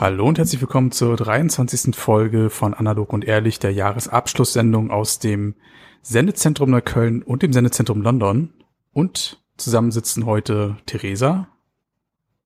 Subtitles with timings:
[0.00, 1.94] Hallo und herzlich willkommen zur 23.
[1.94, 5.56] Folge von Analog und Ehrlich, der Jahresabschlusssendung aus dem
[6.00, 8.54] Sendezentrum Neukölln und dem Sendezentrum London.
[8.94, 11.48] Und zusammen sitzen heute Theresa,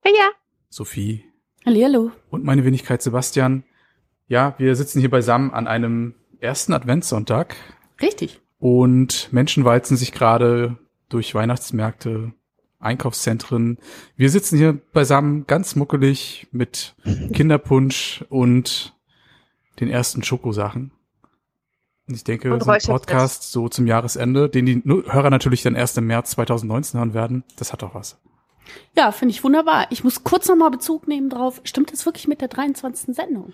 [0.05, 0.31] Ja, ja.
[0.69, 1.27] Sophie
[1.65, 2.11] Hallihallo.
[2.29, 3.63] und meine Wenigkeit Sebastian.
[4.27, 7.55] Ja, wir sitzen hier beisammen an einem ersten Adventssonntag
[8.03, 8.41] Richtig.
[8.59, 10.77] und Menschen walzen sich gerade
[11.09, 12.33] durch Weihnachtsmärkte,
[12.85, 13.79] Einkaufszentren.
[14.17, 16.95] Wir sitzen hier beisammen ganz muckelig mit
[17.33, 18.95] Kinderpunsch und
[19.81, 20.93] den ersten Schokosachen.
[22.07, 22.81] Und ich denke, Und so ein.
[22.85, 27.45] Podcast so zum Jahresende, den die Hörer natürlich dann erst im März 2019 hören werden,
[27.57, 28.21] das hat doch was.
[28.97, 29.87] Ja, finde ich wunderbar.
[29.91, 31.61] Ich muss kurz nochmal Bezug nehmen drauf.
[31.65, 33.15] Stimmt das wirklich mit der 23.
[33.15, 33.53] Sendung?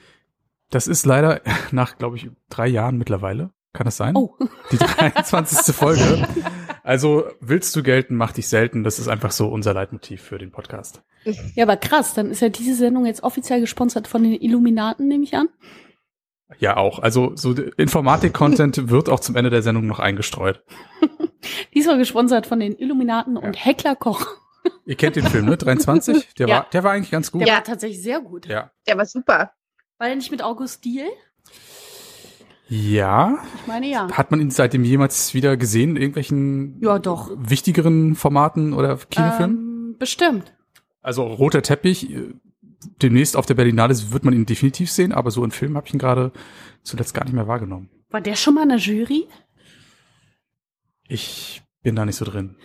[0.71, 1.41] Das ist leider
[1.73, 3.51] nach, glaube ich, drei Jahren mittlerweile.
[3.73, 4.17] Kann das sein?
[4.17, 4.37] Oh,
[4.73, 5.75] Die 23.
[5.75, 6.27] Folge.
[6.91, 8.83] Also willst du gelten, mach dich selten.
[8.83, 11.03] Das ist einfach so unser Leitmotiv für den Podcast.
[11.55, 12.15] ja, aber krass.
[12.15, 15.49] Dann ist ja diese Sendung jetzt offiziell gesponsert von den Illuminaten, nehme ich an.
[16.59, 16.99] Ja, auch.
[16.99, 20.65] Also so Informatik-Content wird auch zum Ende der Sendung noch eingestreut.
[21.75, 24.27] Diesmal gesponsert von den Illuminaten und Heckler Koch.
[24.85, 25.57] Ihr kennt den Film, ne?
[25.57, 26.35] 23?
[26.41, 26.55] Der Ja.
[26.57, 27.43] war, der war eigentlich ganz gut.
[27.43, 27.55] Der Ja.
[27.55, 28.47] war tatsächlich sehr gut.
[28.47, 28.73] Ja.
[28.89, 29.53] Der war super.
[29.99, 31.07] War der nicht mit August Diel?
[32.71, 33.39] Ja.
[33.61, 34.09] Ich meine ja.
[34.13, 37.31] Hat man ihn seitdem jemals wieder gesehen in irgendwelchen Ja, doch.
[37.37, 39.57] wichtigeren Formaten oder Kinofilmen?
[39.57, 40.55] Ähm, bestimmt.
[41.03, 42.33] Also roter Teppich, äh,
[43.03, 45.95] demnächst auf der Berlinale wird man ihn definitiv sehen, aber so in Filmen habe ich
[45.95, 46.31] ihn gerade
[46.85, 47.91] zuletzt gar nicht mehr wahrgenommen.
[48.09, 49.27] War der schon mal in der Jury?
[51.09, 52.57] Ich bin da nicht so drin.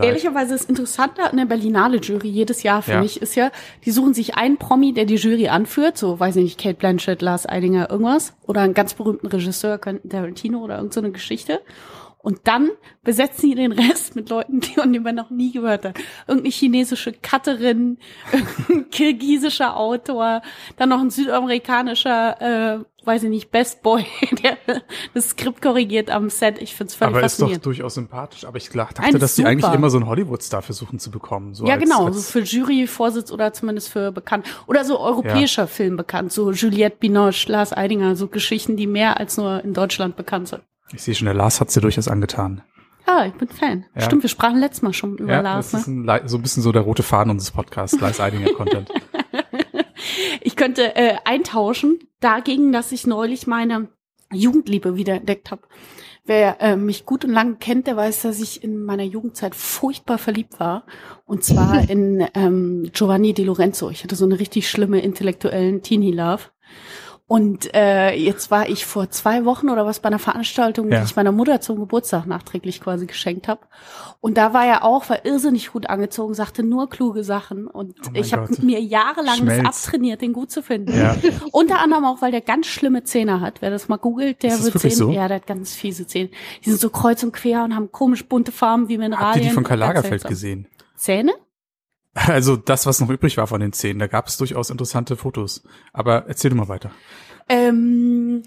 [0.00, 3.00] Ehrlicherweise ist interessanter an der Berlinale Jury jedes Jahr für Ja.
[3.00, 3.50] mich ist ja,
[3.84, 7.20] die suchen sich einen Promi, der die Jury anführt, so weiß ich nicht, Kate Blanchett,
[7.20, 11.60] Lars Eidinger, irgendwas, oder einen ganz berühmten Regisseur, Tarantino oder irgend so eine Geschichte.
[12.22, 12.70] Und dann
[13.02, 15.98] besetzen die den Rest mit Leuten, die man noch nie gehört hat.
[16.28, 17.98] Irgendeine chinesische Cutterin,
[18.32, 20.40] irgendein kirgisischer Autor,
[20.76, 24.06] dann noch ein südamerikanischer, äh, weiß ich nicht, Best Boy,
[24.44, 24.56] der
[25.14, 26.62] das Skript korrigiert am Set.
[26.62, 28.44] Ich find's völlig aber ist doch durchaus sympathisch.
[28.44, 29.50] Aber ich dachte, Nein, dass die super.
[29.50, 31.54] eigentlich immer so einen Hollywood-Star versuchen zu bekommen.
[31.54, 34.46] So ja, als, genau, Als, so für Juryvorsitz oder zumindest für bekannt.
[34.68, 39.36] Oder so europäischer Film bekannt, so Juliette Binoche, Lars Eidinger, so Geschichten, die mehr als
[39.36, 40.62] nur in Deutschland bekannt sind.
[40.92, 42.62] Ich sehe schon, der Lars hat's dir durchaus angetan.
[43.06, 43.84] Ja, ich bin Fan.
[43.96, 44.02] Ja.
[44.02, 45.72] Stimmt, wir sprachen letztes Mal schon über ja, Lars.
[45.72, 46.12] das ist Ne?
[46.12, 48.88] ein, Le- so ein bisschen so der rote Faden unseres Podcasts, Lars Eidinger Content.
[50.40, 53.88] Ich könnte äh, eintauschen dagegen, dass ich neulich meine
[54.32, 55.62] Jugendliebe wieder entdeckt habe.
[56.24, 60.18] Wer äh, mich gut und lang kennt, der weiß, dass ich in meiner Jugendzeit furchtbar
[60.18, 60.84] verliebt war.
[61.24, 63.90] Und zwar in ähm, Giovanni Di Lorenzo.
[63.90, 66.42] Ich hatte so eine richtig schlimme intellektuellen Teenie-Love.
[67.32, 70.98] Und äh, jetzt war ich vor zwei Wochen oder was bei einer Veranstaltung, Ja.
[70.98, 73.62] die ich meiner Mutter zum Geburtstag nachträglich quasi geschenkt habe.
[74.20, 77.66] Und da war er auch, war irrsinnig gut angezogen, sagte nur kluge Sachen.
[77.68, 79.62] Und Oh ich habe mir jahrelang Schmelz.
[79.64, 80.92] das abtrainiert, den gut zu finden.
[80.94, 81.16] ja.
[81.52, 83.62] Unter anderem auch, weil der ganz schlimme Zähne hat.
[83.62, 85.10] Wer das mal googelt, der wird sehen, so?
[85.10, 86.28] ja, der hat ganz fiese Zähne.
[86.64, 89.26] Die sind so kreuz und quer und haben komisch bunte Farben wie Mineralien.
[89.28, 90.66] Habt ihr die von Karl Lagerfeld gesehen?
[90.96, 91.32] Zähne?
[92.14, 95.64] Also das, was noch übrig war von den Zähnen, da gab es durchaus interessante Fotos.
[95.92, 96.90] Aber erzähl du mal weiter.
[97.48, 98.42] Ähm,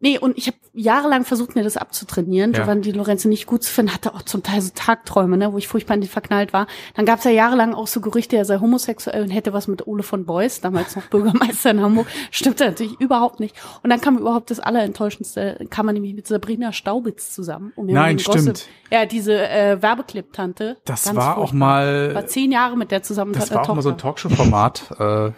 [0.00, 2.52] nee, und ich habe jahrelang versucht, mir das abzutrainieren.
[2.52, 2.60] Ja.
[2.60, 5.66] Giovanni Lorenzo nicht gut zu finden, hatte auch zum Teil so Tagträume, ne, wo ich
[5.68, 6.66] furchtbar in die verknallt war.
[6.94, 9.86] Dann gab es ja jahrelang auch so Gerüchte, er sei homosexuell und hätte was mit
[9.86, 12.06] Ole von Beuys, damals noch Bürgermeister in Hamburg.
[12.30, 13.54] Stimmte natürlich überhaupt nicht.
[13.82, 17.72] Und dann kam überhaupt das Allerenttäuschendste, kam man nämlich mit Sabrina Staubitz zusammen.
[17.76, 18.66] Um Nein, den Gossip- stimmt.
[18.90, 20.78] Ja, diese äh, Werbeclip-Tante.
[20.84, 21.56] Das war auch furchtbar.
[21.58, 23.32] mal, War zehn Jahre mit der zusammen.
[23.32, 24.28] das war auch mal so ein Tochter.
[24.28, 24.90] Talkshow-Format.
[24.98, 25.32] Äh,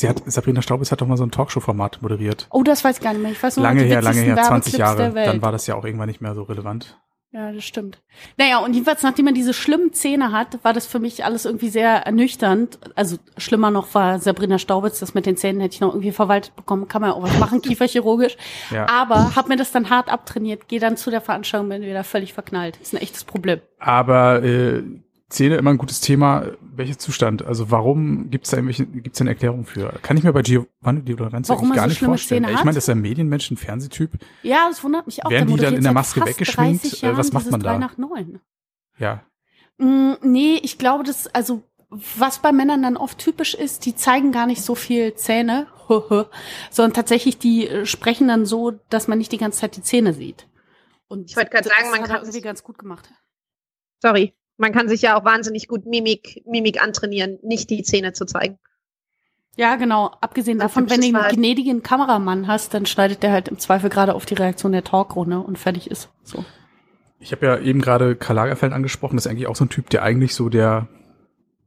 [0.00, 2.46] sie hat, Sabrina Staubitz hat doch mal so ein Talkshow-Format moderiert.
[2.50, 3.32] Oh, das weiß ich gar nicht mehr.
[3.32, 5.12] Ich weiß nur Lange her, lange her, 20 Werbeclips Jahre.
[5.12, 6.98] Dann war das ja auch irgendwann nicht mehr so relevant.
[7.30, 8.00] Ja, das stimmt.
[8.38, 11.68] Naja, und jedenfalls, nachdem man diese schlimmen Zähne hat, war das für mich alles irgendwie
[11.68, 12.78] sehr ernüchternd.
[12.94, 16.56] Also schlimmer noch war Sabrina Staubitz, das mit den Zähnen hätte ich noch irgendwie verwaltet
[16.56, 18.38] bekommen, kann man ja auch was machen, kieferchirurgisch.
[18.70, 18.88] Ja.
[18.88, 22.32] Aber hab mir das dann hart abtrainiert, gehe dann zu der Veranstaltung, bin wieder völlig
[22.32, 22.78] verknallt.
[22.80, 23.60] ist ein echtes Problem.
[23.78, 24.82] Aber äh,
[25.28, 26.46] Zähne immer ein gutes Thema.
[26.60, 27.44] Welcher Zustand?
[27.44, 29.92] Also warum gibt's da irgendwelche, gibt's da eine Erklärung für?
[30.02, 32.44] Kann ich mir bei Giovanni Di Lorenzo Warum gar so nicht vorstellen.
[32.44, 34.12] Zähne Ich meine, das ist ein Medienmensch, ein Fernsehtyp.
[34.42, 35.30] Ja, das wundert mich auch.
[35.30, 36.84] Werden die dann in der Maske weggeschminkt?
[36.84, 37.78] 30 Äh, was macht man da?
[37.78, 38.40] nach neun.
[38.96, 39.22] Ja.
[39.76, 44.32] Mm, nee, ich glaube, das, also was bei Männern dann oft typisch ist, die zeigen
[44.32, 45.66] gar nicht so viel Zähne,
[46.70, 50.12] sondern tatsächlich die äh, sprechen dann so, dass man nicht die ganze Zeit die Zähne
[50.14, 50.48] sieht.
[51.08, 53.10] Und Ich wollte gerade sagen, man hat kann irgendwie ganz gut gemacht.
[54.00, 54.34] Sorry.
[54.58, 58.58] Man kann sich ja auch wahnsinnig gut Mimik, Mimik antrainieren, nicht die Zähne zu zeigen.
[59.56, 60.12] Ja, genau.
[60.20, 64.14] Abgesehen davon, wenn du einen gnädigen Kameramann hast, dann schneidet der halt im Zweifel gerade
[64.14, 66.10] auf die Reaktion der Talkrunde und fertig ist.
[66.22, 66.44] So.
[67.18, 69.16] Ich habe ja eben gerade Karl Lagerfeld angesprochen.
[69.16, 70.88] Das ist eigentlich auch so ein Typ, der eigentlich so der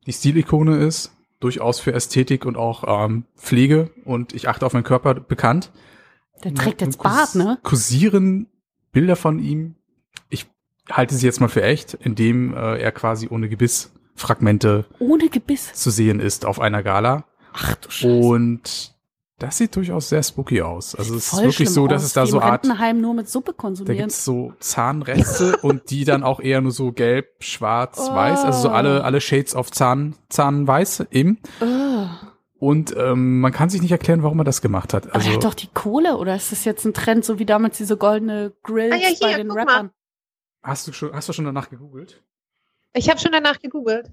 [0.06, 4.84] die Stilikone ist, durchaus für Ästhetik und auch ähm, Pflege und ich achte auf meinen
[4.84, 5.72] Körper bekannt.
[6.44, 7.60] Der trägt jetzt Bart, ne?
[7.62, 8.48] Kursieren
[8.92, 9.76] Bilder von ihm.
[10.90, 15.74] Halte sie jetzt mal für echt, indem äh, er quasi ohne Gebissfragmente Ohne Gebiss.
[15.74, 17.26] zu sehen ist auf einer Gala.
[17.54, 18.16] Ach du Scheiße.
[18.18, 18.96] Und
[19.40, 20.94] das sieht durchaus sehr spooky aus.
[20.96, 23.52] Also es ist wirklich so, dass aus, es da so Art, Rentenheim nur mit Suppe
[23.54, 23.98] da konsumieren.
[23.98, 28.70] gibt's so Zahnreste und die dann auch eher nur so gelb, schwarz, weiß, also so
[28.70, 28.72] Oh.
[28.74, 31.40] alle, alle Shades of Zahn, Zahnweiß eben.
[31.60, 32.08] Ugh.
[32.60, 35.06] Und ähm, man kann sich nicht erklären, warum er das gemacht hat.
[35.08, 37.46] Aber er Also hat doch die Kohle, oder ist das jetzt ein Trend, so wie
[37.48, 39.90] damals diese goldene Grills Ah ja, hier, bei den guck mal.
[40.64, 42.22] Hast du schon, hast du schon danach gegoogelt?
[42.94, 44.12] Ich habe schon danach gegoogelt.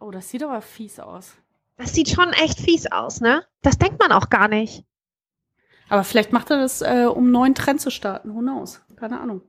[0.00, 1.34] Oh, das sieht aber fies aus.
[1.76, 3.44] Das sieht schon echt fies aus, ne?
[3.62, 4.84] Das denkt man auch gar nicht.
[5.88, 8.34] Aber vielleicht macht er das, äh, um einen neuen Trend zu starten.
[8.34, 8.80] Who knows?
[8.96, 9.42] Keine Ahnung.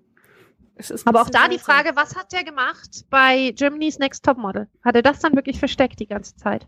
[0.75, 1.59] Es ist ein Aber auch da die.
[1.59, 4.67] Frage, was hat der gemacht bei Germany's Next Topmodel?
[4.83, 6.67] Hat er das dann wirklich versteckt die ganze Zeit?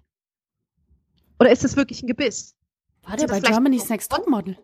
[1.40, 2.56] Oder ist es wirklich ein Gebiss?
[3.04, 4.58] War der das bei Germany's Next Topmodel?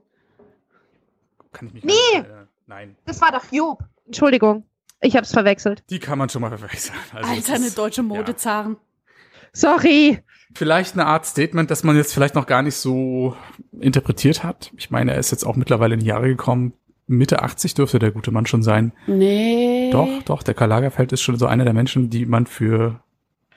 [1.51, 1.91] Kann ich mich Nee.
[1.91, 2.47] nicht erinnern.
[2.67, 3.83] Nein, Das war doch Job.
[4.11, 4.65] Entschuldigung,
[4.99, 5.83] ich hab's verwechselt.
[5.89, 6.97] die kann man schon mal verwechseln.
[7.13, 8.75] Also Alter, eine deutsche Modezaren.
[9.53, 10.19] Sorry.
[10.53, 13.37] Vielleicht eine Art Statement, das man jetzt vielleicht noch gar nicht so
[13.79, 14.71] interpretiert hat.
[14.77, 16.73] Ich meine, er ist jetzt auch mittlerweile in die Jahre gekommen.
[17.07, 18.91] Mitte 80 dürfte der gute Mann schon sein.
[19.07, 19.89] Nee.
[19.91, 23.01] Doch, doch, der Karl Lagerfeld ist schon so einer der Menschen, die man für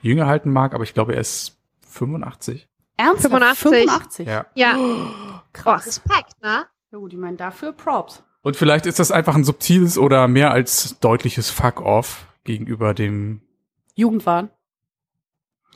[0.02, 1.58] jünger halten mag, aber ich glaube, er ist
[1.88, 2.68] 85.
[2.96, 3.32] Ernsthaft?
[3.32, 3.70] 85?
[3.88, 4.28] 85?
[4.28, 4.46] Ja.
[4.54, 4.76] Ja.
[4.78, 5.86] Oh, Krass.
[5.86, 6.66] Respekt, ne?
[6.92, 8.22] Ja gut, ich meine, dafür Props.
[8.44, 13.40] Und vielleicht ist das einfach ein subtiles oder mehr als deutliches Fuck-off gegenüber dem
[13.94, 14.50] Jugendwahn.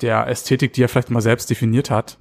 [0.02, 2.18] der Ästhetik, die er vielleicht mal selbst definiert hat.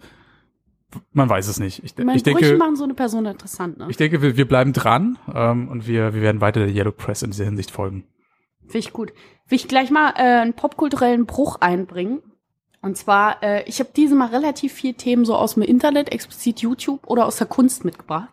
[1.11, 1.83] Man weiß es nicht.
[1.83, 3.87] Ich, Ich meine, ich Brüche denke, machen so eine Person interessant, ne?
[3.89, 7.23] ich denke, wir, wir bleiben dran ähm, und wir, wir werden weiter der Yellow Press
[7.23, 8.05] in dieser Hinsicht folgen.
[8.61, 9.11] Finde ich gut.
[9.49, 12.21] Will ich gleich mal äh, einen popkulturellen Bruch einbringen.
[12.81, 16.61] Und zwar, äh, ich habe diese mal relativ viel Themen so aus dem Internet, explizit
[16.61, 18.29] YouTube oder aus der Kunst mitgebracht.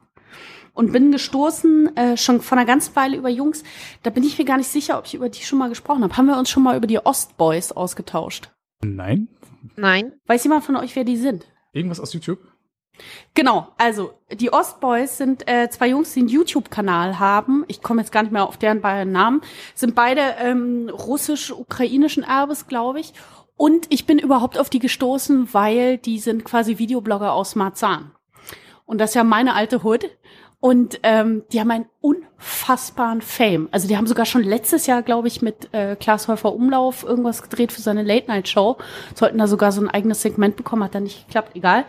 [0.75, 3.63] Und bin gestoßen, äh, schon vor einer ganzen Weile über Jungs,
[4.03, 6.17] da bin ich mir gar nicht sicher, ob ich über die schon mal gesprochen habe.
[6.17, 8.51] Haben wir uns schon mal über die Ostboys ausgetauscht?
[8.83, 9.29] Nein?
[9.77, 10.13] Nein.
[10.27, 11.47] Weiß jemand von euch, wer die sind?
[11.73, 12.41] Irgendwas aus YouTube?
[13.35, 17.65] Genau, also die Ostboys sind äh, zwei Jungs, die einen YouTube-Kanal haben.
[17.67, 19.43] Ich komme jetzt gar nicht mehr auf deren beiden Namen.
[19.75, 23.13] Sind beide ähm, russisch-ukrainischen Erbes, glaube ich.
[23.57, 28.13] Und ich bin überhaupt auf die gestoßen, weil die sind quasi Videoblogger aus Marzahn.
[28.85, 30.11] Und das ist ja meine alte Hood.
[30.65, 33.69] Und ähm, die haben einen unfassbaren Fame.
[33.71, 37.43] Also die haben sogar schon letztes Jahr, glaube ich, mit äh, Klaas Häufer Umlauf irgendwas
[37.43, 38.79] gedreht für seine Late-Night-Show.
[39.15, 41.85] Sollten da sogar so ein eigenes Segment bekommen, hat dann nicht geklappt, egal.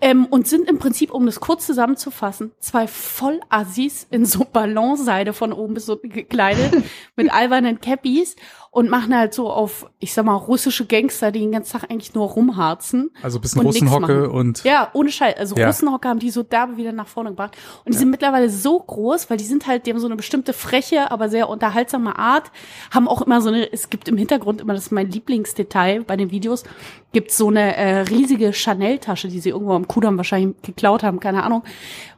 [0.00, 5.52] Ähm, und sind im Prinzip, um das kurz zusammenzufassen, zwei Vollassis in so Ballonseide von
[5.52, 6.82] oben bis unten gekleidet,
[7.14, 8.34] mit albernen Cappies
[8.76, 12.12] und machen halt so auf, ich sag mal, russische Gangster, die den ganzen Tag eigentlich
[12.12, 13.10] nur rumharzen.
[13.22, 15.34] Also ein bisschen Und Russenhocke und Ja, ohne Scheiß.
[15.38, 15.68] Also Ja.
[15.68, 17.56] Russenhocker haben die so derbe wieder nach vorne gebracht.
[17.86, 20.52] Und die sind mittlerweile so groß, weil die sind halt, die haben so eine bestimmte
[20.52, 22.50] freche, aber sehr unterhaltsame Art.
[22.90, 26.18] Haben auch immer so eine, es gibt im Hintergrund immer, das ist mein Lieblingsdetail bei
[26.18, 26.62] den Videos,
[27.12, 31.44] gibt so eine äh, riesige Chanel-Tasche, die sie irgendwo am Kudamm wahrscheinlich geklaut haben, keine
[31.44, 31.62] Ahnung.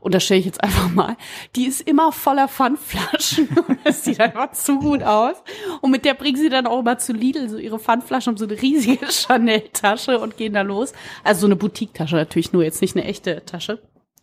[0.01, 1.17] Und das stelle ich jetzt einfach mal.
[1.57, 3.49] Die ist immer voller Pfandflaschen.
[3.69, 5.37] Und das sieht einfach zu gut aus.
[5.81, 8.47] Und mit der bringen sie dann auch immer zu Lidl so ihre Pfandflaschen um so
[8.47, 10.93] eine riesige Chanel-Tasche und gehen da los.
[11.23, 13.81] Also so eine Boutique-Tasche natürlich, nur jetzt nicht eine echte Tasche.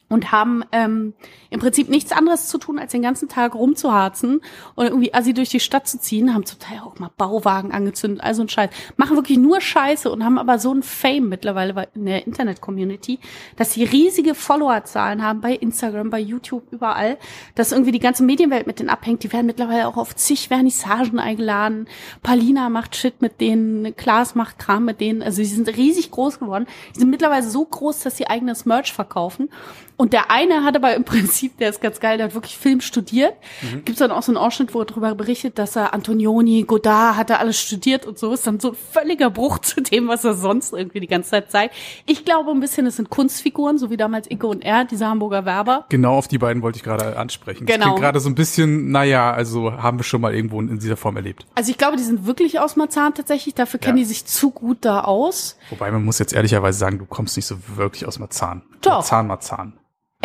[0.08, 1.14] Und haben ähm,
[1.50, 4.42] im Prinzip nichts anderes zu tun, als den ganzen Tag rumzuharzen
[4.76, 8.22] und irgendwie assi durch die Stadt zu ziehen, haben zum Teil auch mal Bauwagen angezündet,
[8.24, 8.70] also ein Scheiß.
[8.98, 13.20] Machen wirklich nur Scheiße und haben aber so ein Fame mittlerweile in der Internet-Community,
[13.56, 17.18] dass sie riesige Followerzahlen haben bei Instagram, bei YouTube, überall,
[17.56, 19.24] dass irgendwie die ganze Medienwelt mit denen abhängt.
[19.24, 21.88] Die werden mittlerweile auch auf zig Vernissagen eingeladen.
[22.22, 25.24] Palina macht Shit mit denen, Klaas macht Kram mit denen.
[25.24, 26.68] Also sie sind riesig groß geworden.
[26.96, 29.50] Die sind mittlerweile so groß, dass sie eigenes Merch verkaufen.
[29.98, 32.82] Und der eine hat aber im Prinzip, der ist ganz geil, der hat wirklich Film
[32.82, 33.34] studiert.
[33.62, 33.86] Mhm.
[33.86, 37.30] Gibt's dann auch so einen Ausschnitt, wo er darüber berichtet, dass er Antonioni, Godard, hat
[37.30, 38.34] er alles studiert und so.
[38.34, 41.50] Ist dann so ein völliger Bruch zu dem, was er sonst irgendwie die ganze Zeit
[41.52, 41.76] zeigt.
[42.06, 45.46] Ich glaube ein bisschen, es sind Kunstfiguren, so wie damals Icke und er, diese Hamburger
[45.46, 45.86] Werber.
[45.90, 47.66] Genau auf die beiden wollte ich gerade ansprechen.
[47.66, 47.86] Das Genau.
[47.88, 51.16] klingt gerade so ein bisschen, naja, also haben wir schon mal irgendwo in dieser Form
[51.16, 51.46] erlebt.
[51.56, 53.56] Also ich glaube, die sind wirklich aus Marzahn tatsächlich.
[53.56, 54.04] Dafür kennen Ja.
[54.04, 55.58] die sich zu gut da aus.
[55.70, 58.62] Wobei man muss jetzt ehrlicherweise sagen, du kommst nicht so wirklich aus Marzahn.
[58.82, 58.92] Doch.
[58.96, 59.74] Marzahn, Marzahn.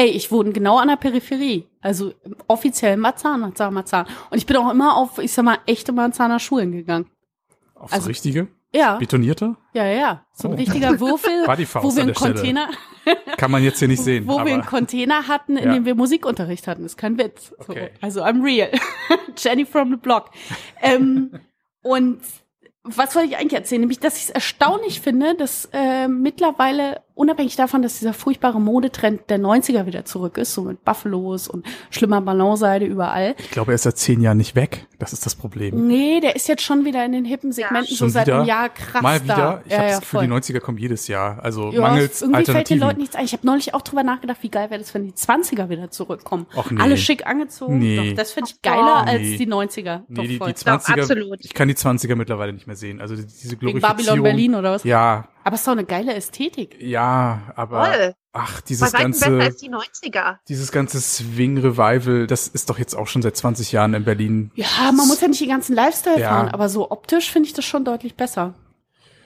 [0.01, 1.67] Ey, ich wohne genau an der Peripherie.
[1.83, 2.15] Also
[2.49, 4.07] offiziell Marzahn, Marzahn, Marzahn.
[4.31, 7.05] Und ich bin auch immer auf, ich sag mal, echte Marzahner Schulen gegangen.
[7.75, 8.49] Aufs Also- Richtige?
[8.73, 9.57] Ja, Betonierte?
[9.75, 10.25] ja, ja, ja.
[10.33, 10.57] So ein Oh.
[10.57, 12.15] richtiger Würfel, War die Faust wo wir einen.
[12.15, 12.71] Container,
[13.37, 14.27] Kann man jetzt hier nicht sehen.
[14.29, 15.75] wo wir einen aber Container hatten, in Ja.
[15.75, 16.85] dem wir Musikunterricht hatten.
[16.87, 17.49] ist kein Witz.
[17.59, 17.91] So, Okay.
[18.01, 18.71] also I'm real.
[19.37, 20.31] Jenny from the block.
[20.81, 21.33] ähm,
[21.83, 22.21] und
[22.85, 23.81] was wollte ich eigentlich erzählen?
[23.83, 29.29] Nämlich, dass ich es erstaunlich finde, dass äh, mittlerweile, unabhängig davon, dass dieser furchtbare Modetrend
[29.31, 33.35] der 90er wieder zurück ist, so mit Buffalos und schlimmer Ballonseide überall.
[33.39, 34.87] ich glaube, er ist seit zehn Jahren nicht weg.
[34.99, 35.87] Das ist das Problem.
[35.87, 38.69] Nee, der ist jetzt schon wieder in den hippen Segmenten so Schon seit einem Jahr
[38.69, 39.35] krass Mal wieder.
[39.37, 39.63] da.
[39.67, 40.27] Ich habe das Gefühl, voll.
[40.27, 41.39] die 90er kommen jedes Jahr.
[41.43, 42.81] Also Ja, mangels irgendwie fällt den Alternativen.
[42.81, 43.25] Leuten nichts ein.
[43.25, 46.47] Ich habe neulich auch drüber nachgedacht, wie geil wäre das, wenn die 20er wieder zurückkommen.
[46.57, 46.81] Och, nee.
[46.81, 47.79] Alle schick angezogen.
[47.79, 48.11] Nee.
[48.11, 49.07] Doch, das finde ich geiler doch.
[49.07, 49.37] als Nee.
[49.39, 50.01] die 90er.
[50.09, 50.51] Nee, Doch, die, die voll.
[50.51, 51.39] 20er, absolut.
[51.45, 53.01] ich kann die 20er mittlerweile nicht mehr sehen.
[53.01, 53.97] Also diese Wegen Glorifizierung.
[53.97, 54.85] Babylon Berlin oder was?
[54.85, 56.77] Ja, Aber es ist doch eine geile Ästhetik.
[56.81, 58.15] ja, aber Toll.
[58.33, 60.37] ach, dieses ganze, als die 90er.
[60.49, 64.53] dieses ganze Swing-Revival, das ist doch jetzt auch schon seit 20 Jahren in Berlin.
[64.55, 66.29] Ja, man muss ja nicht den ganzen Lifestyle Ja.
[66.29, 68.55] fahren, aber so optisch finde ich das schon deutlich besser.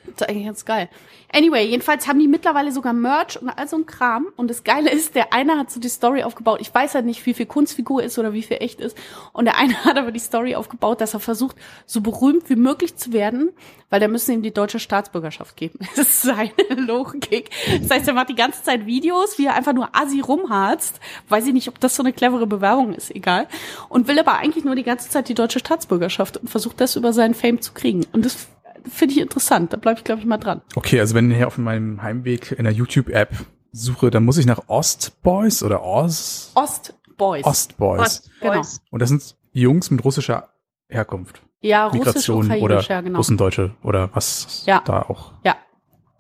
[0.07, 0.89] Das ist eigentlich ganz geil.
[1.35, 4.29] Anyway, jedenfalls haben die mittlerweile sogar Merch und all so ein Kram.
[4.37, 6.61] Und das Geile ist, der eine hat so die Story aufgebaut.
[6.61, 8.97] Ich weiß halt nicht, wie viel Kunstfigur ist oder wie viel echt ist.
[9.33, 12.95] Und der eine hat aber die Story aufgebaut, dass er versucht, so berühmt wie möglich
[12.95, 13.51] zu werden,
[13.91, 15.81] weil der müssen ihm die deutsche Staatsbürgerschaft geben.
[15.97, 17.51] Das ist seine Logik.
[17.81, 21.01] Das heißt, er macht die ganze Zeit Videos, wie er einfach nur assi rumharzt.
[21.29, 23.49] Weiß ich nicht, ob das so eine clevere Bewerbung ist, egal.
[23.89, 27.13] Und will aber eigentlich nur die ganze Zeit die deutsche Staatsbürgerschaft und versucht das über
[27.13, 28.07] seinen Fame zu kriegen.
[28.13, 28.49] Und das
[28.89, 29.73] finde ich interessant.
[29.73, 30.63] Da bleibe ich, glaube ich, mal dran.
[30.75, 33.35] Okay, also wenn ich auf meinem Heimweg in der YouTube-App
[33.73, 37.45] suche, dann muss ich nach Ostboys oder Oz, Ostboys.
[37.45, 38.31] Ostboys.
[38.41, 38.61] Genau.
[38.61, 38.81] Ostboys.
[38.91, 40.51] Und das sind Jungs mit russischer
[40.89, 41.43] Herkunft.
[41.61, 43.19] Ja, russisch, Migration oder ja, genau.
[43.19, 44.83] Russendeutsche oder was Ja.
[44.85, 45.57] da auch Ja.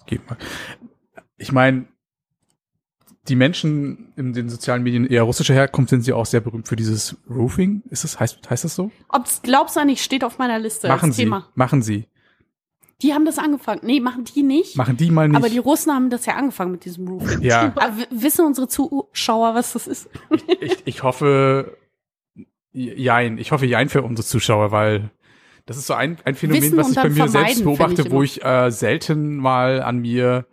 [0.07, 0.39] geben mag.
[1.37, 1.87] Ich meine,
[3.29, 6.77] die Menschen in den sozialen Medien eher russischer Herkunft sind sie auch sehr berühmt für
[6.77, 7.83] dieses Roofing.
[7.91, 8.91] Ist das, heißt, heißt das so?
[9.11, 11.49] Ob's glaubst du nicht, steht auf meiner Liste machen sie, Thema.
[11.55, 12.07] machen sie.
[13.03, 13.81] Die haben das angefangen.
[13.83, 14.77] Nee, machen die nicht.
[14.77, 15.37] Machen die mal nicht.
[15.37, 17.41] aber die Russen haben das ja angefangen mit diesem Roofing.
[17.43, 20.09] ja, Aber wissen unsere Zuschauer, was das ist?
[20.61, 21.77] ich, ich hoffe,
[22.73, 25.11] jein, ich hoffe jein für unsere Zuschauer, weil
[25.67, 28.23] das ist so ein, ein Phänomen, Wissen was ich bei mir selbst beobachte, ich wo
[28.23, 30.47] ich äh, selten mal an mir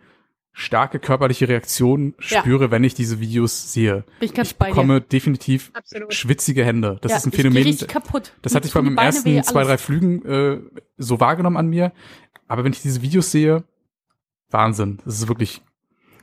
[0.54, 2.40] starke körperliche Reaktionen Ja.
[2.40, 4.04] spüre, wenn ich diese Videos sehe.
[4.20, 4.70] Bin ich ganz ich bei dir.
[4.72, 6.12] bekomme definitiv Absolut.
[6.12, 6.98] schwitzige Hände.
[7.00, 8.32] Das ja, ist ein Ich Phänomen, richtig kaputt.
[8.42, 9.78] das hatte ich bei meinem ersten weh, zwei, drei.
[9.78, 10.58] Flügen äh,
[10.98, 11.92] so wahrgenommen an mir.
[12.52, 13.64] Aber wenn ich diese Videos sehe,
[14.50, 14.98] Wahnsinn.
[15.06, 15.62] Das ist wirklich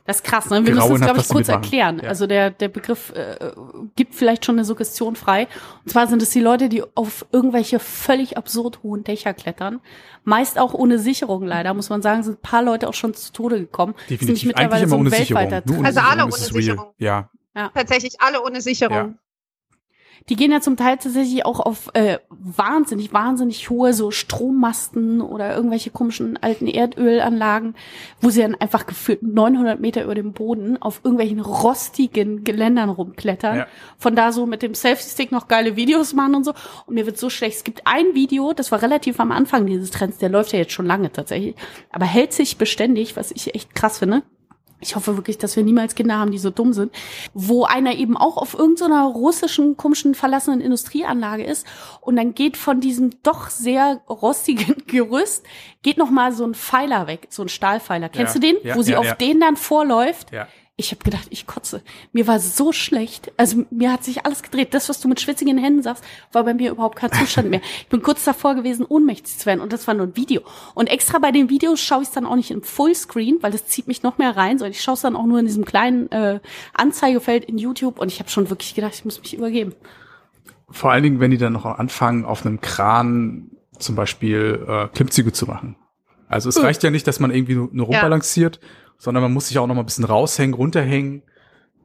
[0.06, 0.64] Das ist krass, ne?
[0.64, 1.98] Wir müssen das, grauenhaft, glaube ich, kurz erklären.
[2.00, 2.08] Ja.
[2.08, 3.50] Also der, der Begriff äh,
[3.96, 5.48] gibt vielleicht schon eine Suggestion frei.
[5.84, 9.80] Und zwar sind es die Leute, die auf irgendwelche völlig absurd hohen Dächer klettern.
[10.22, 13.32] Meist auch ohne Sicherung leider, muss man sagen, sind ein paar Leute auch schon zu
[13.32, 13.94] Tode gekommen.
[14.08, 15.50] Definitiv eigentlich mittlerweile immer so ein ohne Sicherung.
[15.50, 15.86] Nur Trend.
[15.86, 16.46] Also alle ohne es.
[16.46, 16.94] Sicherung.
[16.98, 17.30] Ja.
[17.74, 18.96] Tatsächlich alle ohne Sicherung.
[18.96, 19.14] Ja.
[20.28, 25.54] Die gehen ja zum Teil tatsächlich auch auf äh, wahnsinnig, wahnsinnig hohe so Strommasten oder
[25.54, 27.74] irgendwelche komischen alten Erdölanlagen,
[28.20, 33.56] wo sie dann einfach gefühlt 900 Meter über dem Boden auf irgendwelchen rostigen Geländern rumklettern.
[33.58, 33.66] Ja.
[33.98, 36.52] Von da so mit dem Selfie-Stick noch geile Videos machen und so.
[36.86, 37.56] Und mir wird so schlecht.
[37.58, 40.72] Es gibt ein Video, das war relativ am Anfang dieses Trends, der läuft ja jetzt
[40.72, 41.54] schon lange tatsächlich,
[41.90, 44.22] aber hält sich beständig, was ich echt krass finde.
[44.80, 46.92] Ich hoffe wirklich, dass wir niemals Kinder haben, die so dumm sind,
[47.34, 51.66] wo einer eben auch auf irgendeiner russischen, komischen, verlassenen Industrieanlage ist
[52.00, 55.44] und dann geht von diesem doch sehr rostigen Gerüst,
[55.82, 58.08] geht noch mal so ein Pfeiler weg, so ein Stahlpfeiler.
[58.08, 58.56] Kennst Ja, du den?
[58.62, 60.32] ja, wo sie ja, auf den dann vorläuft.
[60.32, 60.48] Ja.
[60.80, 61.82] Ich habe gedacht, ich kotze.
[62.14, 63.32] Mir war so schlecht.
[63.36, 64.72] Also mir hat sich alles gedreht.
[64.72, 67.60] Das, was du mit schwitzigen Händen sagst, war bei mir überhaupt kein Zustand mehr.
[67.80, 69.60] Ich bin kurz davor gewesen, ohnmächtig zu werden.
[69.60, 70.40] Und das war nur ein Video.
[70.74, 73.66] Und extra bei den Videos schaue ich es dann auch nicht im Fullscreen, weil das
[73.66, 76.10] zieht mich noch mehr rein, sondern ich schaue es dann auch nur in diesem kleinen
[76.12, 76.40] äh,
[76.72, 77.98] Anzeigefeld in YouTube.
[77.98, 79.74] Und ich habe schon wirklich gedacht, ich muss mich übergeben.
[80.70, 85.32] Vor allen Dingen, wenn die dann noch anfangen, auf einem Kran zum Beispiel äh, Klimmzüge
[85.32, 85.76] zu machen.
[86.26, 88.60] Also es reicht ja nicht, dass man irgendwie nur, nur rumbalanciert,
[89.00, 91.22] sondern man muss sich auch noch mal ein bisschen raushängen, runterhängen.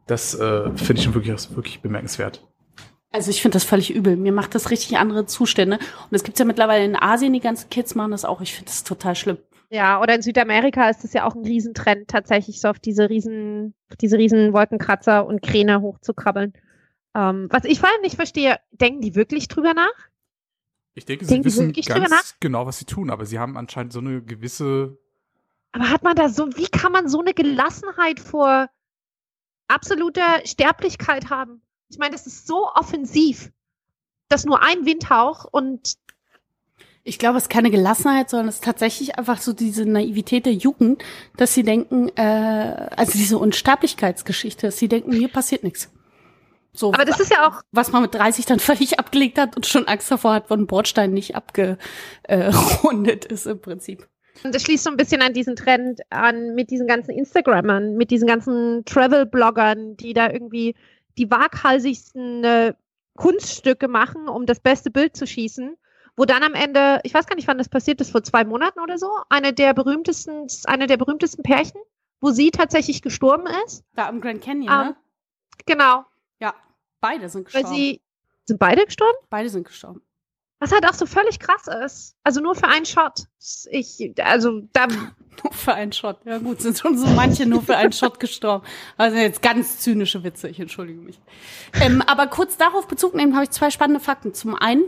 [0.05, 2.45] Das äh, finde ich schon wirklich, wirklich bemerkenswert.
[3.09, 4.17] Also ich finde das völlig übel.
[4.17, 5.77] Mir macht das richtig andere Zustände.
[5.77, 8.41] Und es gibt ja mittlerweile in Asien, die ganzen Kids machen das auch.
[8.41, 9.37] Ich finde das total schlimm.
[9.69, 13.73] Ja, oder in Südamerika ist es ja auch ein Riesentrend, tatsächlich so auf diese riesen,
[13.89, 16.53] auf diese riesen Wolkenkratzer und Kräne hochzukrabbeln.
[17.15, 19.93] Ähm, was ich vor allem nicht verstehe, denken die wirklich drüber nach?
[20.95, 22.09] Ich denke, sie Denken wissen wirklich drüber nach?
[22.09, 24.97] ganz genau, was sie tun, aber sie haben anscheinend so eine gewisse
[25.75, 28.69] Aber hat man da so, wie kann man so eine Gelassenheit vor
[29.67, 31.61] absoluter Sterblichkeit haben?
[31.89, 33.51] Ich meine, das ist so offensiv,
[34.29, 35.95] dass nur ein Windhauch und
[37.03, 40.53] Ich glaube, es ist keine Gelassenheit, sondern es ist tatsächlich einfach so diese Naivität der
[40.53, 41.03] Jugend,
[41.35, 45.91] dass sie denken, äh, also diese Unsterblichkeitsgeschichte, dass sie denken, mir passiert nichts.
[46.71, 49.65] So, aber das ist ja auch, was man mit 30 dann völlig abgelegt hat und
[49.65, 54.07] schon Angst davor hat, wo ein Bordstein nicht abgerundet ist im Prinzip.
[54.43, 58.27] Das schließt so ein bisschen an diesen Trend an mit diesen ganzen Instagrammern, mit diesen
[58.27, 60.75] ganzen Travel-Bloggern, die da irgendwie
[61.17, 62.73] die waghalsigsten äh,
[63.15, 65.77] Kunststücke machen, um das beste Bild zu schießen.
[66.17, 68.79] Wo dann am Ende, ich weiß gar nicht, wann das passiert ist, vor zwei Monaten
[68.79, 71.81] oder so, eine der berühmtesten, eine der berühmtesten Pärchen,
[72.21, 73.83] wo sie tatsächlich gestorben ist.
[73.95, 74.95] Da am Grand Canyon, Ähm, ne?
[75.65, 76.05] Genau,
[76.39, 76.53] Ja,
[77.01, 77.75] beide sind weil gestorben.
[77.75, 78.01] sie
[78.45, 79.17] sind beide gestorben.
[79.29, 80.01] beide sind gestorben.
[80.65, 82.15] Was halt auch so völlig krass ist.
[82.23, 83.25] Also nur für einen Shot.
[83.69, 84.87] Ich, also da,
[85.43, 86.25] Nur für einen Shot.
[86.25, 88.65] Ja gut, sind schon so manche nur für einen Shot gestorben.
[88.97, 91.19] Also jetzt ganz zynische Witze, ich entschuldige mich.
[91.79, 94.33] Ähm, aber kurz darauf Bezug nehmen, habe ich zwei spannende Fakten.
[94.33, 94.85] Zum einen,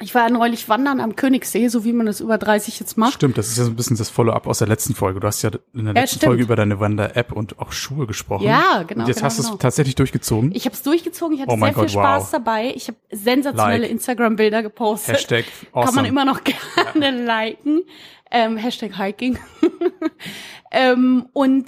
[0.00, 3.14] ich war neulich wandern am Königssee, so wie man das über 30 jetzt macht.
[3.14, 5.18] Stimmt, das ist ja so ein bisschen das Follow-up aus der letzten Folge.
[5.18, 6.30] Du hast ja in der Ja, letzten stimmt.
[6.30, 8.44] Folge über deine Wander-App und auch Schuhe gesprochen.
[8.44, 9.02] Ja, genau.
[9.02, 9.54] Und jetzt genau, hast du genau.
[9.54, 10.52] es tatsächlich durchgezogen.
[10.54, 12.30] Ich habe es durchgezogen, ich hatte Oh sehr viel Gott, Spaß wow.
[12.30, 12.72] dabei.
[12.76, 13.90] Ich habe sensationelle Like.
[13.90, 15.16] Instagram-Bilder gepostet.
[15.16, 15.86] Hashtag awesome.
[15.86, 16.42] Kann man immer noch
[16.94, 17.82] gerne liken.
[18.30, 19.38] Ähm, Hashtag Hiking.
[20.70, 21.66] ähm, und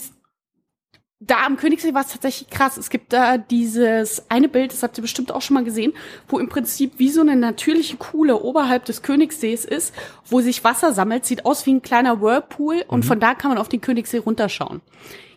[1.22, 2.78] da am Königssee war es tatsächlich krass.
[2.78, 5.92] Es gibt da dieses eine Bild, das habt ihr bestimmt auch schon mal gesehen,
[6.28, 10.94] wo im Prinzip wie so eine natürliche Kuhle oberhalb des Königssees ist, wo sich Wasser
[10.94, 11.26] sammelt.
[11.26, 14.80] Sieht aus wie ein kleiner Whirlpool und von da kann man auf den Königssee runterschauen.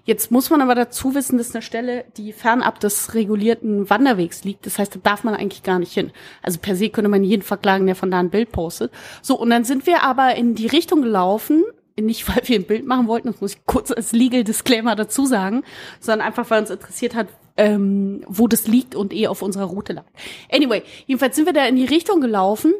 [0.05, 4.65] Jetzt muss man aber dazu wissen, dass eine Stelle, die fernab des regulierten Wanderwegs liegt.
[4.65, 6.11] Das heißt, da darf man eigentlich gar nicht hin.
[6.41, 8.91] Also per se könnte man jeden verklagen, der von da ein Bild postet.
[9.21, 11.63] So, und dann sind wir aber in die Richtung gelaufen,
[11.99, 15.25] nicht weil wir ein Bild machen wollten, das muss ich kurz als Legal Disclaimer dazu
[15.25, 15.63] sagen,
[15.99, 19.93] sondern einfach, weil uns interessiert hat, ähm, wo das liegt und eh auf unserer Route
[19.93, 20.05] lag.
[20.51, 22.73] Anyway, jedenfalls sind wir da in die Richtung gelaufen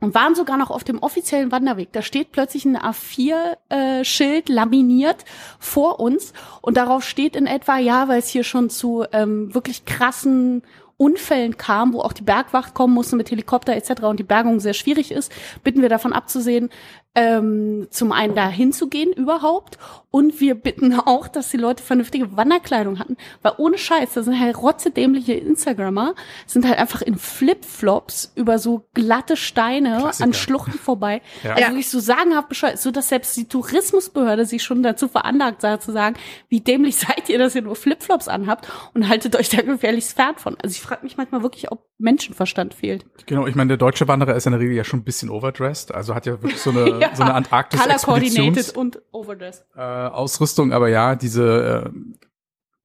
[0.00, 1.92] und waren sogar noch auf dem offiziellen Wanderweg.
[1.92, 5.24] Da steht plötzlich ein A4-Schild laminiert
[5.58, 9.84] vor uns und darauf steht in etwa, ja, weil es hier schon zu ähm, wirklich
[9.84, 10.62] krassen
[10.96, 14.02] Unfällen kam, wo auch die Bergwacht kommen musste mit Helikopter etc.
[14.02, 15.32] und die Bergung sehr schwierig ist,
[15.64, 16.70] bitten wir davon abzusehen,
[17.14, 19.78] ähm, zum einen da hinzugehen überhaupt
[20.10, 24.38] und wir bitten auch, dass die Leute vernünftige Wanderkleidung hatten, weil ohne Scheiß, das sind
[24.38, 26.14] halt rotzedämliche Instagrammer,
[26.46, 30.24] sind halt einfach in Flipflops über so glatte Steine Klassiker.
[30.24, 31.20] an Schluchten vorbei.
[31.42, 31.54] Ja.
[31.54, 35.80] Also wirklich so sagenhaft bescheuert, so dass selbst die Tourismusbehörde sich schon dazu veranlagt sah,
[35.80, 36.16] zu sagen,
[36.48, 40.34] wie dämlich seid ihr, dass ihr nur Flipflops anhabt und haltet euch da gefährlichst fern
[40.36, 40.56] von.
[40.62, 43.04] Also ich frage mich manchmal wirklich, ob Menschenverstand fehlt.
[43.26, 45.94] Genau, ich meine, der deutsche Wanderer ist in der Regel ja schon ein bisschen overdressed,
[45.94, 47.16] also hat ja wirklich so eine, Ja.
[47.16, 49.64] so eine Color Antarktis-Expeditions coordinated und overdressed.
[49.76, 51.90] äh, Ausrüstung, aber ja, diese äh,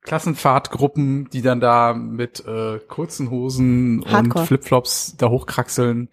[0.01, 4.41] Klassenfahrtgruppen, die dann da mit äh, kurzen Hosen Hardcore.
[4.41, 6.09] und Flipflops da hochkraxeln.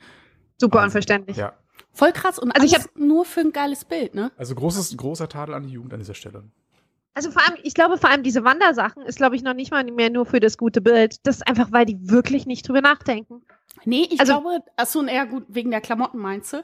[0.58, 0.86] super Wahnsinn.
[0.88, 1.36] unverständlich.
[1.36, 1.52] Ja,
[1.92, 4.30] Voll krass und Also ich alles nur für ein geiles Bild, ne?
[4.36, 6.44] also großes, großer Tadel an die Jugend an dieser Stelle.
[7.14, 9.82] Also vor allem, ich glaube, vor allem diese Wandersachen ist, glaube ich, noch nicht mal
[9.84, 11.26] mehr nur für das gute Bild.
[11.26, 13.40] Das ist einfach, weil die wirklich nicht drüber nachdenken.
[13.86, 16.62] Nee, ich Also- glaube, ach so, eher gut, wegen der Klamotten meinst du?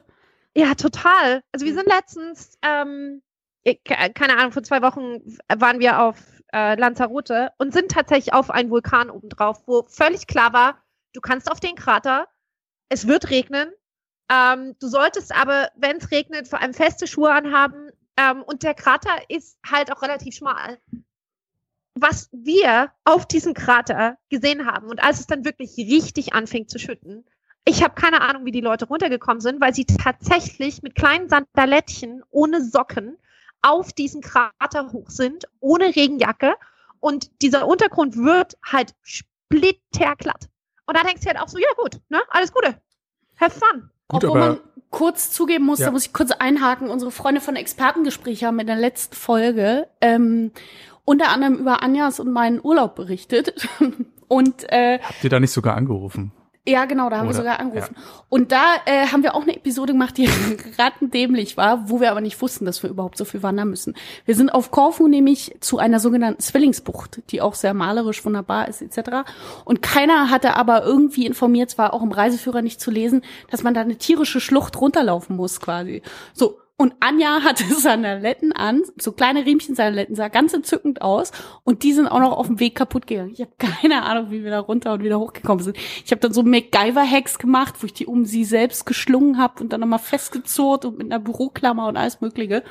[0.55, 1.43] Ja, total.
[1.53, 3.23] Also wir sind letztens, ähm,
[3.65, 3.77] ke-
[4.13, 6.17] keine Ahnung, vor zwei Wochen waren wir auf
[6.53, 10.83] äh, Lanzarote und sind tatsächlich auf einen Vulkan obendrauf, wo völlig klar war,
[11.15, 12.29] du kannst auf den Krater,
[12.91, 13.73] es wird regnen,
[14.31, 18.75] ähm, du solltest aber, wenn es regnet, vor allem feste Schuhe anhaben ähm, und der
[18.75, 20.79] Krater ist halt auch relativ schmal.
[21.95, 26.79] Was wir auf diesem Krater gesehen haben und als es dann wirklich richtig anfing zu
[26.79, 27.25] schütten,
[27.65, 32.23] ich habe keine Ahnung, wie die Leute runtergekommen sind, weil sie tatsächlich mit kleinen Sandalettchen
[32.31, 33.19] ohne Socken
[33.63, 36.55] auf diesen Krater hoch sind, ohne Regenjacke.
[37.01, 40.49] Und dieser Untergrund wird halt splitterglatt.
[40.87, 42.81] Und da denkst du halt auch so, ja gut, ne, alles Gute.
[43.41, 43.91] Have fun.
[44.09, 45.87] Gut, Obwohl aber man kurz zugeben muss, Ja.
[45.87, 50.53] da muss ich kurz einhaken, unsere Freunde von Expertengespräch haben in der letzten Folge ähm,
[51.05, 53.69] unter anderem über Anjas und meinen Urlaub berichtet.
[54.29, 56.33] Und äh, habt ihr da nicht sogar angerufen?
[56.65, 57.97] Ja, genau, da haben wir Oder- sogar angerufen.
[58.29, 60.29] Und da äh, haben wir auch eine Episode gemacht, die
[60.79, 63.95] rattendämlich war, wo wir aber nicht wussten, dass wir überhaupt so viel wandern müssen.
[64.27, 68.81] Wir sind auf Korfu nämlich zu einer sogenannten Zwillingsbucht, die auch sehr malerisch wunderbar ist
[68.81, 69.29] etc.
[69.65, 73.75] Und keiner hatte aber irgendwie informiert, zwar auch im Reiseführer nicht zu lesen, dass man
[73.75, 76.03] da eine tierische Schlucht runterlaufen muss quasi.
[76.33, 76.62] So.
[76.83, 81.31] Und Anja hatte Sandaletten an, so kleine Riemchen-Sandaletten, sah ganz entzückend aus.
[81.63, 83.31] Und die sind auch noch auf dem Weg kaputt gegangen.
[83.33, 85.77] Ich habe keine Ahnung, wie wir da runter und wieder hochgekommen sind.
[86.05, 89.73] Ich habe dann so MacGyver-Hacks gemacht, wo ich die um sie selbst geschlungen habe und
[89.73, 92.65] dann nochmal festgezurrt und mit einer Büroklammer und alles Mögliche.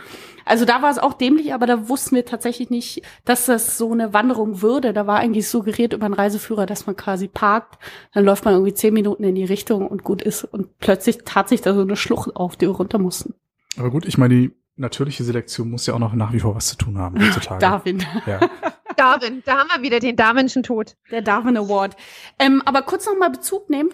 [0.43, 3.93] Also da war es auch dämlich, aber da wussten wir tatsächlich nicht, dass das so
[3.93, 4.91] eine Wanderung würde.
[4.91, 7.81] Da war eigentlich suggeriert über einen Reiseführer, dass man quasi parkt,
[8.13, 10.43] dann läuft man irgendwie zehn Minuten in die Richtung und gut ist.
[10.43, 13.35] Und plötzlich tat sich da so eine Schlucht auf, die wir runter mussten.
[13.77, 16.67] Aber gut, ich meine, die natürliche Selektion muss ja auch noch nach wie vor was
[16.67, 17.59] zu tun haben heutzutage.
[17.61, 18.05] Darwin.
[18.25, 18.39] Ja.
[18.97, 20.95] Darwin, da haben wir wieder den Darwinschen Tod.
[21.11, 21.95] Der Darwin Award.
[22.39, 23.91] Ähm, aber kurz noch mal Bezug nehmen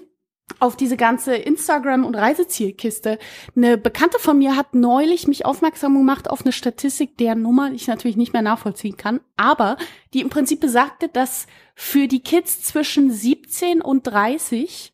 [0.59, 3.19] auf diese ganze Instagram- und Reisezielkiste.
[3.55, 7.87] Eine Bekannte von mir hat neulich mich aufmerksam gemacht auf eine Statistik, deren Nummer ich
[7.87, 9.77] natürlich nicht mehr nachvollziehen kann, aber
[10.13, 14.93] die im Prinzip besagte, dass für die Kids zwischen 17 und 30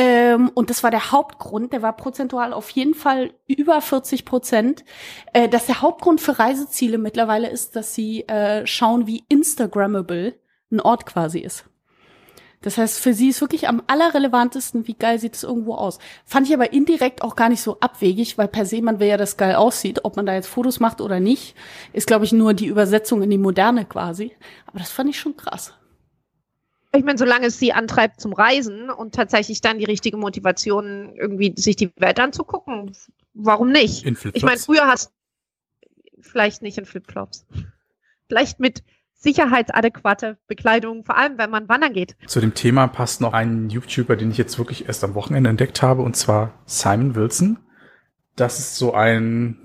[0.00, 4.84] ähm, und das war der Hauptgrund, der war prozentual auf jeden Fall über 40 Prozent,
[5.32, 10.38] äh, dass der Hauptgrund für Reiseziele mittlerweile ist, dass sie äh, schauen, wie Instagrammable
[10.70, 11.64] ein Ort quasi ist.
[12.60, 15.98] Das heißt, für sie ist wirklich am allerrelevantesten, wie geil sieht es irgendwo aus.
[16.24, 19.16] Fand ich aber indirekt auch gar nicht so abwegig, weil per se man will ja,
[19.16, 20.04] dass geil aussieht.
[20.04, 21.56] Ob man da jetzt Fotos macht oder nicht,
[21.92, 24.30] ist, glaube ich, nur die Übersetzung in die Moderne quasi.
[24.66, 25.74] Aber das fand ich schon krass.
[26.94, 31.54] Ich meine, solange es sie antreibt zum Reisen und tatsächlich dann die richtige Motivation, irgendwie
[31.56, 32.92] sich die Welt anzugucken,
[33.34, 34.04] warum nicht?
[34.04, 34.36] In Flipflops.
[34.36, 35.12] Ich meine, früher hast
[36.20, 37.46] vielleicht nicht in Flipflops.
[38.28, 38.82] Vielleicht mit
[39.14, 42.16] sicherheitsadäquate Bekleidung, vor allem wenn man wandern geht.
[42.26, 45.82] Zu dem Thema passt noch ein YouTuber, den ich jetzt wirklich erst am Wochenende entdeckt
[45.82, 47.58] habe, und zwar Simon Wilson.
[48.36, 49.58] Das ist so ein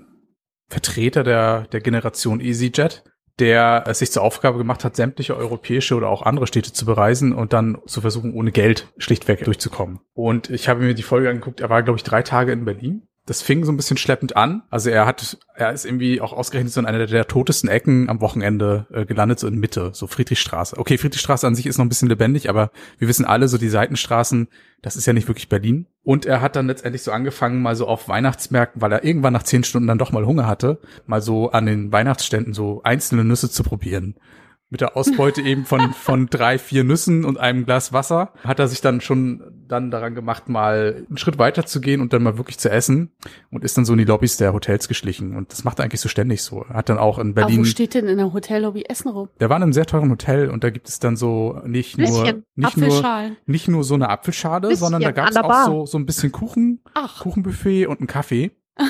[0.68, 3.04] Vertreter der, der Generation EasyJet,
[3.40, 7.32] der es sich zur Aufgabe gemacht hat, sämtliche europäische oder auch andere Städte zu bereisen
[7.32, 10.00] und dann zu versuchen, ohne Geld schlichtweg durchzukommen.
[10.12, 13.08] Und ich habe mir die Folge angeguckt, er war, glaube ich, drei Tage in Berlin
[13.26, 14.62] das fing so ein bisschen schleppend an.
[14.70, 18.20] Also er hat, er ist irgendwie auch ausgerechnet so in einer der, totesten Ecken am
[18.20, 20.76] Wochenende äh, gelandet, so in Mitte, so Friedrichstraße.
[20.76, 23.68] Okay, Friedrichstraße an sich ist noch ein bisschen lebendig, aber wir wissen alle, so die
[23.68, 24.48] Seitenstraßen,
[24.82, 25.86] das ist ja nicht wirklich Berlin.
[26.04, 29.42] Und er hat dann letztendlich so angefangen, mal so auf Weihnachtsmärkten, weil er irgendwann nach
[29.42, 33.50] zehn Stunden dann doch mal Hunger hatte, mal so an den Weihnachtsständen so einzelne Nüsse
[33.50, 34.14] zu probieren
[34.70, 38.68] mit der Ausbeute eben von, von drei, vier Nüssen und einem Glas Wasser, hat er
[38.68, 42.38] sich dann schon dann daran gemacht, mal einen Schritt weiter zu gehen und dann mal
[42.38, 43.12] wirklich zu essen
[43.50, 45.36] und ist dann so in die Lobbys der Hotels geschlichen.
[45.36, 46.64] Und das macht er eigentlich so ständig so.
[46.68, 47.58] Er hat dann auch in Berlin.
[47.58, 49.28] Aber wo steht denn in der Hotellobby Essen rum?
[49.40, 52.42] Der war in einem sehr teuren Hotel und da gibt es dann so nicht nur,
[52.56, 55.98] nicht nur, nicht nur so eine Apfelschale, Bisschen sondern da gab es auch so, so
[55.98, 57.20] ein bisschen Kuchen, Ach.
[57.20, 58.50] Kuchenbuffet und einen Kaffee.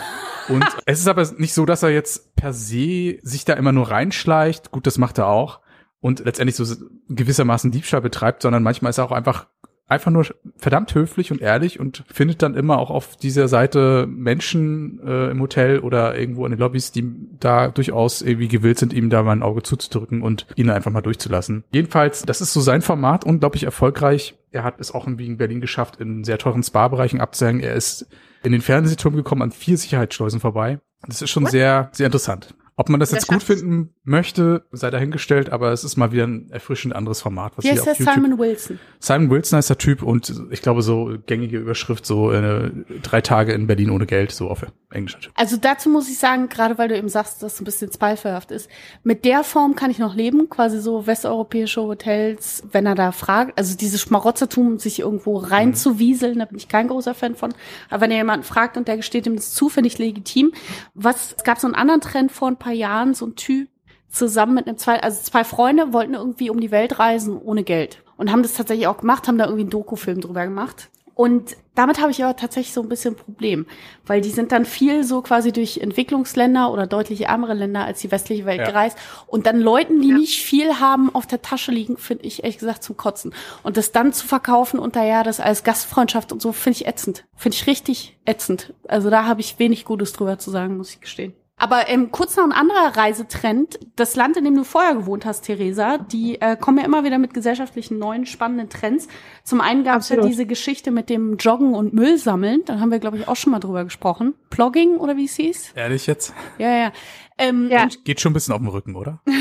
[0.48, 3.90] Und es ist aber nicht so, dass er jetzt per se sich da immer nur
[3.90, 4.70] reinschleicht.
[4.70, 5.60] Gut, das macht er auch.
[6.04, 6.66] Und letztendlich so
[7.08, 9.46] gewissermaßen Diebstahl betreibt, sondern manchmal ist er auch einfach
[9.86, 10.26] einfach nur
[10.58, 15.40] verdammt höflich und ehrlich und findet dann immer auch auf dieser Seite Menschen äh, im
[15.40, 19.32] Hotel oder irgendwo in den Lobbys, die da durchaus irgendwie gewillt sind, ihm da mal
[19.32, 21.64] ein Auge zuzudrücken und ihn einfach mal durchzulassen.
[21.72, 24.34] Jedenfalls, das ist so sein Format, unglaublich erfolgreich.
[24.50, 27.62] Er hat es auch in Wien Berlin geschafft, in sehr teuren Spa-Bereichen abzuhängen.
[27.62, 28.06] Er ist
[28.42, 30.80] in den Fernsehturm gekommen, an vier Sicherheitsschleusen vorbei.
[31.06, 31.50] Das ist schon What?
[31.50, 32.54] sehr, sehr interessant.
[32.76, 36.50] Ob man das jetzt gut finden möchte, sei dahingestellt, aber es ist mal wieder ein
[36.50, 38.80] erfrischend anderes Format, was hier auf der YouTube Simon Wilson?
[38.98, 43.52] Simon Wilson heißt der Typ und ich glaube so gängige Überschrift so äh, drei Tage
[43.52, 45.32] in Berlin ohne Geld, so auf englischer Typ.
[45.36, 48.50] Also dazu muss ich sagen, gerade weil du eben sagst, dass es ein bisschen zweifelhaft
[48.50, 48.68] ist,
[49.04, 53.56] mit der Form kann ich noch leben, quasi so westeuropäische Hotels, wenn er da fragt,
[53.56, 57.54] also dieses Schmarotzertum, sich irgendwo reinzuwieseln, da bin ich kein großer Fan von.
[57.88, 60.52] Aber wenn er jemanden fragt und der gesteht ihm das zu, finde ich legitim.
[60.94, 63.68] Was, es gab so einen anderen Trend vor ein paar Jahren, so ein Typ
[64.08, 68.02] zusammen mit einem zwei, also zwei Freunde wollten irgendwie um die Welt reisen ohne Geld
[68.16, 70.90] und haben das tatsächlich auch gemacht, haben da irgendwie einen Dokufilm drüber gemacht.
[71.16, 73.66] Und damit habe ich aber tatsächlich so ein bisschen ein Problem,
[74.04, 78.10] weil die sind dann viel so quasi durch Entwicklungsländer oder deutlich ärmere Länder als die
[78.10, 78.66] westliche Welt Ja.
[78.66, 78.98] gereist.
[79.28, 80.16] Und dann Leuten, die Ja.
[80.16, 83.32] nicht viel haben, auf der Tasche liegen, finde ich ehrlich gesagt zum Kotzen.
[83.62, 87.24] Und das dann zu verkaufen unter ja, das als Gastfreundschaft und so, finde ich ätzend.
[87.36, 88.74] Finde ich richtig ätzend.
[88.88, 91.32] Also da habe ich wenig Gutes drüber zu sagen, muss ich gestehen.
[91.56, 93.78] Aber ähm, kurz noch ein anderer Reisetrend.
[93.94, 97.18] Das Land, in dem du vorher gewohnt hast, Theresa, die äh, kommen ja immer wieder
[97.18, 99.06] mit gesellschaftlichen neuen spannenden Trends.
[99.44, 102.62] Zum einen gab es ja diese Geschichte mit dem Joggen und Müll sammeln.
[102.66, 104.34] Da haben wir, glaube ich, auch schon mal drüber gesprochen.
[104.50, 105.72] Plogging oder wie es hieß?
[105.76, 106.34] Ehrlich jetzt?
[106.58, 106.92] Ja, ja.
[107.38, 107.84] Ähm, Ja.
[107.84, 109.20] und- Geht schon ein bisschen auf den Rücken, oder?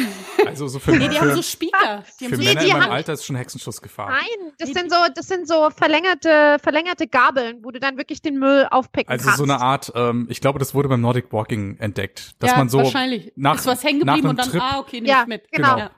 [0.45, 2.03] Also so für, Nee, die haben für, so Speaker.
[2.19, 4.11] Die haben für so Nee, Männer die in meinem haben- Alter ist schon Hexenschuss gefahren.
[4.13, 8.37] Nein, das sind so, das sind so verlängerte, verlängerte Gabeln, wo du dann wirklich den
[8.39, 9.37] Müll aufpicken Also kannst.
[9.37, 12.67] so eine Art, ähm, ich glaube, das wurde beim Nordic Walking entdeckt, dass ja, man
[12.69, 13.31] so wahrscheinlich.
[13.35, 15.49] nach- ist was hängen geblieben und dann, Trip- ah, okay, nehme Ja, ich mit.
[15.51, 15.77] genau.
[15.77, 15.91] Ja.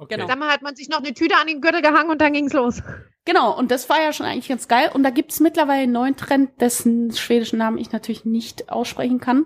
[0.00, 0.14] Okay.
[0.14, 0.26] Genau.
[0.26, 2.82] Dann hat man sich noch eine Tüte an den Gürtel gehangen und dann ging's los.
[3.26, 4.90] Genau, und das war ja schon eigentlich ganz geil.
[4.94, 9.44] Und da gibt's mittlerweile einen neuen Trend, dessen schwedischen Namen ich natürlich nicht aussprechen kann,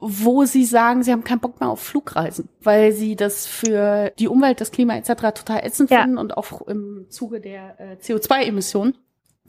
[0.00, 4.28] wo sie sagen, sie haben keinen Bock mehr auf Flugreisen, weil sie das für die
[4.28, 5.10] Umwelt, das Klima etc.
[5.34, 6.00] total ätzend Ja.
[6.00, 8.96] finden und auch im Zuge der äh, CO2-Emissionen.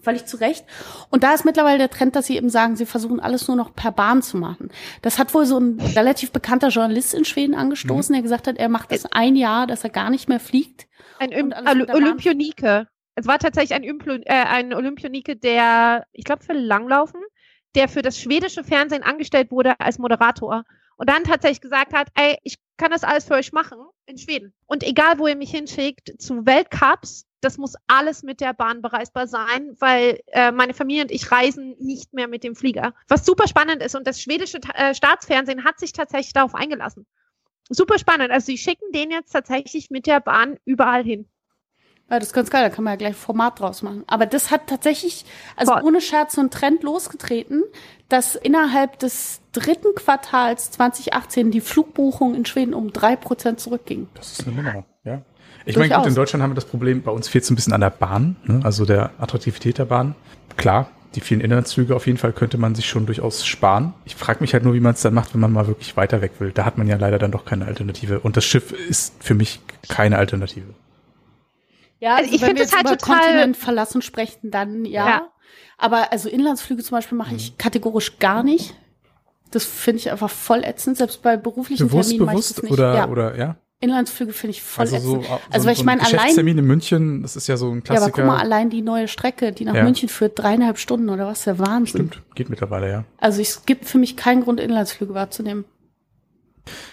[0.03, 0.65] Völlig zu Recht.
[1.09, 3.73] Und da ist mittlerweile der Trend, dass sie eben sagen, sie versuchen alles nur noch
[3.73, 4.69] per Bahn zu machen.
[5.01, 8.69] Das hat wohl so ein relativ bekannter Journalist in Schweden angestoßen, der gesagt hat, er
[8.69, 10.87] macht das ein Jahr, dass er gar nicht mehr fliegt.
[11.19, 11.31] Ein.
[11.33, 12.87] Olympionike.
[13.15, 17.21] Es war tatsächlich ein, Ymplo äh, ein Olympionike, der, ich glaube, für Langlaufen,
[17.75, 20.63] der für das schwedische Fernsehen angestellt wurde als Moderator
[20.97, 24.53] und dann tatsächlich gesagt hat, ey, ich kann das alles für euch machen in Schweden.
[24.65, 29.27] Und egal, wo ihr mich hinschickt, zu Weltcups, das muss alles mit der Bahn bereisbar
[29.27, 32.93] sein, weil äh, meine Familie und ich reisen nicht mehr mit dem Flieger.
[33.07, 37.05] Was super spannend ist und das schwedische äh, Staatsfernsehen hat sich tatsächlich darauf eingelassen.
[37.69, 38.31] Super spannend.
[38.31, 41.27] Also sie schicken den jetzt tatsächlich mit der Bahn überall hin.
[42.09, 44.03] Ja, das ist ganz geil, da kann man ja gleich Format draus machen.
[44.07, 45.25] Aber das hat tatsächlich,
[45.55, 45.83] also Voll.
[45.83, 47.63] ohne Scherz, so ein Trend losgetreten,
[48.09, 54.09] dass innerhalb des dritten Quartals 2018 die Flugbuchung in Schweden um drei Prozent zurückging.
[54.15, 54.85] Das ist eine Nummer.
[55.65, 57.73] Ich meine, gut, in Deutschland haben wir das Problem, bei uns fehlt es ein bisschen
[57.73, 58.59] an der Bahn, ne?
[58.63, 60.15] also der Attraktivität der Bahn.
[60.57, 63.93] Klar, die vielen Inlandszüge auf jeden Fall könnte man sich schon durchaus sparen.
[64.03, 66.21] Ich frage mich halt nur, wie man es dann macht, wenn man mal wirklich weiter
[66.21, 66.51] weg will.
[66.51, 68.19] Da hat man ja leider dann doch keine Alternative.
[68.19, 70.73] Und das Schiff ist für mich keine Alternative.
[71.99, 74.83] Ja, Also ich wenn find wir es jetzt halt über total- Kontinent verlassen sprechen, dann
[74.85, 75.07] ja.
[75.07, 75.27] Ja.
[75.77, 78.75] Aber also Inlandsflüge zum Beispiel mache ich kategorisch gar nicht.
[79.51, 80.97] Das finde ich einfach voll ätzend.
[80.97, 82.73] Selbst bei beruflichen Bewusst, Terminen ich bewusst das nicht.
[82.73, 83.07] oder, ja.
[83.07, 83.55] oder, ja?
[83.83, 85.25] Inlandsflüge finde ich voll Also so, ätzend.
[85.27, 87.67] so, also weil ich so ein meine, allein Geschäftstermin in München, das ist ja so
[87.69, 88.11] ein Ja, aber Klassiker.
[88.23, 89.83] guck mal, allein die neue Strecke, die nach Ja.
[89.83, 92.09] München führt, dreieinhalb Stunden oder was, der Wahnsinn.
[92.11, 93.03] Stimmt, geht mittlerweile, ja.
[93.19, 95.65] Also es gibt für mich keinen Grund, Inlandsflüge wahrzunehmen.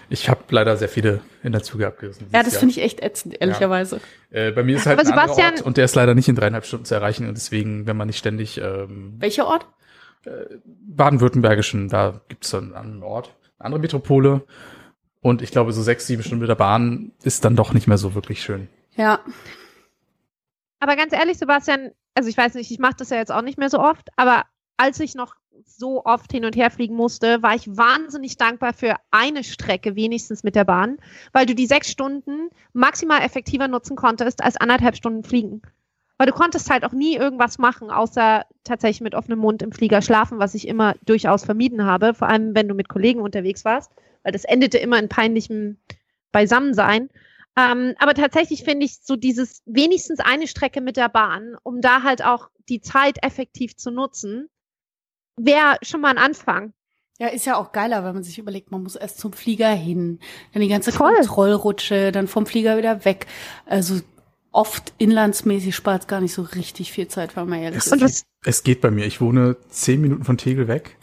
[0.08, 2.26] Ich habe leider sehr viele Inlandszüge abgerissen.
[2.32, 4.00] Ja, das finde ich echt ätzend, ehrlicherweise.
[4.32, 4.48] Jahr.
[4.48, 6.34] Äh, bei mir ist halt Aber ein Sebastian- Ort und der ist leider nicht in
[6.34, 9.66] dreieinhalb Stunden zu erreichen und deswegen, wenn man nicht ständig ähm, Welcher Ort?
[10.64, 14.42] baden-württembergischen, da gibt es einen Ort, eine andere Metropole.
[15.22, 17.98] Und ich glaube, so sechs, sieben Stunden mit der Bahn ist dann doch nicht mehr
[17.98, 18.68] so wirklich schön.
[18.96, 19.20] Ja.
[20.78, 23.58] Aber ganz ehrlich, Sebastian, also ich weiß nicht, ich mache das ja jetzt auch nicht
[23.58, 24.44] mehr so oft, aber
[24.78, 25.34] als ich noch
[25.66, 30.42] so oft hin und her fliegen musste, war ich wahnsinnig dankbar für eine Strecke wenigstens
[30.42, 30.98] mit der Bahn,
[31.32, 35.60] weil du die sechs Stunden maximal effektiver nutzen konntest als anderthalb Stunden fliegen.
[36.16, 40.02] Weil du konntest halt auch nie irgendwas machen, außer tatsächlich mit offenem Mund im Flieger
[40.02, 43.90] schlafen, was ich immer durchaus vermieden habe, vor allem wenn du mit Kollegen unterwegs warst,
[44.22, 45.78] weil das endete immer in peinlichem
[46.32, 47.08] Beisammensein.
[47.56, 52.02] Ähm, aber tatsächlich finde ich so dieses wenigstens eine Strecke mit der Bahn, um da
[52.02, 54.48] halt auch die Zeit effektiv zu nutzen,
[55.36, 56.72] wäre schon mal ein Anfang.
[57.18, 60.20] Ja, ist ja auch geiler, wenn man sich überlegt, man muss erst zum Flieger hin,
[60.52, 61.14] dann die ganze Voll.
[61.14, 63.26] Kontrollrutsche, dann vom Flieger wieder weg.
[63.66, 64.00] Also
[64.52, 68.24] oft inlandsmäßig spart gar nicht so richtig viel Zeit, wenn man ehrlich Es, ist.
[68.44, 69.04] Es geht bei mir.
[69.04, 70.96] Ich wohne zehn Minuten von Tegel weg.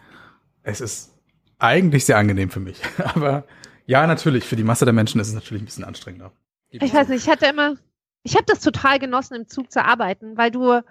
[0.64, 1.12] Es ist
[1.60, 2.80] eigentlich sehr angenehm für mich.
[3.16, 3.46] Aber
[3.86, 6.32] ja, natürlich, für die Masse der Menschen ist es natürlich ein bisschen anstrengender.
[6.70, 7.76] Ich weiß nicht, ich hatte immer,
[8.24, 10.82] ich habe das total genossen, im Zug zu arbeiten, weil du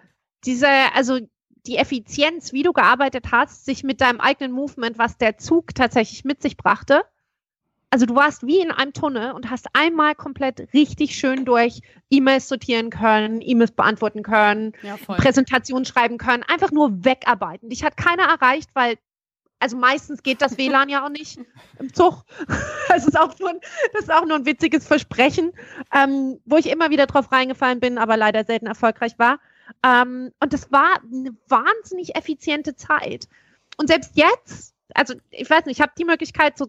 [0.44, 1.18] diese, also
[1.66, 6.24] die Effizienz, wie du gearbeitet hast, sich mit deinem eigenen Movement, was der Zug tatsächlich
[6.24, 7.02] mit sich brachte.
[7.90, 12.48] Also du warst wie in einem Tunnel und hast einmal komplett richtig schön durch E-Mails
[12.48, 15.16] sortieren können, E-Mails beantworten können, ja, voll.
[15.16, 17.68] Präsentation schreiben können, einfach nur wegarbeiten.
[17.68, 18.96] Dich hat keiner erreicht, weil,
[19.58, 21.38] also meistens geht das WLAN ja auch nicht
[21.78, 22.24] im Zug.
[22.88, 23.60] Das ist auch nur ein,
[23.92, 25.52] das ist auch nur ein witziges Versprechen,
[25.92, 29.38] ähm, wo ich immer wieder drauf reingefallen bin, aber leider selten erfolgreich war.
[29.84, 33.28] Ähm, und das war eine wahnsinnig effiziente Zeit.
[33.76, 36.68] Und selbst jetzt, also ich weiß nicht, ich habe die Möglichkeit, so,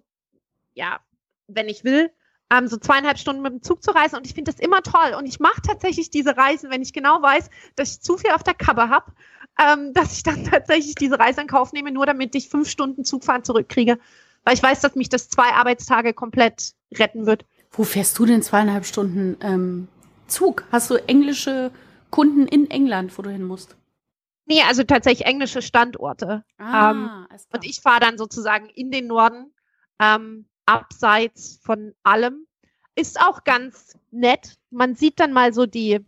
[0.73, 1.00] ja,
[1.47, 2.12] wenn ich will,
[2.52, 5.13] ähm, so zweieinhalb Stunden mit dem Zug zu reisen und ich finde das immer toll.
[5.17, 8.43] Und ich mache tatsächlich diese Reisen, wenn ich genau weiß, dass ich zu viel auf
[8.43, 9.12] der Kappe habe,
[9.60, 13.04] ähm, dass ich dann tatsächlich diese Reise in Kauf nehme, nur damit ich fünf Stunden
[13.04, 14.00] Zugfahren zurückkriege.
[14.43, 17.46] Weil ich weiß, dass mich das zwei Arbeitstage komplett retten wird.
[17.72, 19.88] Wo fährst du denn zweieinhalb Stunden ähm,
[20.28, 20.63] Zug?
[20.72, 21.72] Hast du englische
[22.12, 23.76] Kunden in England, wo du hin musst?
[24.46, 26.46] Nee, also tatsächlich englische Standorte.
[26.58, 27.28] Ah, klar.
[27.54, 29.54] Und ich fahre dann sozusagen in den Norden,
[30.00, 32.48] ähm, abseits von allem.
[32.96, 34.56] Ist auch ganz nett.
[34.70, 36.06] Man sieht dann mal so die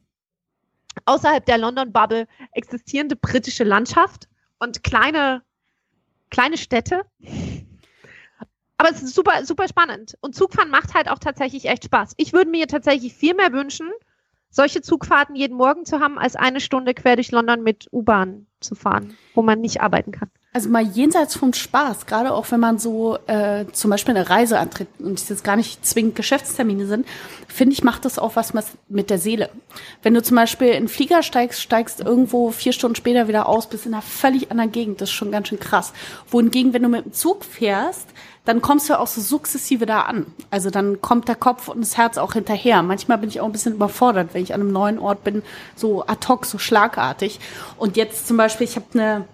[1.05, 4.27] außerhalb der London Bubble existierende britische Landschaft
[4.59, 5.41] und kleine,
[6.29, 7.01] kleine Städte.
[8.77, 10.17] Aber es ist super, super spannend.
[10.21, 12.13] Und Zugfahren macht halt auch tatsächlich echt Spaß.
[12.17, 13.89] Ich würde mir tatsächlich viel mehr wünschen,
[14.49, 18.75] solche Zugfahrten jeden Morgen zu haben, als eine Stunde quer durch London mit U-Bahn zu
[18.75, 20.31] fahren, wo man nicht arbeiten kann.
[20.51, 24.57] Also mal jenseits vom Spaß, gerade auch wenn man so äh, zum Beispiel eine Reise
[24.57, 27.05] antritt und es jetzt gar nicht zwingend Geschäftstermine sind,
[27.47, 28.51] finde ich, macht das auch was
[28.87, 29.51] mit der Seele.
[30.01, 33.69] Wenn du zum Beispiel in einen Flieger steigst, steigst irgendwo vier Stunden später wieder aus,
[33.69, 35.93] bist in einer völlig anderen Gegend, das ist schon ganz schön krass.
[36.29, 38.07] Wohingegen, wenn du mit dem Zug fährst,
[38.45, 40.25] dann kommst du auch so sukzessive da an.
[40.49, 42.81] Also dann kommt der Kopf und das Herz auch hinterher.
[42.81, 45.43] Manchmal bin ich auch ein bisschen überfordert, wenn ich an einem neuen Ort bin,
[45.75, 47.39] so ad hoc, so schlagartig.
[47.77, 49.25] Und jetzt zum Beispiel, ich habe eine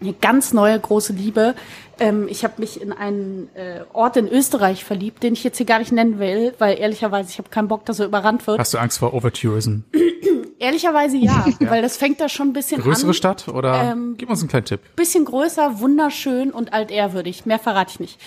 [0.00, 1.54] eine ganz neue große Liebe.
[1.98, 5.66] Ähm, ich habe mich in einen äh, Ort in Österreich verliebt, den ich jetzt hier
[5.66, 8.58] gar nicht nennen will, weil ehrlicherweise ich habe keinen Bock, dass er überrannt wird.
[8.58, 9.80] Hast du Angst vor Overtourism?
[10.60, 12.94] Ehrlicherweise ja, ja, weil das fängt da schon ein bisschen Größere an.
[12.94, 13.92] Größere Stadt oder?
[13.92, 14.80] Ähm, Gib uns einen kleinen Tipp.
[14.96, 17.46] Bisschen größer, wunderschön und altehrwürdig.
[17.46, 18.20] Mehr verrate ich nicht.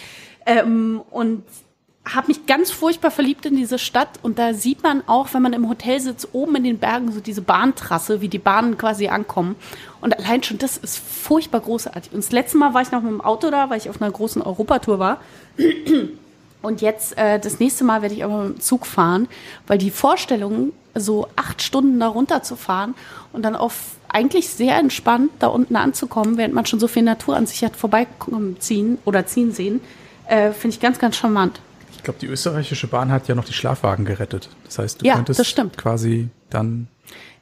[0.45, 1.43] Ähm, und
[2.05, 5.53] habe mich ganz furchtbar verliebt in diese Stadt und da sieht man auch, wenn man
[5.53, 9.55] im Hotel sitzt, oben in den Bergen so diese Bahntrasse, wie die Bahnen quasi ankommen.
[10.01, 12.11] Und allein schon das ist furchtbar großartig.
[12.11, 14.11] Und das letzte Mal war ich noch mit dem Auto da, weil ich auf einer
[14.11, 15.21] großen Europatour war.
[16.63, 19.27] Und jetzt, äh, das nächste Mal werde ich aber mit dem Zug fahren,
[19.65, 22.95] weil die Vorstellung, so acht Stunden da runterzufahren
[23.31, 27.37] und dann auf eigentlich sehr entspannt da unten anzukommen, während man schon so viel Natur
[27.37, 29.79] an sich hat vorbeiziehen oder ziehen sehen,
[30.27, 31.61] äh, finde ich ganz, ganz charmant.
[32.01, 34.49] Ich glaube, die österreichische Bahn hat ja noch die Schlafwagen gerettet.
[34.65, 36.87] Das heißt, du ja, könntest quasi dann.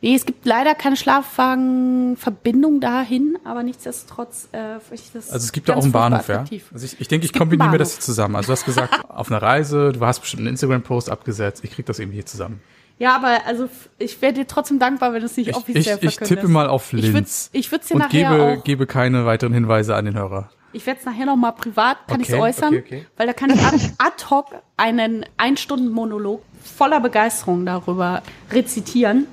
[0.02, 5.70] Nee, es gibt leider keine Schlafwagenverbindung dahin, aber nichtsdestotrotz äh, ich das Also es gibt
[5.70, 6.44] da auch einen Bahnhof, ja.
[6.74, 8.36] Also ich, ich denke, ich kombiniere mir das zusammen.
[8.36, 11.86] Also du hast gesagt, auf einer Reise, du hast bestimmt einen Instagram-Post abgesetzt, ich krieg
[11.86, 12.60] das irgendwie hier zusammen.
[12.98, 16.20] Ja, aber also ich wäre dir trotzdem dankbar, wenn du es nicht ich, offiziell ich,
[16.22, 17.50] ich tippe mal auf Linz.
[17.54, 20.50] Ich würde es dir und nachher gebe, auch gebe keine weiteren Hinweise an den Hörer.
[20.72, 23.06] Ich werde es nachher noch mal privat, kann Okay, ich äußern, okay, okay.
[23.18, 29.28] weil da kann ich ad, ad hoc einen Ein-Stunden-Monolog voller Begeisterung darüber rezitieren.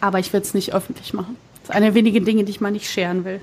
[0.00, 1.36] Aber ich werde es nicht öffentlich machen.
[1.60, 3.40] Das ist eine der wenigen Dinge, die ich mal nicht scheren will.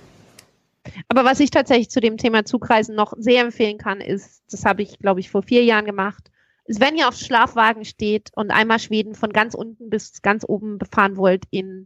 [1.07, 4.81] Aber was ich tatsächlich zu dem Thema Zugreisen noch sehr empfehlen kann, ist, das habe
[4.81, 6.29] ich, glaube ich, vor vier Jahren gemacht,
[6.65, 10.77] ist, wenn ihr auf Schlafwagen steht und einmal Schweden von ganz unten bis ganz oben
[10.77, 11.85] befahren wollt in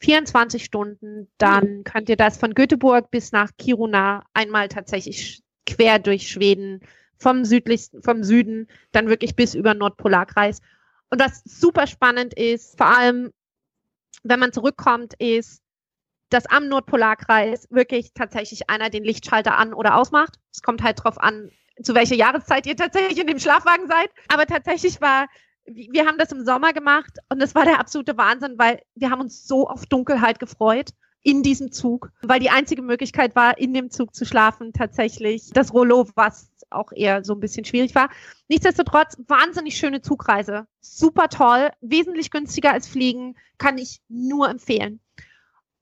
[0.00, 6.28] 24 Stunden, dann könnt ihr das von Göteborg bis nach Kiruna einmal tatsächlich quer durch
[6.28, 6.80] Schweden
[7.18, 10.60] vom südlichsten, vom Süden, dann wirklich bis über Nordpolarkreis.
[11.10, 13.32] Und was super spannend ist, vor allem,
[14.22, 15.62] wenn man zurückkommt, ist,
[16.30, 20.38] dass am Nordpolarkreis wirklich tatsächlich einer den Lichtschalter an oder ausmacht.
[20.52, 21.50] Es kommt halt drauf an,
[21.82, 24.10] zu welcher Jahreszeit ihr tatsächlich in dem Schlafwagen seid.
[24.28, 25.26] Aber tatsächlich war
[25.68, 29.20] wir haben das im Sommer gemacht und es war der absolute Wahnsinn, weil wir haben
[29.20, 30.90] uns so auf Dunkelheit gefreut
[31.22, 35.74] in diesem Zug, weil die einzige Möglichkeit war, in dem Zug zu schlafen, tatsächlich das
[35.74, 38.10] Rollo, was auch eher so ein bisschen schwierig war.
[38.48, 40.66] Nichtsdestotrotz, wahnsinnig schöne Zugreise.
[40.80, 45.00] Super toll, wesentlich günstiger als Fliegen, kann ich nur empfehlen.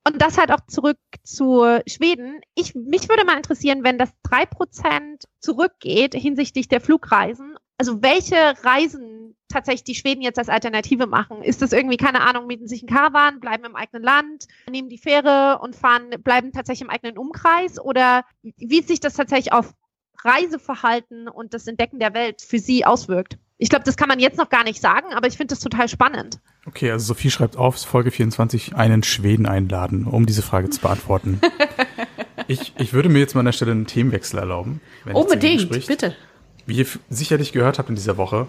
[0.07, 2.39] Und das halt auch zurück zu Schweden.
[2.55, 7.57] Ich, mich würde mal interessieren, wenn das drei Prozent zurückgeht hinsichtlich der Flugreisen.
[7.77, 9.16] Also welche Reisen
[9.49, 11.41] tatsächlich die Schweden jetzt als Alternative machen.
[11.41, 14.97] Ist das irgendwie, keine Ahnung, mieten sich einen Karawan, bleiben im eigenen Land, nehmen die
[14.97, 17.79] Fähre und fahren, bleiben tatsächlich im eigenen Umkreis?
[17.79, 19.73] Oder wie sich das tatsächlich auf
[20.23, 23.37] Reiseverhalten und das Entdecken der Welt für sie auswirkt?
[23.59, 25.89] Ich glaube, das kann man jetzt noch gar nicht sagen, aber ich finde das total
[25.89, 26.39] spannend.
[26.67, 31.41] Okay, also Sophie schreibt auf, Folge 24, einen Schweden einladen, um diese Frage zu beantworten.
[32.47, 34.79] ich, ich würde mir jetzt mal an der Stelle einen Themenwechsel erlauben.
[35.05, 36.15] Wenn Unbedingt, bitte.
[36.67, 38.47] Wie ihr sicherlich gehört habt in dieser Woche,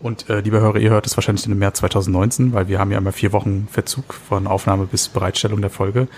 [0.00, 2.98] und äh, liebe Hörer, ihr hört es wahrscheinlich im März 2019, weil wir haben ja
[2.98, 6.08] immer vier Wochen Verzug von Aufnahme bis Bereitstellung der Folge.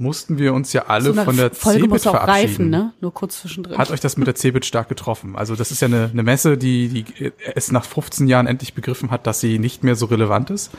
[0.00, 2.48] Mussten wir uns ja alle so von der Folge Cebit muss auch verabschieden.
[2.48, 2.92] reifen, ne?
[3.00, 3.76] Nur kurz zwischendrin.
[3.78, 5.34] Hat euch das mit der Cebit stark getroffen?
[5.34, 9.10] Also das ist ja eine, eine Messe, die, die es nach 15 Jahren endlich begriffen
[9.10, 10.70] hat, dass sie nicht mehr so relevant ist.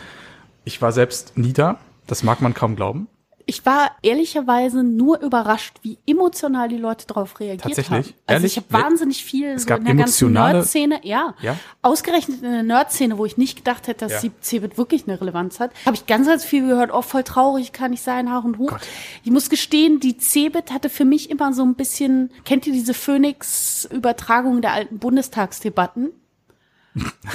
[0.64, 1.80] Ich war selbst nie da.
[2.08, 3.08] Das mag man kaum glauben.
[3.50, 7.90] Ich war ehrlicherweise nur überrascht, wie emotional die Leute darauf reagiert Tatsächlich?
[7.90, 7.98] haben.
[8.06, 8.58] Also Ehrlich?
[8.58, 11.58] ich habe wahnsinnig viel Es so gab in der ganzen Nerd-Szene, ja, Ja?
[11.82, 14.30] ausgerechnet in der Nerd-Szene, wo ich nicht gedacht hätte, dass Ja.
[14.30, 17.74] die Cebit wirklich eine Relevanz hat, habe ich ganz, ganz viel gehört, oh, voll traurig,
[17.74, 18.70] kann ich sein, Haar und Hoch.
[18.70, 18.82] Gott.
[19.24, 22.94] Ich muss gestehen, die Cebit hatte für mich immer so ein bisschen, kennt ihr diese
[22.94, 26.10] Phoenix-Übertragung der alten Bundestagsdebatten?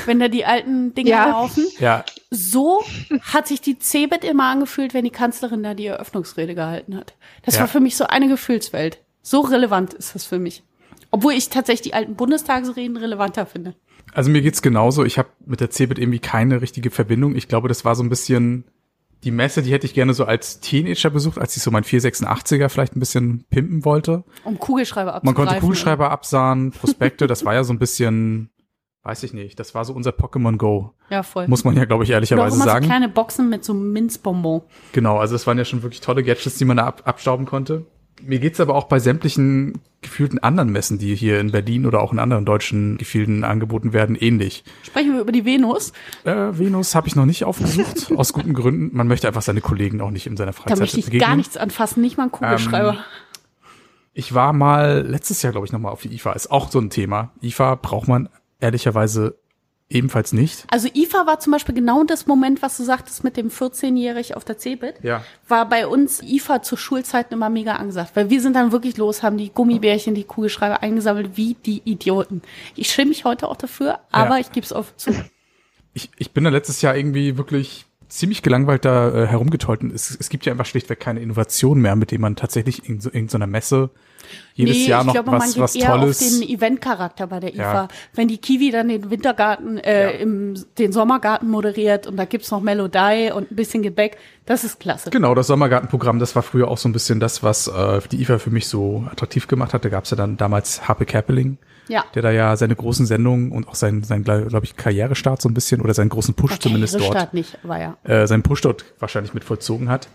[0.07, 1.29] Wenn da die alten Dinge Ja.
[1.29, 1.65] laufen.
[1.79, 2.83] Ja, So
[3.33, 7.15] hat sich die Cebit immer angefühlt, wenn die Kanzlerin da die Eröffnungsrede gehalten hat.
[7.45, 7.61] Das Ja.
[7.63, 8.99] war für mich so eine Gefühlswelt.
[9.23, 10.63] So relevant ist das für mich.
[11.11, 13.75] Obwohl ich tatsächlich die alten Bundestagsreden relevanter finde.
[14.13, 15.05] also mir geht's genauso.
[15.05, 17.35] Ich habe mit der Cebit irgendwie keine richtige Verbindung.
[17.37, 18.65] Ich glaube, das war so ein bisschen
[19.25, 22.69] die Messe, die hätte ich gerne so als Teenager besucht, als ich so mein 486er
[22.69, 24.23] vielleicht ein bisschen pimpen wollte.
[24.45, 25.47] Um Kugelschreiber Man abzugreifen.
[25.47, 28.51] konnte Kugelschreiber absahen, Prospekte, das war ja so ein bisschen,
[29.05, 30.93] weiß ich nicht, das war so unser Pokémon Go.
[31.11, 31.47] Ja, voll.
[31.47, 32.87] Muss man ja, glaube ich, ehrlicherweise immer so sagen.
[32.87, 34.63] kleine Boxen mit so Minzbonbon.
[34.93, 37.85] Genau, also es waren ja schon wirklich tolle Gadgets, die man da ab, abstauben konnte.
[38.23, 42.13] Mir geht's aber auch bei sämtlichen gefühlten anderen Messen, die hier in Berlin oder auch
[42.13, 44.65] in anderen deutschen Gefilden angeboten werden, ähnlich.
[44.85, 45.93] Sprechen wir über die Venus.
[46.25, 48.97] Äh, Venus habe ich noch nicht aufgesucht, aus guten Gründen.
[48.97, 51.29] Man möchte einfach seine Kollegen auch nicht in seiner Da Freizeit möchte ich begegnen.
[51.29, 52.93] gar nichts anfassen, nicht mal einen Kugelschreiber.
[52.93, 52.99] Ähm,
[54.15, 56.33] Ich war mal letztes Jahr, glaube ich, nochmal auf die IFA.
[56.33, 57.33] Ist auch so ein Thema.
[57.43, 58.29] IFA braucht man
[58.61, 59.39] ehrlicherweise
[59.91, 60.65] ebenfalls nicht.
[60.71, 64.45] Also IFA war zum Beispiel genau das Moment, was du sagtest mit dem 14-Jährig auf
[64.45, 64.97] der CeBIT.
[65.03, 65.23] Ja.
[65.47, 68.13] War bei uns IFA zur Schulzeit immer mega angesagt.
[68.15, 72.41] Weil wir sind dann wirklich los, haben die Gummibärchen, die Kugelschreiber eingesammelt, wie die Idioten.
[72.77, 74.41] Ich schäme mich heute auch dafür, aber Ja.
[74.41, 75.11] ich gebe es offen zu.
[75.93, 79.83] Ich, ich bin da letztes Jahr irgendwie wirklich ziemlich gelangweilt da äh, herumgetollt.
[79.83, 83.01] Und es, es gibt ja einfach schlichtweg keine Innovation mehr, mit dem man tatsächlich in
[83.01, 83.91] so, in so einer Messe
[84.55, 86.23] jedes Jahr ich noch glaube, man was, geht was eher Tolles.
[86.23, 87.71] auf den Eventcharakter bei der Ja.
[87.73, 87.89] IFA.
[88.15, 90.11] Wenn die Kiwi dann den Wintergarten, äh, Ja.
[90.19, 94.17] im, den Sommergarten moderiert und da gibt's noch Melodie und ein bisschen Gebäck,
[94.47, 95.11] das ist klasse.
[95.11, 98.39] Genau, das Sommergartenprogramm, das war früher auch so ein bisschen das, was äh, die IFA
[98.39, 99.85] für mich so attraktiv gemacht hat.
[99.85, 101.59] Da gab's ja dann damals Harpe Kerpeling,
[101.89, 102.05] Ja.
[102.15, 105.55] der da ja seine großen Sendungen und auch seinen, seinen glaube ich, Karrierestart so ein
[105.55, 107.97] bisschen oder seinen großen Push zumindest dort, Karrierestart nicht, aber ja.
[108.05, 110.09] äh, seinen Push dort wahrscheinlich mit vollzogen hat.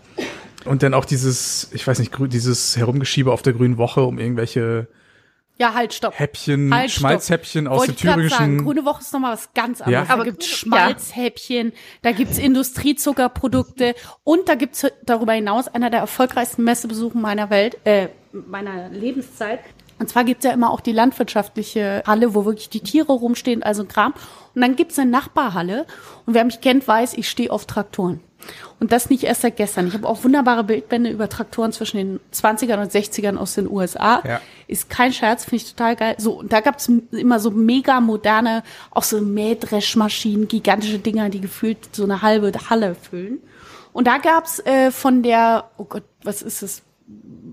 [0.64, 4.88] Und dann auch dieses, ich weiß nicht, dieses Herumgeschiebe auf der Grünen Woche um irgendwelche
[5.58, 6.18] Ja, halt, stopp.
[6.18, 7.00] Häppchen, Halt, stopp.
[7.00, 8.64] Schmalzhäppchen aus Wollte dem ich grad sagen, thüringischen.
[8.64, 9.92] Grüne Woche ist nochmal was ganz anderes.
[9.92, 10.04] Ja.
[10.06, 10.56] Da Aber- gibt's ja.
[10.56, 13.94] Schmalzhäppchen, da gibt's Industriezuckerprodukte
[14.24, 19.60] und da gibt's darüber hinaus einer der erfolgreichsten Messebesuche meiner Welt, äh, meiner Lebenszeit.
[20.00, 23.84] Und zwar gibt's ja immer auch die landwirtschaftliche Halle, wo wirklich die Tiere rumstehen, also
[23.84, 24.14] Kram.
[24.54, 25.86] Und dann gibt's eine Nachbarhalle.
[26.24, 28.20] Und wer mich kennt, weiß, ich stehe auf Traktoren.
[28.78, 29.86] Und das nicht erst seit gestern.
[29.86, 34.22] Ich habe auch wunderbare Bildbände über Traktoren zwischen den 20ern und 60ern aus den USA.
[34.26, 34.40] Ja.
[34.68, 36.14] Ist kein Scherz, finde ich total geil.
[36.16, 41.94] So, und da gab's immer so mega moderne, auch so Mähdreschmaschinen, gigantische Dinger, die gefühlt
[41.94, 43.40] so eine halbe Halle füllen.
[43.92, 46.82] Und da gab's äh, von der, oh Gott, was ist es?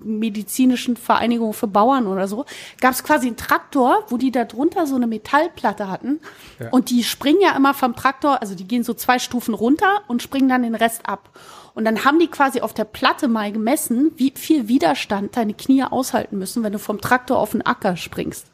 [0.08, 2.46] Medizinischen Vereinigung für Bauern oder so,
[2.80, 6.20] gab's quasi einen Traktor, wo die da drunter so eine Metallplatte hatten.
[6.60, 6.70] Ja.
[6.70, 10.24] Und die springen ja immer vom Traktor, also die gehen so zwei Stufen runter und
[10.24, 11.30] springen dann den Rest ab.
[11.74, 15.84] Und dann haben die quasi auf der Platte mal gemessen, wie viel Widerstand deine Knie
[15.84, 18.48] aushalten müssen, wenn du vom Traktor auf den Acker springst.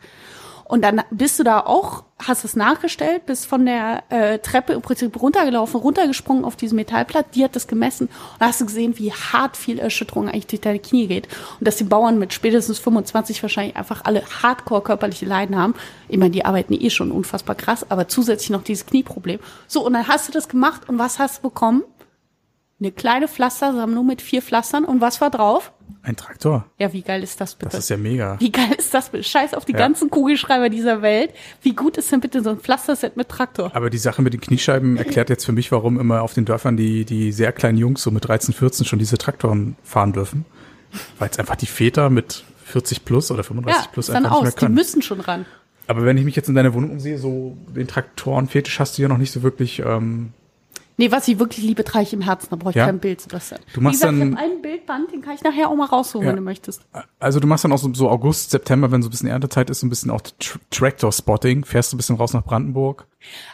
[0.65, 4.81] Und dann bist du da auch, hast es nachgestellt, bist von der äh, Treppe im
[4.81, 9.11] Prinzip runtergelaufen, runtergesprungen auf diese Metallplatte, die hat das gemessen und hast du gesehen, wie
[9.11, 11.27] hart viel Erschütterung eigentlich durch deine Knie geht.
[11.59, 15.75] Und dass die Bauern mit spätestens 25 wahrscheinlich einfach alle hardcore körperliche Leiden haben.
[16.07, 19.39] Ich meine, die arbeiten eh schon unfassbar krass, aber zusätzlich noch dieses Knieproblem.
[19.67, 21.83] So, und dann hast du das gemacht und was hast du bekommen?
[22.79, 25.71] Eine kleine Pflastersammlung mit vier Pflastern und was war drauf?
[26.05, 26.65] Ein Traktor.
[26.79, 27.71] Ja, wie geil ist das bitte?
[27.71, 28.35] Das ist ja mega.
[28.39, 29.09] Wie geil ist das?
[29.09, 29.23] bitte?
[29.23, 29.77] Scheiß auf die Ja.
[29.77, 31.31] ganzen Kugelschreiber dieser Welt.
[31.61, 33.71] Wie gut ist denn bitte so ein Pflasterset mit Traktor?
[33.73, 36.75] Aber die Sache mit den Kniescheiben erklärt jetzt für mich, warum immer auf den Dörfern
[36.75, 40.43] die, die sehr kleinen Jungs so mit 13, 14 schon diese Traktoren fahren dürfen.
[41.19, 44.47] Weil es einfach die Väter mit 40 plus oder 35 Ja, plus einfach nicht mehr
[44.49, 44.55] aus.
[44.55, 44.75] Die können.
[44.75, 45.45] müssen schon ran.
[45.87, 49.07] Aber wenn ich mich jetzt in deiner Wohnung umsehe, so den Traktorenfetisch hast du ja
[49.07, 49.79] noch nicht so wirklich.
[49.79, 50.33] Ähm,
[50.97, 52.47] Nee, was ich wirklich liebe, trage ich im Herzen.
[52.51, 52.85] Da brauche ich Ja.
[52.85, 53.59] kein Bild, Sebastian.
[53.73, 56.25] Du machst gesagt, dann- ich habe einen Bildband, den kann ich nachher auch mal rausholen,
[56.27, 56.31] Ja.
[56.31, 56.83] wenn du möchtest.
[57.19, 59.79] also du machst dann auch so, so August, September, wenn so ein bisschen Erntezeit ist,
[59.79, 63.07] so ein bisschen auch Tr Tractor-Spotting, fährst du ein bisschen raus nach Brandenburg.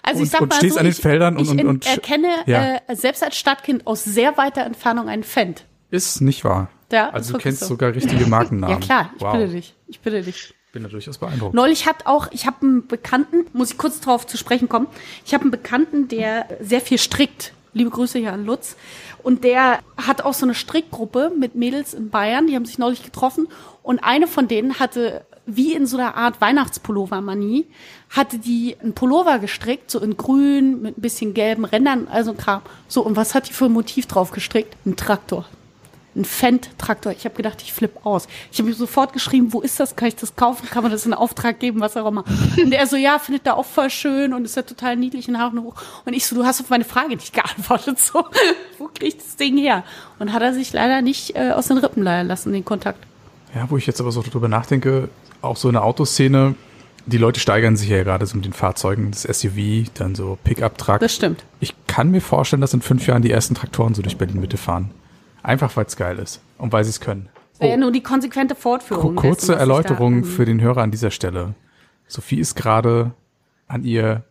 [0.03, 1.65] Also Und- ich sag und mal stehst so, an den ich, Feldern und- ich und-
[1.65, 2.75] und sch- erkenne Ja.
[2.87, 5.65] äh, selbst als Stadtkind aus sehr weiter Entfernung einen Fendt.
[5.91, 6.69] Ist nicht wahr.
[6.91, 7.67] Ja, also du kennst so.
[7.67, 8.75] sogar richtige Markennamen.
[8.75, 9.33] Ja klar, ich wow.
[9.33, 9.75] bitte dich.
[9.87, 10.53] Ich bitte dich.
[10.71, 11.55] Bin da durchaus beeindruckt.
[11.55, 14.87] Neulich hat auch, ich habe einen Bekannten, muss ich kurz drauf zu sprechen kommen,
[15.25, 17.53] ich habe einen Bekannten, der sehr viel strickt.
[17.73, 18.75] Liebe Grüße hier an Lutz.
[19.21, 23.03] Und der hat auch so eine Strickgruppe mit Mädels in Bayern, die haben sich neulich
[23.03, 23.47] getroffen.
[23.83, 27.65] Und eine von denen hatte, wie in so einer Art Weihnachtspullover-Manie,
[28.09, 32.61] hatte die einen Pullover gestrickt, so in grün, mit ein bisschen gelben Rändern, also Kram.
[32.87, 34.75] So, und was hat die für ein Motiv drauf gestrickt?
[34.85, 35.45] Ein Traktor
[36.19, 37.11] ein Fendt-Traktor.
[37.13, 38.27] Ich habe gedacht, ich flippe aus.
[38.51, 39.95] Ich habe ihm sofort geschrieben, wo ist das?
[39.95, 40.67] Kann ich das kaufen?
[40.69, 41.79] Kann man das in Auftrag geben?
[41.79, 42.23] Was auch immer.
[42.61, 45.37] Und er so, ja, findet er auch voll schön und ist ja total niedlich und
[45.37, 45.75] Haare hoch.
[46.05, 47.97] Und ich so, du hast auf meine Frage nicht geantwortet.
[48.09, 48.25] So,
[48.79, 49.83] wo krieg ich das Ding her?
[50.17, 53.05] Und hat er sich leider nicht äh, aus den Rippen leihen lassen, den Kontakt.
[53.53, 55.09] Ja, wo ich jetzt aber so drüber nachdenke,
[55.41, 56.55] auch so eine Autoszene,
[57.05, 60.99] die Leute steigern sich ja gerade so mit den Fahrzeugen, das SUV, dann so Pickup-Truck.
[60.99, 61.43] Das stimmt.
[61.59, 64.91] Ich kann mir vorstellen, dass in fünf Jahren die ersten Traktoren so durch Berlin-Mitte fahren.
[65.43, 67.29] Einfach, weil es geil ist und weil sie es können.
[67.59, 69.15] Wäre ja nur die konsequente Fortführung.
[69.15, 71.55] Ku- dessen, Kurze da, Erläuterung ähm, für den Hörer an dieser Stelle.
[72.07, 73.11] Sophie ist gerade
[73.67, 74.23] an ihr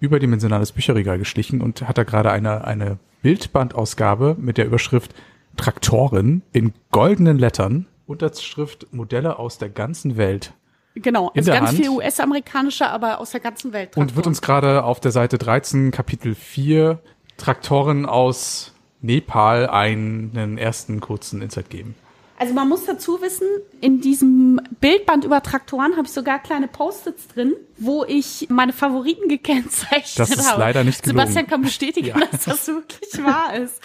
[0.00, 5.14] überdimensionales Bücherregal geschlichen und hat da gerade eine, eine Bildbandausgabe mit der Überschrift
[5.56, 10.52] Traktoren in goldenen Lettern, Unterschrift Modelle aus der ganzen Welt.
[10.96, 11.78] Genau, also ganz Hand.
[11.78, 13.96] viel US-amerikanische, aber aus der ganzen Welt.
[13.96, 16.98] Und wird uns gerade auf der Seite 13, Kapitel 4,
[17.36, 18.73] Traktoren aus
[19.04, 21.94] Nepal einen ersten kurzen Insight geben.
[22.36, 23.46] Also man muss dazu wissen,
[23.80, 29.28] in diesem Bildband über Traktoren habe ich sogar kleine Post-its drin, wo ich meine Favoriten
[29.28, 30.60] gekennzeichnet Das ist habe.
[30.60, 31.20] leider nicht gelogen.
[31.20, 32.26] Sebastian kann bestätigen, Ja.
[32.26, 33.80] dass das wirklich wahr ist.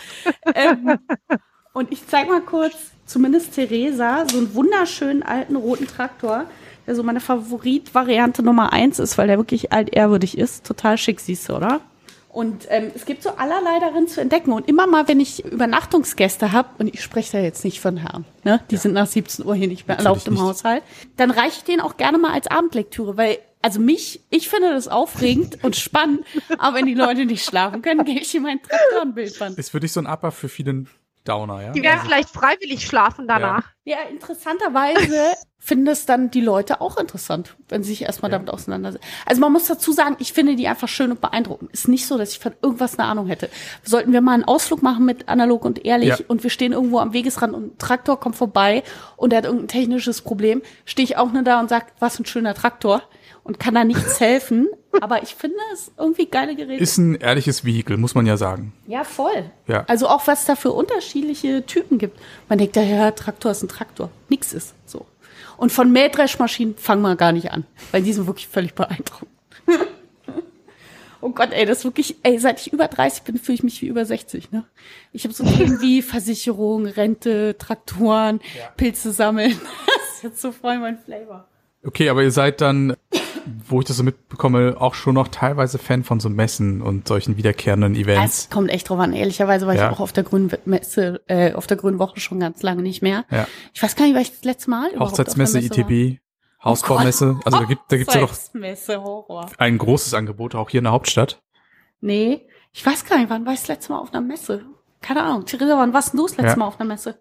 [0.56, 0.98] ähm,
[1.74, 2.74] und ich zeige mal kurz,
[3.06, 6.46] zumindest Theresa, so einen wunderschönen alten roten Traktor,
[6.88, 10.66] der so meine Favoritvariante Nummer eins ist, weil der wirklich altehrwürdig ist.
[10.66, 11.82] Total schick, siehst du, oder?
[12.30, 14.52] Und ähm, es gibt so allerlei darin zu entdecken.
[14.52, 18.26] Und immer mal, wenn ich Übernachtungsgäste habe, und ich spreche da jetzt nicht von Herren,
[18.44, 18.62] ne?
[18.70, 20.44] die sind nach 17 Uhr hier nicht mehr Natürlich erlaubt im nicht.
[20.44, 20.84] Haushalt,
[21.18, 24.88] dann reiche ich den auch gerne mal als Abendlektüre, weil also mich, ich finde das
[24.88, 26.24] aufregend und spannend,
[26.58, 29.58] aber wenn die Leute nicht schlafen können, gehe ich in mein Traktorenbildband.
[29.58, 30.86] Ist für dich so ein Upper für viele
[31.30, 31.72] Downer, ja?
[31.72, 33.64] Die werden Also- vielleicht freiwillig schlafen danach.
[33.86, 35.16] Ja, interessanterweise
[35.62, 38.38] finden es dann die Leute auch interessant, wenn sie sich erstmal Ja.
[38.38, 39.06] damit auseinandersetzen.
[39.26, 41.72] Also man muss dazu sagen, ich finde die einfach schön und beeindruckend.
[41.72, 43.50] Ist nicht so, dass ich von irgendwas eine Ahnung hätte.
[43.84, 46.18] Sollten wir mal einen Ausflug machen mit analog und ehrlich Ja.
[46.28, 48.84] und wir stehen irgendwo am Wegesrand und ein Traktor kommt vorbei
[49.18, 52.26] und der hat irgendein technisches Problem, stehe ich auch nur da und sag, was ein
[52.26, 53.02] schöner Traktor
[53.50, 54.70] und kann da nichts helfen.
[55.02, 56.82] Aber ich finde es irgendwie geile Geräte.
[56.82, 58.74] Ist ein ehrliches Vehikel, muss man ja sagen.
[58.86, 59.52] Ja, voll.
[59.68, 59.86] Ja.
[59.88, 62.20] Also auch was da für unterschiedliche Typen gibt.
[62.48, 64.12] Man denkt ja, ja, Traktor ist ein Traktor.
[64.30, 65.08] Nix ist so.
[65.58, 69.32] Und von Mähdreschmaschinen fangen wir gar nicht an, weil die sind wirklich völlig beeindruckend.
[71.22, 73.82] oh Gott, ey, das ist wirklich, ey, seit ich über 30 bin, fühle ich mich
[73.82, 74.64] wie über 60, ne?
[75.12, 78.42] Ich habe so Themen wie Versicherung, Rente, Traktoren,
[78.78, 79.60] Pilze sammeln.
[79.88, 81.48] das ist jetzt so voll mein Flavor.
[81.84, 82.96] Okay, aber ihr seid dann,
[83.68, 87.38] wo ich das so mitbekomme, auch schon noch teilweise Fan von so Messen und solchen
[87.38, 88.44] wiederkehrenden Events.
[88.46, 89.14] Es kommt echt drauf an.
[89.14, 89.88] Ehrlicherweise war Ja.
[89.90, 93.02] ich auch auf der grünen Messe, äh, auf der grünen Woche schon ganz lange nicht
[93.02, 93.26] mehr.
[93.32, 93.48] Ja.
[93.74, 96.20] Ich weiß gar nicht, war ich das letzte Mal überhaupt Hochzeitsmesse, auf der Messe ITB,
[96.64, 97.40] Hausbaumesse.
[97.46, 98.34] Also da gibt da gibt's ja doch
[99.58, 101.42] ein großes Angebot, auch hier in der Hauptstadt.
[102.02, 104.66] Nee, ich weiß gar nicht, wann war ich das letzte Mal auf einer Messe?
[105.02, 105.46] Keine Ahnung.
[105.46, 106.56] Theresa, wann warst du das letzte Ja.
[106.58, 107.20] Mal auf einer Messe?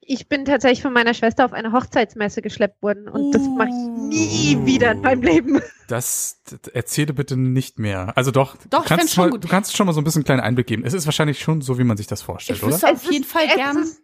[0.00, 3.74] Ich bin tatsächlich von meiner Schwester auf eine Hochzeitsmesse geschleppt worden und das mache ich
[3.74, 5.62] nie wieder in meinem Leben.
[5.88, 8.12] Das, das erzähle bitte nicht mehr.
[8.16, 9.44] Also doch, Doch, kannst mal, gut.
[9.44, 10.84] du kannst schon mal so ein bisschen einen kleinen Einblick geben.
[10.84, 12.72] Es ist wahrscheinlich schon so, wie man sich das vorstellt, Ich oder?
[12.74, 13.78] wüsste auf jeden Fall es gern.
[13.78, 14.02] Ist,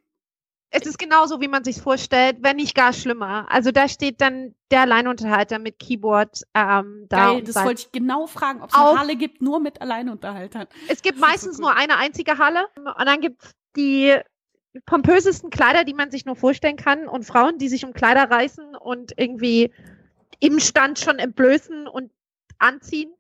[0.71, 3.47] es ist genauso, wie man sich vorstellt, wenn nicht gar schlimmer.
[3.51, 7.33] Also da steht dann der Alleinunterhalter mit Keyboard ähm, da.
[7.33, 10.67] Geil, das sagt- wollte ich genau fragen, ob es eine Halle gibt, nur mit Alleinunterhaltern.
[10.89, 14.15] Es gibt ist meistens so nur eine einzige Halle und dann gibt es die
[14.87, 18.75] pompösesten Kleider, die man sich nur vorstellen kann und Frauen, die sich um Kleider reißen
[18.75, 19.73] und irgendwie
[20.41, 22.11] im Stand schon entblößen und
[22.59, 23.13] anziehen.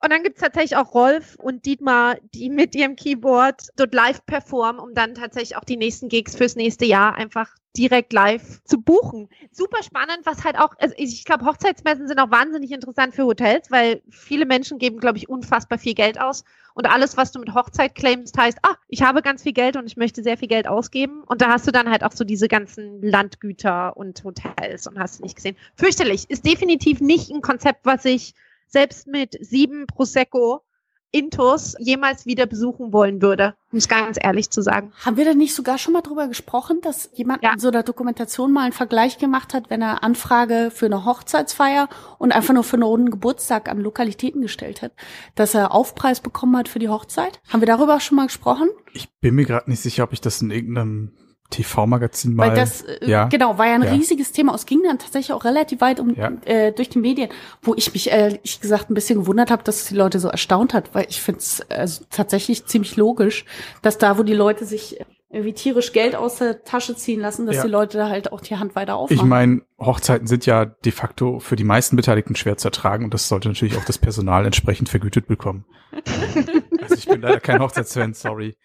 [0.00, 4.24] Und dann gibt es tatsächlich auch Rolf und Dietmar, die mit ihrem Keyboard dort live
[4.26, 8.80] performen, um dann tatsächlich auch die nächsten Gigs fürs nächste Jahr einfach direkt live zu
[8.80, 9.28] buchen.
[9.50, 13.70] Super spannend, was halt auch, also ich glaube, Hochzeitsmessen sind auch wahnsinnig interessant für Hotels,
[13.70, 16.44] weil viele Menschen geben, glaube ich, unfassbar viel Geld aus.
[16.74, 19.86] Und alles, was du mit Hochzeit claimst, heißt, ah, ich habe ganz viel Geld und
[19.86, 21.24] ich möchte sehr viel Geld ausgeben.
[21.24, 25.20] Und da hast du dann halt auch so diese ganzen Landgüter und Hotels und hast
[25.20, 25.56] nicht gesehen.
[25.74, 26.30] Fürchterlich.
[26.30, 28.34] Ist definitiv nicht ein Konzept, was ich
[28.68, 30.62] selbst mit sieben Prosecco
[31.10, 34.92] Intus jemals wieder besuchen wollen würde, um es ganz ehrlich zu sagen.
[35.06, 37.54] Haben wir da nicht sogar schon mal drüber gesprochen, dass jemand Ja.
[37.54, 41.88] in so einer Dokumentation mal einen Vergleich gemacht hat, wenn er Anfrage für eine Hochzeitsfeier
[42.18, 44.92] und einfach nur für einen runden Geburtstag an Lokalitäten gestellt hat,
[45.34, 47.40] dass er Aufpreis bekommen hat für die Hochzeit?
[47.48, 48.68] Haben wir darüber schon mal gesprochen?
[48.92, 51.12] Ich bin mir gerade nicht sicher, ob ich das in irgendeinem
[51.50, 52.48] TV-Magazin mal.
[52.50, 53.24] Weil das, äh, ja.
[53.24, 53.92] genau, war ja ein Ja.
[53.92, 54.54] riesiges Thema.
[54.54, 56.30] Es ging dann tatsächlich auch relativ weit um, Ja.
[56.44, 57.30] äh, durch die Medien,
[57.62, 60.74] wo ich mich ehrlich gesagt ein bisschen gewundert habe, dass es die Leute so erstaunt
[60.74, 63.44] hat, weil ich finde es also tatsächlich ziemlich logisch,
[63.82, 67.56] dass da, wo die Leute sich irgendwie tierisch Geld aus der Tasche ziehen lassen, dass
[67.56, 67.62] Ja.
[67.64, 69.28] die Leute da halt auch die Hand weiter Ich aufmachen.
[69.28, 73.28] meine, Hochzeiten sind ja de facto für die meisten Beteiligten schwer zu ertragen und das
[73.28, 75.66] sollte natürlich auch das Personal entsprechend vergütet bekommen.
[76.82, 78.56] also ich bin leider kein Hochzeitsfan, sorry.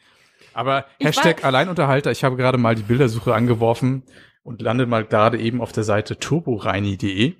[0.53, 4.03] Aber Ich Hashtag war- Alleinunterhalter, ich habe gerade mal die Bildersuche angeworfen
[4.43, 7.35] und lande mal gerade eben auf der Seite turboreini.de.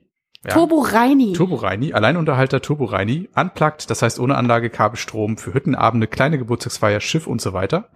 [0.45, 0.51] Ja.
[0.53, 1.31] Turbo Reini.
[1.33, 7.27] Turboreini, Alleinunterhalter Turboreini, unplugged, das heißt ohne Anlage, Kabel, Strom, für Hüttenabende, kleine Geburtstagsfeier, Schiff
[7.27, 7.89] und so weiter.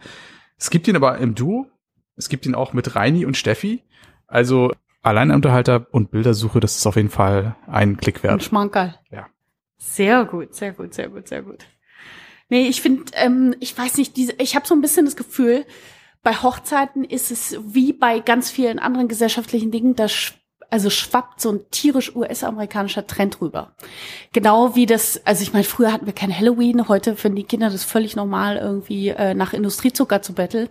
[0.58, 1.68] Es gibt ihn aber im Duo,
[2.16, 3.84] es gibt ihn auch mit Reini und Steffi.
[4.28, 8.44] Also Alleinunterhalter und Bildersuche, das ist auf jeden Fall ein Klick wert.
[8.44, 8.96] Schmankerl.
[9.12, 9.28] Ja.
[9.78, 11.66] Sehr gut, sehr gut, sehr gut, sehr gut.
[12.50, 15.66] Nee, ich finde, ähm, ich weiß nicht, diese, ich habe so ein bisschen das Gefühl,
[16.24, 20.36] bei Hochzeiten ist es wie bei ganz vielen anderen gesellschaftlichen Dingen, da sch
[20.70, 23.72] also schwappt so ein tierisch US-amerikanischer Trend rüber.
[24.34, 27.70] Genau wie das, also ich meine, früher hatten wir kein Halloween, heute finden die Kinder
[27.70, 30.68] das völlig normal, irgendwie äh, nach Industriezucker zu betteln.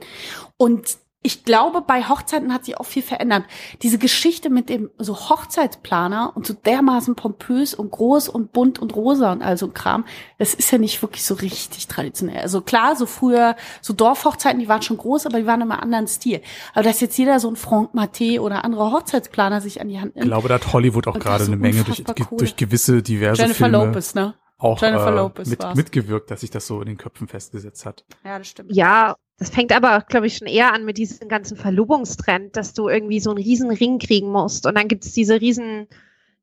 [0.59, 3.47] Und ich glaube, bei Hochzeiten hat sich auch viel verändert.
[3.83, 8.95] Diese Geschichte mit dem so Hochzeitsplaner und so dermaßen pompös und groß und bunt und
[8.95, 10.05] rosa und all so ein Kram,
[10.39, 12.41] das ist ja nicht wirklich so richtig traditionell.
[12.41, 16.07] Also klar, so früher, so Dorfhochzeiten, die waren schon groß, aber die waren immer anderen
[16.07, 16.43] Stil.
[16.75, 20.11] Aber dass jetzt jeder so ein Franck Maté oder andere Hochzeitsplaner sich an die Hand
[20.11, 20.29] Ich nimmt.
[20.29, 22.39] glaube, da hat Hollywood auch gerade ist eine Menge durch, cool.
[22.39, 24.35] durch gewisse diverse Jennifer Filme Lopez, ne?
[24.59, 25.77] auch Jennifer äh, Lopez mit, war's.
[25.77, 28.05] mitgewirkt, dass sich das so in den Köpfen festgesetzt hat.
[28.25, 28.73] Ja, das stimmt.
[28.73, 32.89] Ja, das fängt aber, glaube ich, schon eher an mit diesem ganzen Verlobungstrend, dass du
[32.89, 34.67] irgendwie so einen riesen Ring kriegen musst.
[34.67, 35.89] Und dann gibt es diese riesen,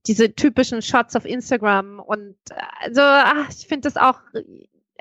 [0.05, 1.99] diese typischen Shots auf Instagram.
[1.99, 4.19] Und äh, also, ach, ich finde das auch,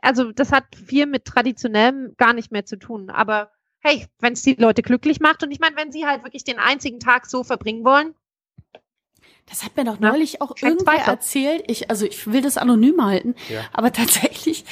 [0.01, 3.11] also das hat viel mit traditionellem gar nicht mehr zu tun.
[3.11, 6.45] Aber hey, wenn es die Leute glücklich macht und ich meine, wenn sie halt wirklich
[6.45, 8.15] den einzigen Tag so verbringen wollen,
[9.51, 11.11] Das hat mir doch Ja, neulich auch kein irgendwer Zweifel.
[11.11, 11.65] erzählt.
[11.67, 13.65] Ich, also ich will das anonym halten, Ja.
[13.73, 14.65] aber tatsächlich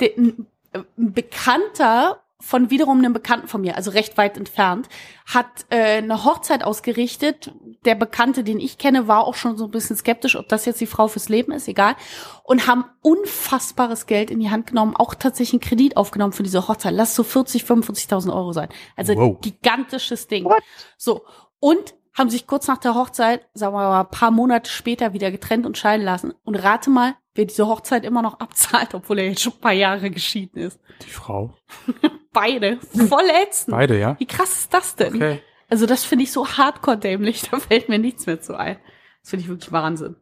[0.00, 4.88] ein, ein Bekannter von wiederum einem Bekannten von mir, also recht weit entfernt,
[5.26, 7.50] hat äh, eine Hochzeit ausgerichtet.
[7.84, 10.80] Der Bekannte, den ich kenne, war auch schon so ein bisschen skeptisch, ob das jetzt
[10.80, 11.94] die Frau fürs Leben ist, egal.
[12.42, 16.68] Und haben unfassbares Geld in die Hand genommen, auch tatsächlich einen Kredit aufgenommen für diese
[16.68, 16.92] Hochzeit.
[16.94, 18.68] Lass so 40, 45.000 Euro sein.
[18.96, 19.40] Also Wow.
[19.40, 20.44] gigantisches Ding.
[20.44, 20.62] What?
[20.98, 21.24] So.
[21.58, 25.30] Und haben sich kurz nach der Hochzeit, sagen wir mal, ein paar Monate später wieder
[25.30, 26.32] getrennt und scheiden lassen.
[26.44, 29.72] Und rate mal, wer diese Hochzeit immer noch abzahlt, obwohl er jetzt schon ein paar
[29.72, 30.78] Jahre geschieden ist.
[31.02, 31.52] Die Frau.
[32.36, 32.78] Beide.
[33.08, 33.70] Voll ätzend.
[33.76, 34.16] Beide, ja?
[34.18, 35.16] Wie krass ist das denn?
[35.16, 35.40] Okay.
[35.68, 38.76] Also das finde ich so hardcore dämlich, da fällt mir nichts mehr zu ein.
[39.22, 40.16] Das finde ich wirklich Wahnsinn.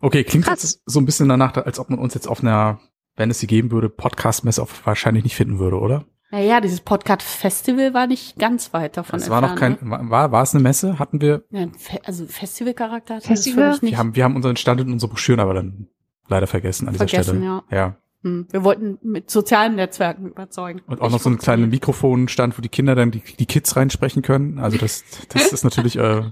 [0.00, 0.62] Okay, klingt Krass.
[0.62, 2.80] jetzt so ein bisschen danach, als ob man uns jetzt auf einer,
[3.16, 6.04] wenn es sie geben würde, Podcast-Messe auf wahrscheinlich nicht finden würde, oder?
[6.30, 10.02] Naja, dieses Podcast-Festival war nicht ganz weit davon Es war noch kein, entfernt.
[10.04, 10.10] ne?
[10.10, 10.98] war, war es eine Messe?
[10.98, 13.68] Hatten wir, Ja, ein Fe also Festivalcharakter hat Festival?
[13.68, 13.92] das für mich nicht.
[13.92, 15.86] wir haben, wir haben unseren Stand und unsere Broschüren aber dann
[16.28, 17.62] leider vergessen an dieser Vergessen, Stelle.
[17.70, 17.76] ja.
[17.76, 17.96] ja.
[18.26, 20.82] Hm, Wir wollten mit sozialen Netzwerken überzeugen.
[20.86, 21.68] Und auch noch so einen kleinen.
[21.70, 24.58] Mikrofonstand, wo die Kinder dann die, die Kids reinsprechen können.
[24.58, 26.22] Also das, das ist natürlich, äh,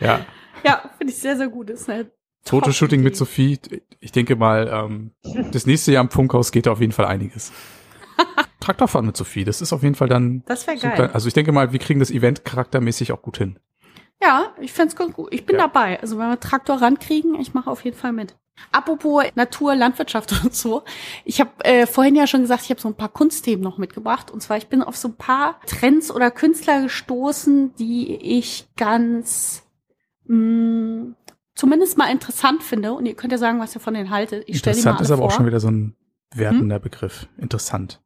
[0.00, 0.26] ja,
[0.64, 1.70] Ja, finde ich sehr, sehr gut.
[1.70, 2.10] Das ist eine
[2.44, 3.16] Fotoshooting mit.
[3.16, 3.58] Sophie.
[4.00, 5.12] Ich denke mal, ähm,
[5.52, 7.52] das nächste Jahr im Funkhaus geht da auf jeden Fall einiges.
[8.60, 10.96] Traktorfahren mit Sophie, das ist auf jeden Fall dann Das wäre so geil.
[10.96, 13.58] klein- Also ich denke mal, wir kriegen das Event charaktermäßig auch gut hin.
[14.22, 15.28] Ja, ich find's ganz gut.
[15.32, 15.62] Ich bin Ja.
[15.62, 16.00] dabei.
[16.00, 18.36] Also wenn wir Traktor rankriegen, ich mache auf jeden Fall mit.
[18.70, 20.82] Apropos Natur, Landwirtschaft und so.
[21.24, 24.30] Ich habe äh, vorhin ja schon gesagt, ich habe so ein paar Kunstthemen noch mitgebracht.
[24.30, 29.64] Und zwar, ich bin auf so ein paar Trends oder Künstler gestoßen, die ich ganz
[30.26, 31.14] mh,
[31.54, 32.92] zumindest mal interessant finde.
[32.94, 34.44] Und ihr könnt ja sagen, was ihr von denen haltet.
[34.46, 35.26] Ich stelle die mal Interessant ist aber vor.
[35.28, 35.32] Hm?
[35.32, 35.96] auch schon wieder so ein
[36.32, 37.26] wertender Begriff.
[37.36, 38.00] Interessant.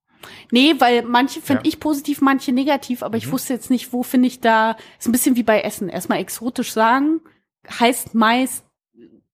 [0.51, 1.69] Nee, weil manche finde Ja.
[1.69, 3.33] ich positiv, manche negativ, aber ich Mhm.
[3.33, 5.89] wusste jetzt nicht, wo finde ich da, ist ein bisschen wie bei Essen.
[5.89, 7.21] Erstmal exotisch sagen,
[7.69, 8.65] heißt meist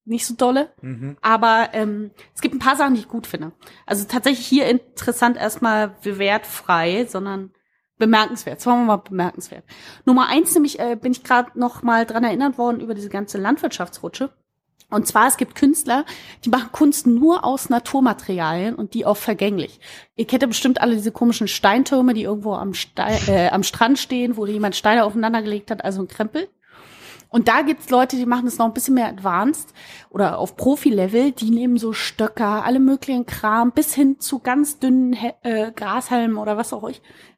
[0.06, 0.70] nicht so dolle,
[1.22, 3.52] aber ähm, es gibt ein paar Sachen, die ich gut finde.
[3.86, 7.52] Also tatsächlich hier interessant erstmal wertfrei, sondern
[7.96, 8.60] bemerkenswert.
[8.60, 9.64] Sagen wir mal bemerkenswert.
[10.04, 13.38] Nummer eins nämlich äh, bin ich gerade noch mal dran erinnert worden über diese ganze
[13.38, 14.30] Landwirtschaftsrutsche.
[14.90, 16.04] Und zwar, es gibt Künstler,
[16.44, 19.80] die machen Kunst nur aus Naturmaterialien und die auch vergänglich.
[20.14, 23.98] Ihr kennt ja bestimmt alle diese komischen Steintürme, die irgendwo am, Stein, äh, am Strand
[23.98, 26.48] stehen, wo jemand Steine aufeinander gelegt hat, also ein Krempel.
[27.34, 29.74] Und da gibt's Leute, die machen das noch ein bisschen mehr advanced
[30.08, 31.32] oder auf Profi-Level.
[31.32, 36.36] Die nehmen so Stöcker, alle möglichen Kram, bis hin zu ganz dünnen He äh, Grashalmen
[36.36, 36.88] oder was auch,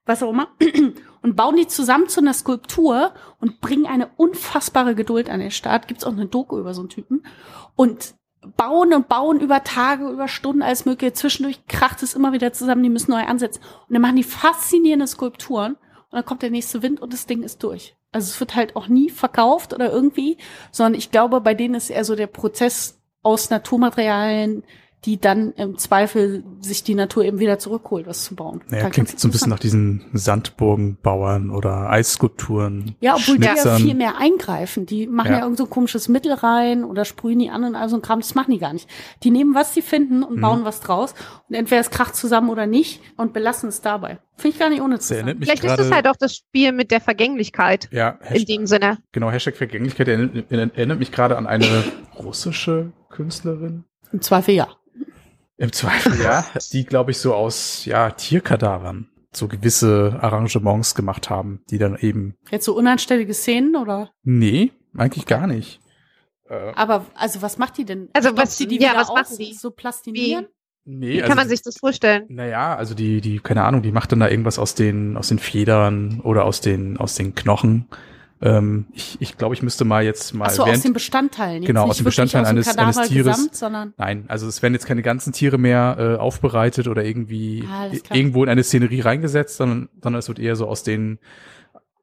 [0.07, 0.49] was auch immer.
[1.23, 5.89] Und bauen die zusammen zu einer Skulptur und bringen eine unfassbare Geduld an den Start.
[5.89, 7.27] Gibt's auch eine Doku über so einen Typen.
[7.75, 8.15] Und
[8.57, 11.15] bauen und bauen über Tage, über Stunden, alles mögliche.
[11.15, 13.61] Zwischendurch kracht es immer wieder zusammen, die müssen neu ansetzen.
[13.89, 17.43] Und dann machen die faszinierende Skulpturen und dann kommt der nächste Wind und das Ding
[17.43, 17.97] ist durch.
[18.13, 20.39] Also es wird halt auch nie verkauft oder irgendwie,
[20.71, 24.63] sondern ich glaube, bei denen ist eher so der Prozess aus Naturmaterialien,
[25.07, 28.61] die dann im Zweifel sich die Natur eben wieder zurückholt, was zu bauen.
[28.69, 32.97] Naja, klingt ganz so ein bisschen nach diesen Sandburgenbauern oder Eisskulpturen.
[33.01, 33.77] Ja, obwohl die ja Schnitzern.
[33.83, 34.87] viel mehr eingreifen.
[34.87, 35.43] Die machen ja, Ja.
[35.45, 38.21] irgend so ein komisches Mittel rein oder sprühen die an und all so ein Kram.
[38.21, 38.89] Das machen die gar nicht.
[39.23, 40.41] Die nehmen, was sie finden und Mhm.
[40.41, 41.15] bauen was draus.
[41.49, 44.19] Und entweder es kracht zusammen oder nicht und belassen es dabei.
[44.37, 46.91] Finde ich gar nicht ohne zu mich vielleicht ist es halt auch das Spiel mit
[46.91, 48.99] der Vergänglichkeit ja, in Hashtag, dem Sinne.
[49.13, 51.85] genau, Hashtag Vergänglichkeit erinnert, erinnert mich gerade an eine
[52.19, 53.85] russische Künstlerin.
[54.13, 54.69] Im Zweifel ja.
[55.59, 56.45] Im Zweifel, ja.
[56.73, 62.35] Die, glaube ich, so aus ja, Tierkadavern so gewisse Arrangements gemacht haben, die dann eben.
[62.51, 64.11] Jetzt so unanständige Szenen oder?
[64.23, 65.81] Nee, eigentlich gar nicht.
[66.49, 68.09] Äh, Aber, also was macht die denn?
[68.15, 69.15] Also was- die die ja, wieder was aus?
[69.15, 69.53] machen die?
[69.53, 70.47] So plastinieren?
[70.87, 72.25] nee, Wie also, kann man sich das vorstellen?
[72.29, 75.39] Naja, also die, die, keine Ahnung, die macht dann da irgendwas aus den, aus den
[75.39, 77.89] Federn oder aus den, aus den Knochen.
[78.43, 81.62] Ähm, ich ich glaube, ich müsste mal jetzt mal Ach so, aus den Bestandteilen.
[81.62, 83.37] Jetzt Genau, aus den Bestandteilen eines- Kadaver eines Tieres.
[83.37, 87.64] Gesamt, sondern Nein, also es werden jetzt keine ganzen Tiere mehr äh, aufbereitet oder irgendwie
[87.70, 91.18] Ah, irgendwo in eine Szenerie reingesetzt, sondern, sondern es wird eher so aus den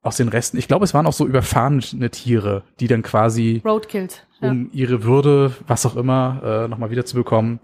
[0.02, 4.22] aus den Resten, ich glaube, es waren auch so überfahrene Tiere, die dann quasi, Roadkills.
[4.42, 4.50] Ja.
[4.50, 7.62] um ihre Würde, was auch immer, äh, nochmal wieder zu bekommen,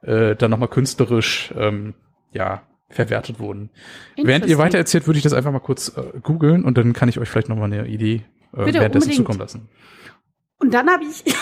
[0.00, 1.92] äh, dann nochmal künstlerisch, ähm,
[2.32, 2.62] ja,
[2.92, 3.70] verwertet wurden.
[4.16, 7.08] Während ihr weiter erzählt, würde ich das einfach mal kurz äh, googeln und dann kann
[7.08, 8.22] ich euch vielleicht nochmal eine Idee
[8.52, 9.16] äh, Bitte, währenddessen unbedingt.
[9.16, 9.68] zukommen lassen.
[10.58, 11.24] Und dann habe ich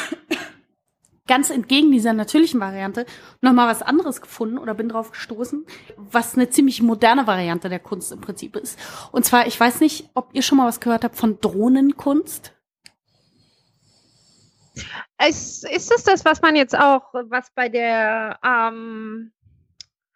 [1.26, 3.06] ganz entgegen dieser natürlichen Variante
[3.40, 5.64] noch mal was anderes gefunden oder bin drauf gestoßen,
[5.96, 8.78] was eine ziemlich moderne Variante der Kunst im Prinzip ist.
[9.12, 12.52] Und zwar, ich weiß nicht, ob ihr schon mal was gehört habt von Drohnenkunst.
[15.28, 19.32] Ist, ist es das, was man jetzt auch, was bei der ähm,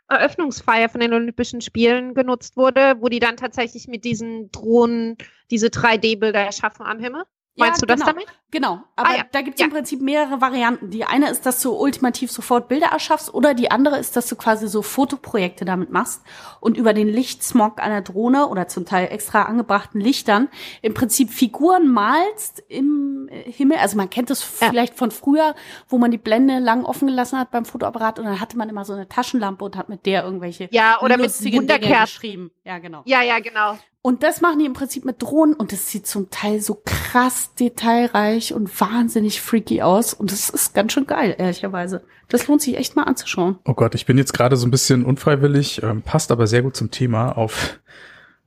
[0.09, 5.17] Eröffnungsfeier von den Olympischen Spielen genutzt wurde, wo die dann tatsächlich mit diesen Drohnen
[5.51, 7.25] diese 3D-Bilder erschaffen am Himmel?
[7.57, 8.13] Meinst du das genau.
[8.13, 8.27] damit?
[8.51, 9.23] Genau, aber Ah, ja.
[9.33, 9.67] da gibt es Ja.
[9.67, 10.91] im Prinzip mehrere Varianten.
[10.91, 14.37] Die eine ist, dass du ultimativ sofort Bilder erschaffst oder die andere ist, dass du
[14.37, 16.23] quasi so Fotoprojekte damit machst
[16.61, 20.49] und über den Lichtsmog einer Drohne oder zum Teil extra angebrachten Lichtern
[20.83, 23.79] im Prinzip Figuren malst im äh, Himmel.
[23.79, 24.69] Also man kennt das Ja.
[24.69, 25.55] vielleicht von früher,
[25.89, 28.85] wo man die Blende lang offen gelassen hat beim Fotoapparat und dann hatte man immer
[28.85, 32.01] so eine Taschenlampe und hat mit der irgendwelche Ja, oder mit Wunderkerzen.
[32.05, 32.51] geschrieben.
[32.65, 33.03] Ja, genau.
[33.05, 33.79] Ja, ja, genau.
[34.07, 37.55] Und das machen die im Prinzip mit Drohnen und das sieht zum Teil so krass
[37.55, 42.05] detailreich und wahnsinnig freaky aus und das ist ganz schön geil, ehrlicherweise.
[42.29, 43.57] Das lohnt sich echt mal anzuschauen.
[43.65, 46.77] Oh Gott, ich bin jetzt gerade so ein bisschen unfreiwillig, ähm, passt aber sehr gut
[46.77, 47.81] zum Thema, auf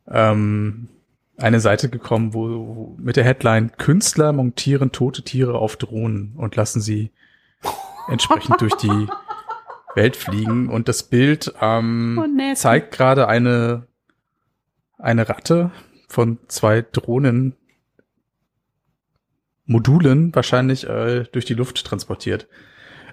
[0.08, 0.90] ähm,
[1.38, 6.56] eine Seite gekommen, wo, wo mit der Headline Künstler montieren tote Tiere auf Drohnen und
[6.56, 7.10] lassen sie
[8.08, 9.08] entsprechend durch die
[9.96, 10.70] Welt fliegen.
[10.70, 13.87] Und das Bild ähm, Oh, zeigt gerade eine,
[14.98, 15.72] eine Ratte
[16.08, 17.56] von zwei Drohnen
[19.68, 22.48] Modulen wahrscheinlich äh, durch die Luft transportiert.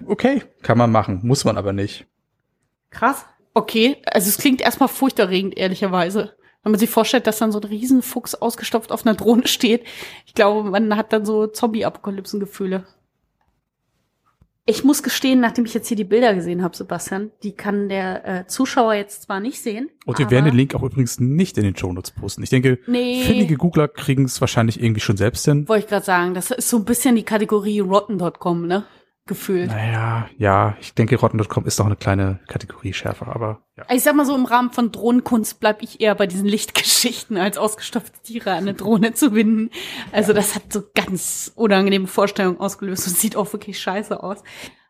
[0.05, 2.07] Okay, kann man machen, muss man aber nicht.
[2.89, 3.25] Krass.
[3.53, 6.35] Okay, also es klingt erstmal furchterregend, ehrlicherweise.
[6.63, 9.85] Wenn man sich vorstellt, dass dann so ein Riesenfuchs ausgestopft auf einer Drohne steht.
[10.25, 12.85] Ich glaube, man hat dann so Zombie-Apokalypsen-Gefühle.
[14.67, 18.25] Ich muss gestehen, nachdem ich jetzt hier die Bilder gesehen habe, Sebastian, die kann der
[18.27, 19.91] äh, Zuschauer jetzt zwar nicht sehen.
[20.07, 22.41] Und wir werden den Link auch übrigens nicht in den Shownotes posten.
[22.41, 23.21] Ich denke, Nee.
[23.21, 25.67] findige Googler kriegen es wahrscheinlich irgendwie schon selbst hin.
[25.67, 28.85] Wollte ich gerade sagen, das ist so ein bisschen die Kategorie Rotten.com, ne?
[29.27, 29.71] Gefühlt.
[29.71, 33.85] Naja, ja, ich denke, Rotten.com ist noch eine kleine Kategorie schärfer, aber ja.
[33.89, 37.57] Ich sag mal so, im Rahmen von Drohnenkunst bleib ich eher bei diesen Lichtgeschichten, als
[37.57, 39.71] ausgestopfte Tiere an eine Drohne zu binden.
[40.11, 44.43] Also das hat so ganz unangenehme Vorstellungen ausgelöst und sieht auch wirklich scheiße aus.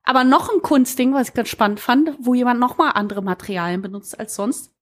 [0.04, 3.82] Aber noch ein Kunstding, was ich ganz spannend fand, wo jemand noch mal andere Materialien
[3.82, 4.75] benutzt als sonst.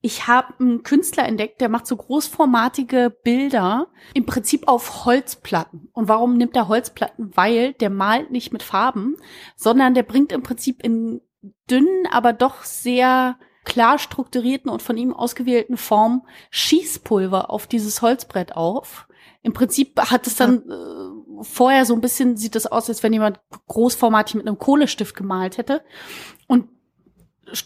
[0.00, 5.88] Ich habe einen Künstler entdeckt, der macht so großformatige Bilder im Prinzip auf Holzplatten.
[5.92, 7.36] Und warum nimmt er Holzplatten?
[7.36, 9.16] Weil der malt nicht mit Farben,
[9.56, 11.20] sondern der bringt im Prinzip in
[11.68, 18.56] dünnen, aber doch sehr klar strukturierten und von ihm ausgewählten Formen Schießpulver auf dieses Holzbrett
[18.56, 19.08] auf.
[19.42, 23.12] Im Prinzip hat es dann äh, vorher so ein bisschen, sieht das aus, als wenn
[23.12, 25.82] jemand großformatig mit einem Kohlestift gemalt hätte.
[26.46, 26.68] Und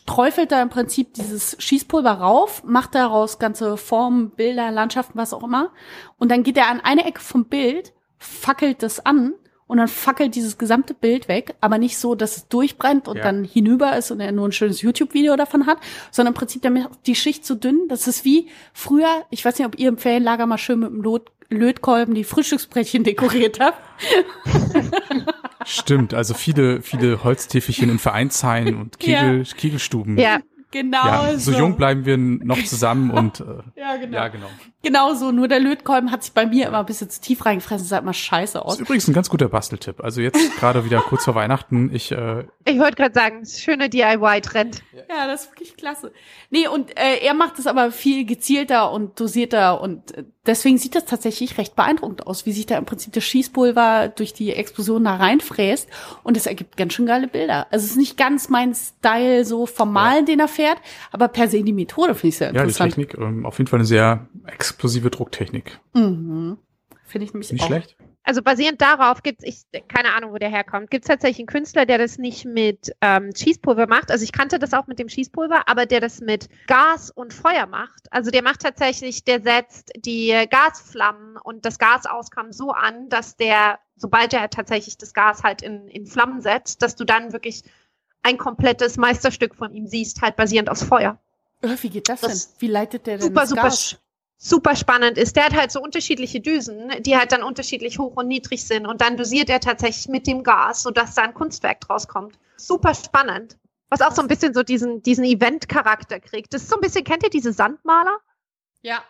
[0.06, 5.44] träufelt da im Prinzip dieses Schießpulver rauf, macht daraus ganze Formen, Bilder, Landschaften, was auch
[5.44, 5.70] immer.
[6.18, 9.34] Und dann geht er an eine Ecke vom Bild, fackelt das an
[9.72, 13.22] und dann fackelt dieses gesamte Bild weg, aber nicht so, dass es durchbrennt und Ja.
[13.22, 15.78] dann hinüber ist und er nur ein schönes YouTube-Video davon hat,
[16.10, 19.66] sondern im Prinzip damit die Schicht so dünn, das ist wie früher, ich weiß nicht,
[19.66, 23.78] ob ihr im Ferienlager mal schön mit dem Lot Lötkolben die Frühstücksbrettchen dekoriert habt.
[25.64, 30.18] Stimmt, also viele, viele Holztäfelchen in Vereinshallen und Kegel, Kegelstuben.
[30.18, 30.40] Ja,
[30.72, 33.44] Genau Ja, so jung bleiben wir noch zusammen und äh,
[33.76, 34.16] Ja, genau.
[34.16, 34.46] ja, genau.
[34.82, 37.86] Genau so, nur der Lötkolben hat sich bei mir immer ein bisschen zu tief reingefressen,
[37.86, 38.74] sah immer scheiße Das aus.
[38.74, 40.02] ist übrigens ein ganz guter Basteltipp.
[40.02, 41.94] Also jetzt gerade wieder kurz vor Weihnachten.
[41.94, 44.82] Ich äh, ich wollte gerade sagen, schöner DIY-Trend.
[45.08, 46.12] Ja, das ist wirklich klasse.
[46.50, 50.94] Nee, und äh, er macht es aber viel gezielter und dosierter und äh, deswegen sieht
[50.94, 55.04] das tatsächlich recht beeindruckend aus, wie sich da im Prinzip das Schießpulver durch die Explosion
[55.04, 55.88] da reinfräst
[56.24, 57.66] und es ergibt ganz schön geile Bilder.
[57.70, 60.61] Also es ist nicht ganz mein Style so vom Malen, den er fährt,
[61.10, 62.94] aber per se die Methode finde ich sehr ja, die interessant.
[62.94, 65.78] Technik, ähm, auf jeden Fall eine sehr explosive Drucktechnik.
[65.94, 66.58] Mhm.
[67.04, 67.66] Finde ich nämlich Nicht auch.
[67.66, 67.96] schlecht.
[68.24, 71.46] Also basierend darauf gibt es, ich keine Ahnung, wo der herkommt, gibt es tatsächlich einen
[71.46, 74.12] Künstler, der das nicht mit ähm, Schießpulver macht.
[74.12, 77.66] Also ich kannte das auch mit dem Schießpulver, aber der das mit Gas und Feuer
[77.66, 78.12] macht.
[78.12, 83.80] Also der macht tatsächlich, der setzt die Gasflammen und das Gasauskommen so an, dass der,
[83.96, 87.64] sobald er tatsächlich das Gas halt in, in Flammen setzt, dass du dann wirklich
[88.22, 91.18] ein komplettes Meisterstück von ihm siehst, halt basierend aufs Feuer.
[91.62, 92.60] Äh, wie geht das, Das denn?
[92.60, 93.96] Wie leitet der denn super, das super, Gas?
[94.38, 95.36] super spannend ist.
[95.36, 98.86] Der hat halt so unterschiedliche Düsen, die halt dann unterschiedlich hoch und niedrig sind.
[98.86, 102.38] Und dann dosiert er tatsächlich mit dem Gas, sodass da ein Kunstwerk draus kommt.
[102.56, 103.56] Super spannend.
[103.88, 106.54] Was auch so ein bisschen so diesen, diesen Event-Charakter kriegt.
[106.54, 108.18] Das ist so ein bisschen, kennt ihr diese Sandmaler?
[108.82, 109.04] Ja.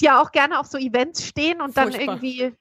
[0.00, 2.14] die ja auch gerne auf so Events stehen und dann Furchtbar.
[2.22, 2.54] irgendwie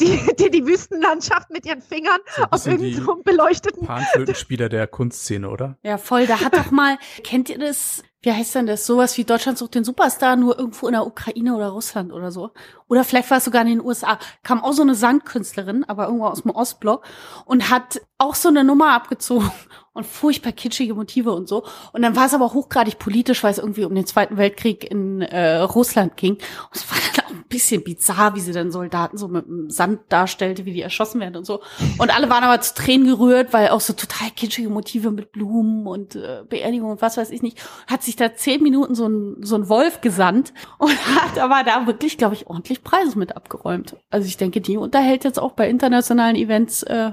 [0.00, 3.86] die, die, die Wüstenlandschaft mit ihren Fingern So auf irgendeinem so beleuchteten.
[3.86, 5.78] Panflötenspieler der Kunstszene, oder?
[5.82, 6.26] Ja, voll.
[6.26, 8.02] Da hat doch mal, kennt ihr das?
[8.22, 8.84] Wie heißt denn das?
[8.84, 12.50] Sowas wie Deutschland sucht den Superstar, nur irgendwo in der Ukraine oder Russland oder so.
[12.86, 14.18] Oder vielleicht war es sogar in den USA.
[14.42, 17.02] Kam auch so eine Sandkünstlerin, aber irgendwo aus dem Ostblock
[17.46, 19.50] und hat auch so eine Nummer abgezogen
[19.92, 21.64] und furchtbar kitschige Motive und so.
[21.92, 25.20] Und dann war es aber hochgradig politisch, weil es irgendwie um den Zweiten Weltkrieg in
[25.20, 26.34] äh, Russland ging.
[26.34, 29.68] Und es war dann auch ein bisschen bizarr, wie sie dann Soldaten so mit dem
[29.68, 31.60] Sand darstellte, wie die erschossen werden und so.
[31.98, 35.88] Und alle waren aber zu Tränen gerührt, weil auch so total kitschige Motive mit Blumen
[35.88, 37.58] und äh, Beerdigung und was weiß ich nicht.
[37.88, 41.88] Hat sich da zehn Minuten so ein, so ein Wolf gesandt und hat aber da
[41.88, 43.96] wirklich, glaube ich, ordentlich Preise mit abgeräumt.
[44.08, 47.10] Also ich denke, die unterhält jetzt auch bei internationalen Events äh,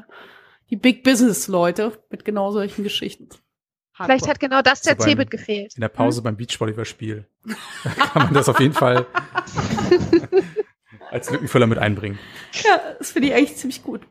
[0.70, 3.30] die Big Business Leute mit genau solchen Geschichten.
[3.94, 5.74] Vielleicht hat genau das der So Cebit gefehlt.
[5.76, 7.26] In der Pause beim Beachvolleyballspiel.
[7.84, 9.08] Da kann man das auf jeden Fall
[11.12, 12.20] als Lückenfüller mit einbringen.
[12.64, 14.02] Ja, das finde ich eigentlich ziemlich gut.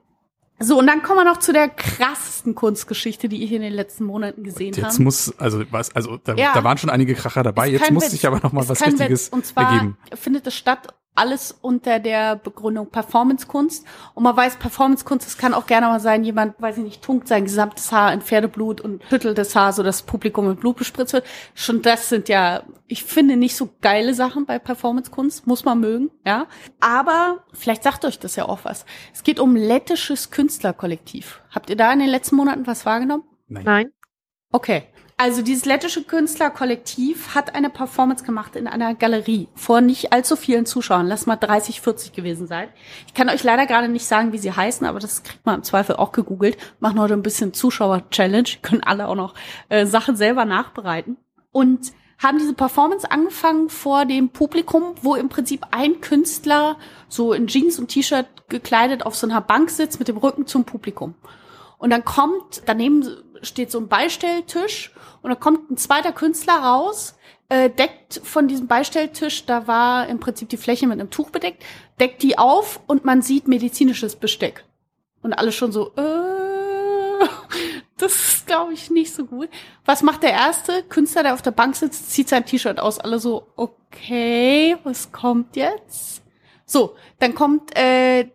[0.59, 4.05] So, und dann kommen wir noch zu der krassesten Kunstgeschichte, die ich in den letzten
[4.05, 5.03] Monaten gesehen Jetzt habe.
[5.03, 6.55] muss, also was, also da, Ja.
[6.55, 8.13] da waren schon einige Kracher dabei, jetzt muss Witz.
[8.13, 9.29] sich aber noch mal Ist was Richtiges Witz.
[9.29, 9.99] Und zwar ergeben.
[10.15, 13.87] findet es statt alles unter der Begründung Performancekunst.
[14.15, 17.29] Und man weiß, Performancekunst, das kann auch gerne mal sein, jemand, weiß ich nicht, tunkt
[17.29, 20.77] sein gesamtes Haar in Pferdeblut und schüttelt das Haar, so dass das Publikum mit Blut
[20.77, 21.27] bespritzt wird.
[21.55, 26.11] Schon das sind ja, ich finde, nicht so geile Sachen bei Performancekunst, muss man mögen,
[26.25, 26.47] ja.
[26.81, 28.85] Aber vielleicht sagt euch das ja auch was.
[29.13, 31.41] Es geht um lettisches Künstlerkollektiv.
[31.51, 33.25] Habt ihr da in den letzten Monaten was wahrgenommen?
[33.49, 33.65] Nein.
[33.65, 33.91] Nein.
[34.53, 34.85] Okay.
[35.19, 40.67] Also dieses lettische Künstlerkollektiv hat eine Performance gemacht in einer Galerie vor nicht allzu vielen
[40.67, 41.07] Zuschauern.
[41.07, 42.69] Lass mal 30, 40 gewesen sein.
[43.07, 45.63] Ich kann euch leider gerade nicht sagen, wie sie heißen, aber das kriegt man im
[45.63, 46.59] Zweifel auch gegoogelt.
[46.81, 48.49] Machen heute ein bisschen Zuschauer-Challenge.
[48.63, 49.35] Können alle auch noch
[49.71, 51.17] äh, Sachen selber nachbereiten.
[51.51, 56.77] Und haben diese Performance angefangen vor dem Publikum, wo im Prinzip ein Künstler
[57.09, 60.65] so in Jeans und T-Shirt gekleidet auf so einer Bank sitzt mit dem Rücken zum
[60.65, 61.15] Publikum.
[61.79, 63.07] Und dann kommt, daneben
[63.43, 64.93] steht so ein Beistelltisch
[65.27, 67.17] und dann kommt ein zweiter Künstler raus,
[67.49, 71.65] äh, deckt von diesem Beistelltisch, da war im Prinzip die Fläche mit einem Tuch bedeckt,
[71.99, 74.65] deckt die auf und man sieht medizinisches Besteck.
[75.23, 77.27] Und alle schon so, äh,
[77.99, 79.49] das ist, glaube ich, nicht so gut.
[79.85, 83.01] Was macht der erste Künstler, der auf der Bank sitzt, zieht sein T-Shirt aus.
[83.01, 86.23] Alle so, okay, was kommt jetzt?
[86.67, 88.31] So, dann kommt äh,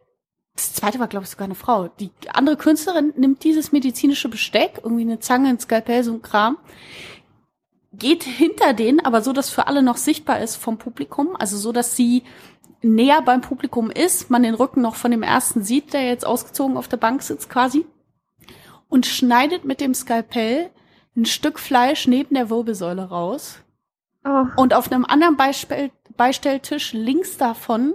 [0.55, 1.87] das zweite war, glaube ich, sogar eine Frau.
[1.87, 6.57] Die andere Künstlerin nimmt dieses medizinische Besteck, irgendwie eine Zange, ein Skalpell, so ein Kram,
[7.93, 11.71] geht hinter denen, aber so, dass für alle noch sichtbar ist vom Publikum, also so,
[11.71, 12.23] dass sie
[12.81, 16.77] näher beim Publikum ist, man den Rücken noch von dem ersten sieht, der jetzt ausgezogen
[16.77, 17.85] auf der Bank sitzt quasi,
[18.89, 20.69] und schneidet mit dem Skalpell
[21.15, 23.59] ein Stück Fleisch neben der Wirbelsäule raus.
[24.25, 24.45] Oh.
[24.55, 27.93] Und auf einem anderen Beispell Beistelltisch links davon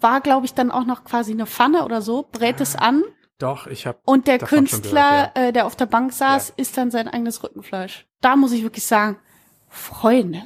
[0.00, 3.02] war, glaube ich, dann auch noch quasi eine Pfanne oder so, brät es an
[3.38, 5.42] Doch, ich habe und der Künstler, gehört, ja.
[5.44, 8.06] äh, der auf der Bank saß, isst dann sein eigenes Rückenfleisch.
[8.20, 9.18] Da muss ich wirklich sagen,
[9.68, 10.42] Freunde.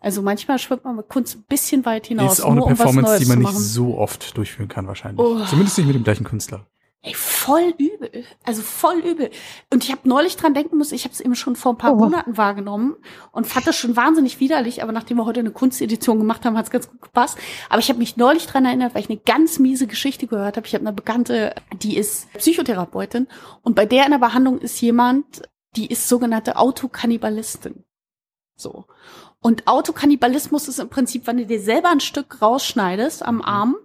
[0.00, 2.38] Also manchmal schwimmt man mit Kunst ein bisschen weit hinaus.
[2.38, 5.18] ist auch eine um Performance, Neues die man nicht so oft durchführen kann wahrscheinlich.
[5.18, 5.44] Oh.
[5.44, 6.66] Zumindest nicht mit dem gleichen Künstler.
[7.02, 8.24] Ey, voll übel.
[8.44, 9.30] Also voll übel.
[9.72, 11.92] Und ich habe neulich dran denken müssen, ich habe es eben schon vor ein paar
[11.92, 11.96] Oh.
[11.96, 12.96] Monaten wahrgenommen
[13.30, 16.64] und fand das schon wahnsinnig widerlich, aber nachdem wir heute eine Kunstedition gemacht haben, hat
[16.64, 17.38] es ganz gut gepasst.
[17.70, 20.66] Aber ich habe mich neulich dran erinnert, weil ich eine ganz miese Geschichte gehört habe.
[20.66, 23.28] Ich habe eine Bekannte, die ist Psychotherapeutin
[23.62, 25.42] und bei der in der Behandlung ist jemand,
[25.76, 27.84] die ist sogenannte Autokannibalistin.
[28.56, 28.86] So.
[29.40, 33.76] Und Autokannibalismus ist im Prinzip, wenn du dir selber ein Stück rausschneidest am Arm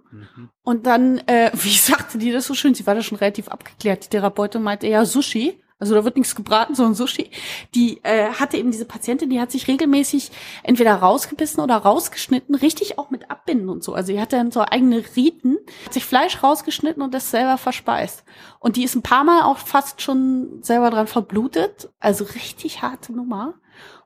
[0.64, 4.04] und dann, äh, wie sagte die das so schön, sie war da schon relativ abgeklärt,
[4.04, 7.30] die Therapeutin meinte, ja, Sushi, also da wird nichts gebraten, sondern Sushi.
[7.74, 10.30] Die äh, hatte eben diese Patientin, die hat sich regelmäßig
[10.62, 13.92] entweder rausgebissen oder rausgeschnitten, richtig auch mit Abbinden und so.
[13.92, 18.24] Also die hatte dann so eigene Riten, hat sich Fleisch rausgeschnitten und das selber verspeist.
[18.60, 23.12] Und die ist ein paar Mal auch fast schon selber dran verblutet, also richtig harte
[23.12, 23.54] Nummer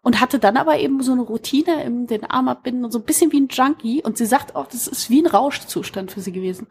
[0.02, 3.04] und hatte dann aber eben so eine Routine im den Arm abbinden und so ein
[3.04, 4.02] bisschen wie ein Junkie.
[4.02, 6.66] Und sie sagt auch, das ist wie ein Rauschzustand für sie gewesen.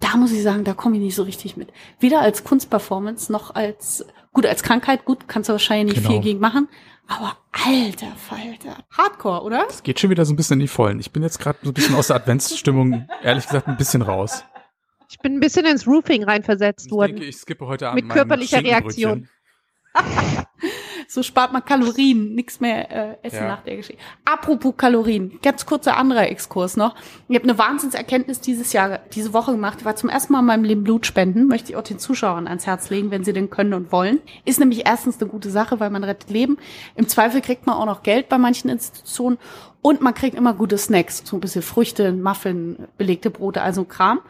[0.00, 1.70] Da muss ich sagen, da komme ich nicht so richtig mit.
[1.98, 6.14] Weder als Kunstperformance noch als, gut, als Krankheit, gut, kannst du wahrscheinlich nicht Genau.
[6.20, 6.68] viel gegen machen.
[7.06, 8.84] Aber alter Falter.
[8.96, 9.64] Hardcore, oder?
[9.68, 11.00] Es geht schon wieder so ein bisschen in die Vollen.
[11.00, 14.44] Ich bin jetzt gerade so ein bisschen aus der Adventsstimmung, ehrlich gesagt, ein bisschen raus.
[15.10, 17.16] Ich bin ein bisschen ins Roofing reinversetzt Ich worden.
[17.16, 18.62] denke, ich skippe heute Abend Mit körperlicher.
[18.62, 19.28] Reaktion.
[21.12, 23.48] So spart man Kalorien, nichts mehr äh, essen Ja.
[23.48, 24.00] nach der Geschichte.
[24.24, 26.94] Apropos Kalorien, ganz kurzer anderer Exkurs noch.
[27.26, 29.78] Ich habe eine Wahnsinnserkenntnis dieses Jahr, diese Woche gemacht.
[29.80, 31.48] Ich war zum ersten Mal in meinem Leben Blut spenden.
[31.48, 34.20] Möchte ich auch den Zuschauern ans Herz legen, wenn sie denn können und wollen.
[34.44, 36.58] Ist nämlich erstens eine gute Sache, weil man rettet Leben.
[36.94, 39.38] Im Zweifel kriegt man auch noch Geld bei manchen Institutionen.
[39.82, 41.22] Und man kriegt immer gute Snacks.
[41.24, 44.20] So ein bisschen Früchte, Muffin, belegte Brote, also Kram.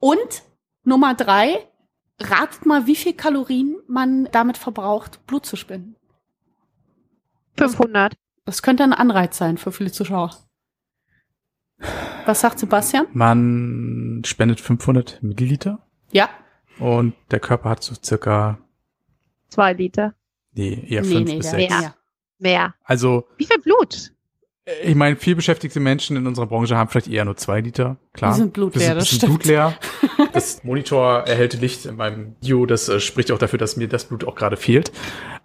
[0.00, 0.42] Und
[0.82, 1.68] Nummer drei,
[2.20, 5.94] ratet mal, wie viel Kalorien man damit verbraucht, Blut zu spenden.
[7.58, 8.14] 500.
[8.44, 10.30] Das könnte ein Anreiz sein für viele Zuschauer.
[12.24, 13.06] Was sagt Sebastian?
[13.12, 16.28] Man spendet 500 Milliliter Ja.
[16.78, 18.58] und der Körper hat so circa,
[19.48, 20.14] Zwei Liter.
[20.52, 21.70] nee, eher Nee, 5 nee, bis 6.
[21.70, 21.94] Ja.
[22.38, 22.74] Mehr.
[22.84, 24.12] Also, Wie viel Blut?
[24.82, 27.98] Ich meine, vielbeschäftigte Menschen in unserer Branche haben vielleicht eher nur zwei Liter.
[28.12, 28.32] Klar.
[28.32, 29.32] Die sind blutleer, das sind stimmt.
[29.40, 29.74] blutleer.
[30.32, 34.04] Das Monitor erhellte Licht in meinem Bio, das äh, spricht auch dafür, dass mir das
[34.04, 34.92] Blut auch gerade fehlt.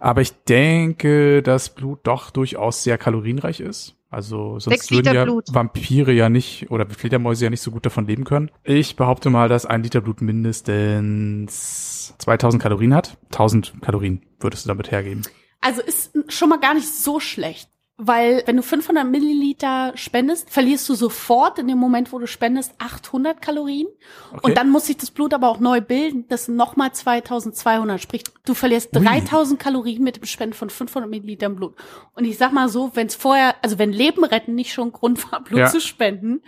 [0.00, 3.94] Aber ich denke, dass Blut doch durchaus sehr kalorienreich ist.
[4.10, 5.46] Also sonst Sechs würden Liter ja Blut.
[5.50, 8.50] Vampire ja nicht oder Fledermäuse ja nicht so gut davon leben können.
[8.64, 13.16] Ich behaupte mal, dass ein Liter Blut mindestens 2000 Kalorien hat.
[13.30, 15.22] 1000 Kalorien würdest du damit hergeben.
[15.62, 17.70] Also ist schon mal gar nicht so schlecht.
[17.98, 22.72] Weil wenn du 500 Milliliter spendest, verlierst du sofort in dem Moment, wo du spendest,
[22.78, 23.86] 800 Kalorien.
[24.32, 24.40] Okay.
[24.42, 26.24] Und dann muss sich das Blut aber auch neu bilden.
[26.28, 28.00] Das sind nochmal 2200.
[28.00, 29.04] Sprich, du verlierst Ui.
[29.04, 31.74] 3000 Kalorien mit dem Spenden von 500 Millilitern Blut.
[32.14, 35.30] Und ich sag mal so, wenn es vorher, also wenn Leben retten nicht schon Grund
[35.30, 35.66] war, Blut Ja.
[35.66, 36.42] zu spenden,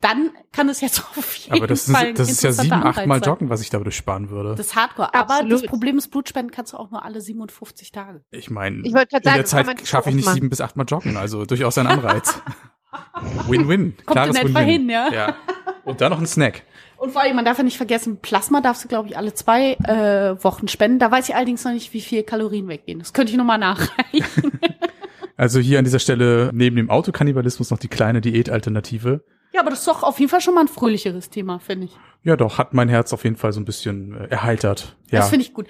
[0.00, 2.82] dann kann es jetzt auf jeden Aber das Fall ist, das ist ja sieben, acht
[2.82, 3.32] Mal Anreiz sein.
[3.32, 4.54] Joggen, was ich dadurch sparen würde.
[4.54, 5.14] Das ist Hardcore.
[5.14, 5.52] Aber Absolut.
[5.52, 8.22] das Problem ist, Blutspenden kannst du auch nur alle 57 Tage.
[8.30, 10.84] Ich meine, in sagen, der man Zeit nicht schaffe ich nicht sieben bis acht Mal
[10.84, 12.40] joggen, also durchaus ein Anreiz.
[13.48, 13.96] Win-win.
[13.96, 14.80] Kommt Klares in etwa Win-win.
[14.80, 15.12] hin, ja?
[15.12, 15.36] ja.
[15.84, 16.62] Und dann noch ein Snack.
[16.96, 19.74] Und vor allem, man darf ja nicht vergessen, Plasma darfst du, glaube ich, alle zwei
[19.84, 20.98] äh, Wochen spenden.
[20.98, 22.98] Da weiß ich allerdings noch nicht, wie viel Kalorien weggehen.
[22.98, 24.60] Das könnte ich nochmal nachreichen.
[25.38, 29.22] Also hier an dieser Stelle neben dem Autokannibalismus noch die kleine Diätalternative.
[29.52, 31.96] Ja, aber das ist doch auf jeden Fall schon mal ein fröhlicheres Thema, finde ich.
[32.24, 34.96] Ja, doch, hat mein Herz auf jeden Fall so ein bisschen äh, erheitert.
[35.10, 35.20] Ja.
[35.20, 35.66] Das finde ich gut.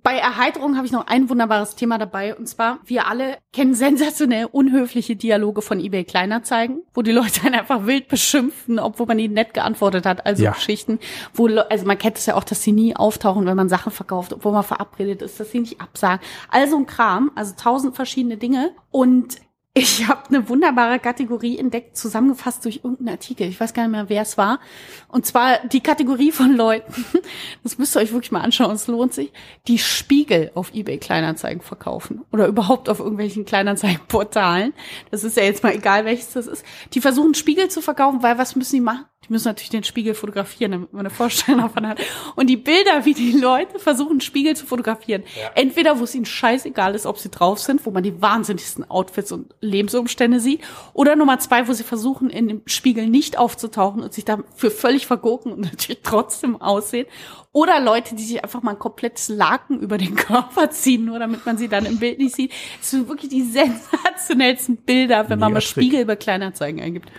[0.00, 2.36] Bei Erheiterung habe ich noch ein wunderbares Thema dabei.
[2.36, 7.56] Und zwar, wir alle kennen sensationell unhöfliche Dialoge von eBay Kleinanzeigen, wo die Leute einen
[7.56, 10.24] einfach wild beschimpfen, obwohl man ihnen nett geantwortet hat.
[10.24, 10.52] Also Ja.
[10.52, 11.00] Geschichten,
[11.34, 14.32] wo, also man kennt es ja auch, dass sie nie auftauchen, wenn man Sachen verkauft,
[14.32, 16.24] obwohl man verabredet ist, dass sie nicht absagen.
[16.48, 18.70] Also ein Kram, also tausend verschiedene Dinge.
[18.92, 19.38] Und
[19.78, 23.48] ich habe eine wunderbare Kategorie entdeckt, zusammengefasst durch irgendeinen Artikel.
[23.48, 24.60] Ich weiß gar nicht mehr, wer es war.
[25.08, 27.04] Und zwar die Kategorie von Leuten,
[27.62, 29.32] das müsst ihr euch wirklich mal anschauen, es lohnt sich,
[29.66, 34.74] die Spiegel auf eBay Kleinanzeigen verkaufen oder überhaupt auf irgendwelchen Kleinanzeigenportalen.
[35.10, 36.64] Das ist ja jetzt mal egal, welches das ist.
[36.92, 39.06] Die versuchen Spiegel zu verkaufen, weil was müssen die machen?
[39.28, 42.00] Die müssen natürlich den Spiegel fotografieren, damit man eine Vorstellung davon hat.
[42.34, 45.22] Und die Bilder, wie die Leute versuchen, Spiegel zu fotografieren.
[45.54, 49.32] Entweder, wo es ihnen scheißegal ist, ob sie drauf sind, wo man die wahnsinnigsten Outfits
[49.32, 50.62] und Lebensumstände sieht.
[50.94, 54.97] Oder Nummer zwei, wo sie versuchen, in dem Spiegel nicht aufzutauchen und sich dafür völlig
[55.06, 57.06] vergurken und natürlich trotzdem aussehen.
[57.52, 61.46] Oder Leute, die sich einfach mal ein komplettes Laken über den Körper ziehen, nur damit
[61.46, 62.52] man sie dann im Bild nicht sieht.
[62.80, 65.70] Das sind wirklich die sensationellsten Bilder, wenn man Mega mal Trick.
[65.70, 67.10] Spiegel über Kleinanzeigen eingibt.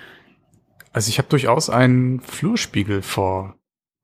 [0.91, 3.55] Also ich habe durchaus einen Flurspiegel vor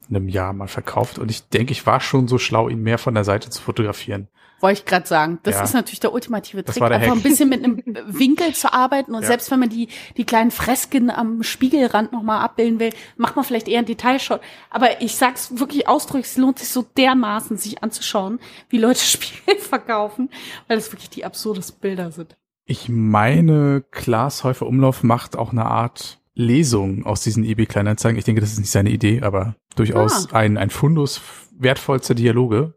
[0.09, 3.15] einem Jahr mal verkauft und ich denke, ich war schon so schlau, ihn mehr von
[3.15, 4.27] der Seite zu fotografieren.
[4.65, 5.39] Wollte ich gerade sagen.
[5.43, 5.63] Das Ja.
[5.63, 9.15] ist natürlich der ultimative Trick, der einfach ein bisschen mit einem Winkel zu arbeiten.
[9.15, 9.27] Und Ja.
[9.27, 9.87] selbst wenn man die,
[10.17, 14.41] die kleinen Fresken am Spiegelrand nochmal abbilden will, macht man vielleicht eher einen Detailshot.
[14.69, 18.39] Aber ich sag's wirklich ausdrücklich, es lohnt sich so dermaßen, sich anzuschauen,
[18.69, 20.29] wie Leute Spiegel verkaufen,
[20.67, 22.35] weil das wirklich die absurdesten Bilder sind.
[22.65, 28.17] Ich meine, Klaas Häufer Umlauf macht auch eine Art Lesung aus diesen eBay-Kleinanzeigen.
[28.17, 30.37] Ich denke, das ist nicht seine Idee, aber durchaus Ah.
[30.37, 31.21] ein, ein Fundus
[31.57, 32.73] wertvollster Dialoge.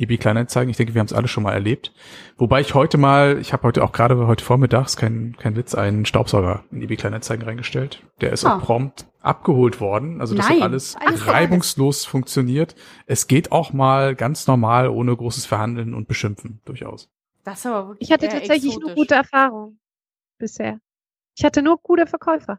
[0.00, 1.92] eBay-Kleinanzeigen, ich denke, wir haben es alle schon mal erlebt.
[2.38, 6.06] Wobei ich heute mal, ich habe heute auch gerade heute vormittags, kein, kein Witz, einen
[6.06, 8.02] Staubsauger in eBay-Kleinanzeigen reingestellt.
[8.20, 8.56] Der ist Ah.
[8.56, 10.20] auch prompt abgeholt worden.
[10.20, 10.56] Also das Nein.
[10.58, 12.74] hat alles Alles reibungslos funktioniert.
[13.06, 17.10] Es geht auch mal ganz normal, ohne großes Verhandeln und Beschimpfen, durchaus.
[17.44, 18.94] Das ist aber wirklich Ich hatte tatsächlich nur exotisch.
[18.96, 19.78] gute Erfahrungen
[20.38, 20.78] bisher.
[21.36, 22.58] Ich hatte nur gute Verkäufer.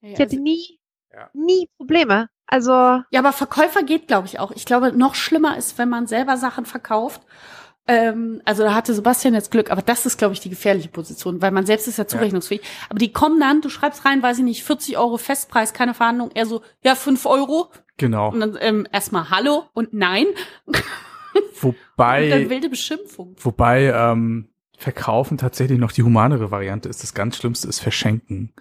[0.00, 0.78] Ja, Ich hatte also- nie,
[1.12, 1.30] Ja.
[1.32, 2.28] nie Probleme.
[2.46, 4.50] Also, Ja, aber Verkäufer geht, glaube ich, auch.
[4.52, 7.20] Ich glaube, noch schlimmer ist, wenn man selber Sachen verkauft.
[7.88, 11.40] Ähm, also da hatte Sebastian jetzt Glück, aber das ist, glaube ich, die gefährliche Position,
[11.40, 12.60] weil man selbst ist ja zurechnungsfähig.
[12.88, 16.30] Aber die kommen dann, du schreibst rein, weiß ich nicht, 40 Euro Festpreis, keine Verhandlung,
[16.34, 17.70] eher so, ja, 5 Euro.
[17.96, 18.30] Genau.
[18.32, 20.26] Und dann ähm, erstmal Hallo und Nein.
[20.66, 20.76] Und
[21.56, 23.34] dann Wobei, wilde Beschimpfung.
[23.38, 27.02] wobei ähm, Verkaufen tatsächlich noch die humanere Variante ist.
[27.02, 28.52] Das ganz Schlimmste ist Verschenken.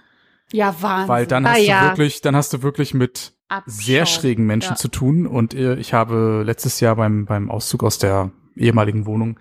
[0.51, 1.07] Ja, Wahnsinn.
[1.09, 1.81] Weil dann Ah, hast ja.
[1.81, 3.71] du wirklich, dann hast du wirklich mit Abschau.
[3.71, 4.75] sehr schrägen Menschen Ja.
[4.75, 5.27] zu tun.
[5.27, 9.37] Und äh, ich habe letztes Jahr beim, beim Auszug aus der ehemaligen Wohnung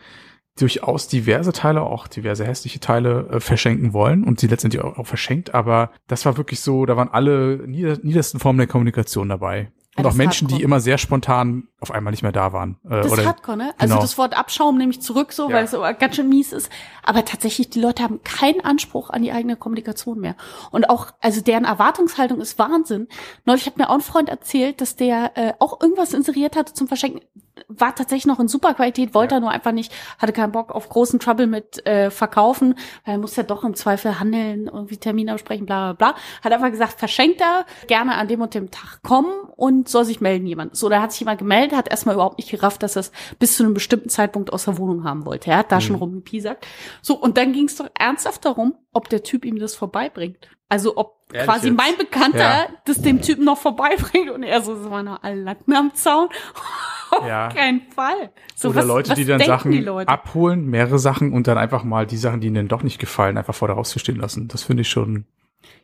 [0.58, 5.06] durchaus diverse Teile, auch diverse hässliche Teile äh, verschenken wollen und sie letztendlich auch, auch
[5.06, 9.72] verschenkt, aber das war wirklich so, da waren alle nieder, niedersten Formen der Kommunikation dabei.
[9.96, 10.64] Und auch Menschen, die Hardcore.
[10.64, 12.78] immer sehr spontan auf einmal nicht mehr da waren.
[12.84, 13.74] Äh, Das oder, ist Hardcore, ne?
[13.78, 14.02] Also genau.
[14.02, 15.56] das Wort Abschaum nehme ich zurück so, Ja.
[15.56, 16.68] weil es so ganz schön mies ist.
[17.04, 20.34] Aber tatsächlich, die Leute haben keinen Anspruch an die eigene Kommunikation mehr.
[20.72, 23.06] Und auch, also deren Erwartungshaltung ist Wahnsinn.
[23.44, 26.88] Neulich hat mir auch ein Freund erzählt, dass der äh, auch irgendwas inseriert hatte zum
[26.88, 27.20] Verschenken.
[27.68, 29.38] War tatsächlich noch in super Qualität, wollte Ja.
[29.38, 33.18] er nur einfach nicht, hatte keinen Bock auf großen Trouble mit äh, Verkaufen, weil er
[33.18, 36.20] muss ja doch im Zweifel handeln, irgendwie Termine absprechen, bla bla bla.
[36.42, 40.20] Hat einfach gesagt, verschenkt er, gerne an dem und dem Tag kommen und soll sich
[40.20, 40.76] melden jemand.
[40.76, 43.56] So, da hat sich jemand gemeldet, hat erstmal überhaupt nicht gerafft, dass er es bis
[43.56, 45.50] zu einem bestimmten Zeitpunkt aus der Wohnung haben wollte.
[45.50, 45.80] Er hat da Mhm.
[45.80, 46.66] schon rumgepiesackt.
[47.02, 50.48] So, und dann ging es doch ernsthaft darum, ob der Typ ihm das vorbeibringt.
[50.68, 51.76] Also ob Ehrlich quasi jetzt?
[51.76, 52.66] mein Bekannter Ja.
[52.84, 56.28] das dem Typen noch vorbeibringt und er so, so meine alle Latten am Zaun.
[57.10, 57.48] Auf Ja.
[57.48, 58.30] keinen Fall.
[58.54, 60.08] So, oder was, Leute, was die dann Sachen die Leute?
[60.08, 63.54] abholen, mehrere Sachen und dann einfach mal die Sachen, die ihnen doch nicht gefallen, einfach
[63.54, 64.48] vor der Haustür stehen lassen.
[64.48, 65.26] Das finde ich schon.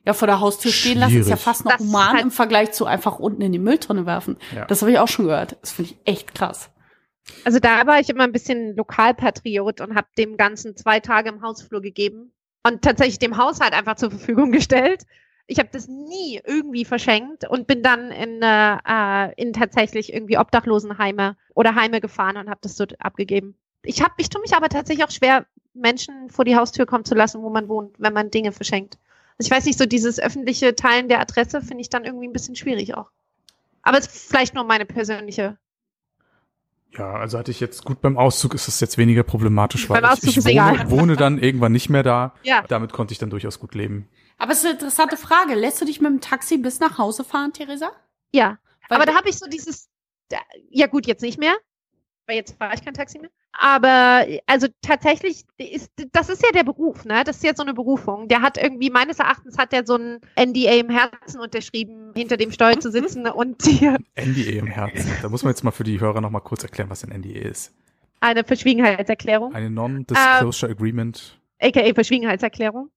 [0.07, 1.40] Ja, vor der Haustür stehen lassen ist ja Schwierig.
[1.44, 4.36] fast noch Das ist human halt- im Vergleich zu einfach unten in die Mülltonne werfen.
[4.55, 4.64] Ja.
[4.66, 5.57] Das habe ich auch schon gehört.
[5.62, 6.70] Das finde ich echt krass.
[7.44, 11.42] Also da war ich immer ein bisschen Lokalpatriot und habe dem Ganzen zwei Tage im
[11.42, 12.32] Hausflur gegeben
[12.66, 15.05] und tatsächlich dem Haushalt einfach zur Verfügung gestellt.
[15.51, 20.38] Ich habe das nie irgendwie verschenkt und bin dann in, äh, äh, in tatsächlich irgendwie
[20.38, 23.57] Obdachlosenheime oder Heime gefahren und habe das dort abgegeben.
[23.82, 27.16] Ich habe, ich tue mich aber tatsächlich auch schwer, Menschen vor die Haustür kommen zu
[27.16, 28.98] lassen, wo man wohnt, wenn man Dinge verschenkt.
[29.38, 32.32] Also ich weiß nicht, so dieses öffentliche Teilen der Adresse finde ich dann irgendwie ein
[32.32, 33.11] bisschen schwierig auch.
[33.82, 35.59] Aber es ist vielleicht nur meine persönliche
[36.96, 40.16] Ja, also hatte ich jetzt gut beim Auszug ist es jetzt weniger problematisch, weil Beim
[40.22, 42.34] ich, ich wohne, wohne dann irgendwann nicht mehr da.
[42.44, 42.62] Ja.
[42.68, 44.09] Damit konnte ich dann durchaus gut leben.
[44.41, 45.55] Aber es ist eine interessante Frage.
[45.55, 47.93] Lässt du dich mit dem Taxi bis nach Hause fahren, Theresa?
[48.32, 49.88] Ja, Weil aber da habe ich so dieses,
[50.70, 51.55] ja gut, jetzt nicht mehr,
[52.26, 53.30] weil jetzt fahre ich kein Taxi mehr.
[53.53, 57.22] Aber also tatsächlich ist, das ist ja der Beruf, ne?
[57.24, 58.28] Das ist ja so eine Berufung.
[58.28, 62.51] Der hat irgendwie, meines Erachtens hat der so ein NDA im Herzen unterschrieben, hinter dem
[62.53, 65.11] Steuer zu sitzen und hier NDA im Herzen.
[65.20, 67.41] Da muss man jetzt mal für die Hörer noch mal kurz erklären, was ein NDA
[67.41, 67.74] ist.
[68.20, 71.38] eine Verschwiegenheitserklärung, Eine Non-Disclosure Agreement.
[71.61, 72.91] aka Verschwiegenheitserklärung.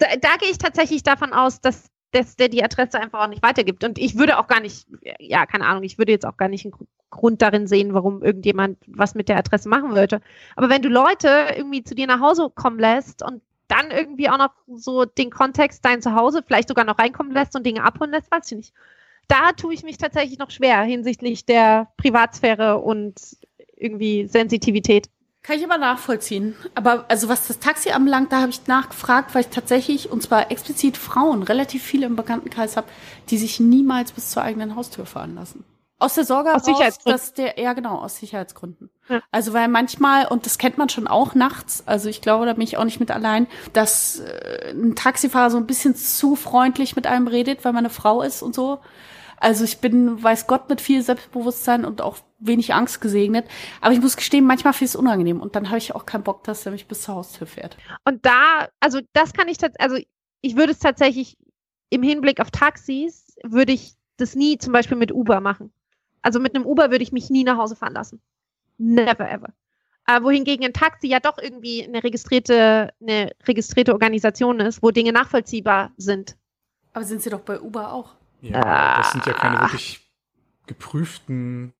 [0.00, 3.42] Da, da gehe ich tatsächlich davon aus, dass, dass der die Adresse einfach auch nicht
[3.42, 3.84] weitergibt.
[3.84, 4.88] Und ich würde auch gar nicht,
[5.20, 8.22] ja, keine Ahnung, ich würde jetzt auch gar nicht einen Gr- Grund darin sehen, warum
[8.22, 10.20] irgendjemand was mit der Adresse machen wollte.
[10.56, 14.38] Aber wenn du Leute irgendwie zu dir nach Hause kommen lässt und dann irgendwie auch
[14.38, 18.30] noch so den Kontext dein Zuhause vielleicht sogar noch reinkommen lässt und Dinge abholen lässt,
[18.30, 18.74] weiß ich nicht.
[19.28, 23.14] Da tue ich mich tatsächlich noch schwer hinsichtlich der Privatsphäre und
[23.76, 25.08] irgendwie Sensitivität.
[25.42, 26.54] Kann ich aber nachvollziehen.
[26.74, 30.50] Aber also was das Taxi anbelangt, da habe ich nachgefragt, weil ich tatsächlich, und zwar
[30.50, 32.88] explizit Frauen, relativ viele im Bekanntenkreis habe,
[33.30, 35.64] die sich niemals bis zur eigenen Haustür fahren lassen.
[35.98, 37.12] Aus der Sorge Aus Sicherheitsgründen.
[37.12, 38.90] dass der, ja genau, aus Sicherheitsgründen.
[39.08, 39.20] Ja.
[39.30, 42.62] Also weil manchmal, und das kennt man schon auch nachts, also ich glaube, da bin
[42.62, 47.06] ich auch nicht mit allein, dass äh, ein Taxifahrer so ein bisschen zu freundlich mit
[47.06, 48.80] einem redet, weil man eine Frau ist und so.
[49.40, 53.48] Also ich bin, weiß Gott, mit viel Selbstbewusstsein und auch wenig Angst gesegnet.
[53.80, 55.40] Aber ich muss gestehen, manchmal viel es unangenehm.
[55.40, 57.76] Und dann habe ich auch keinen Bock, dass er mich bis zur Haustür fährt.
[58.04, 60.04] Und da, also das kann ich tatsächlich, also
[60.42, 61.38] ich würde es tatsächlich
[61.88, 65.72] im Hinblick auf Taxis, würde ich das nie zum Beispiel mit Uber machen.
[66.20, 68.20] Also mit einem Uber würde ich mich nie nach Hause fahren lassen.
[68.76, 69.48] Never ever.
[70.06, 75.12] Äh, wohingegen ein Taxi ja doch irgendwie eine registrierte, eine registrierte Organisation ist, wo Dinge
[75.12, 76.36] nachvollziehbar sind.
[76.92, 78.19] Aber sind sie doch bei Uber auch?
[78.42, 79.62] Ja, das sind ja keine Ah.
[79.64, 80.00] wirklich
[80.66, 81.72] geprüften.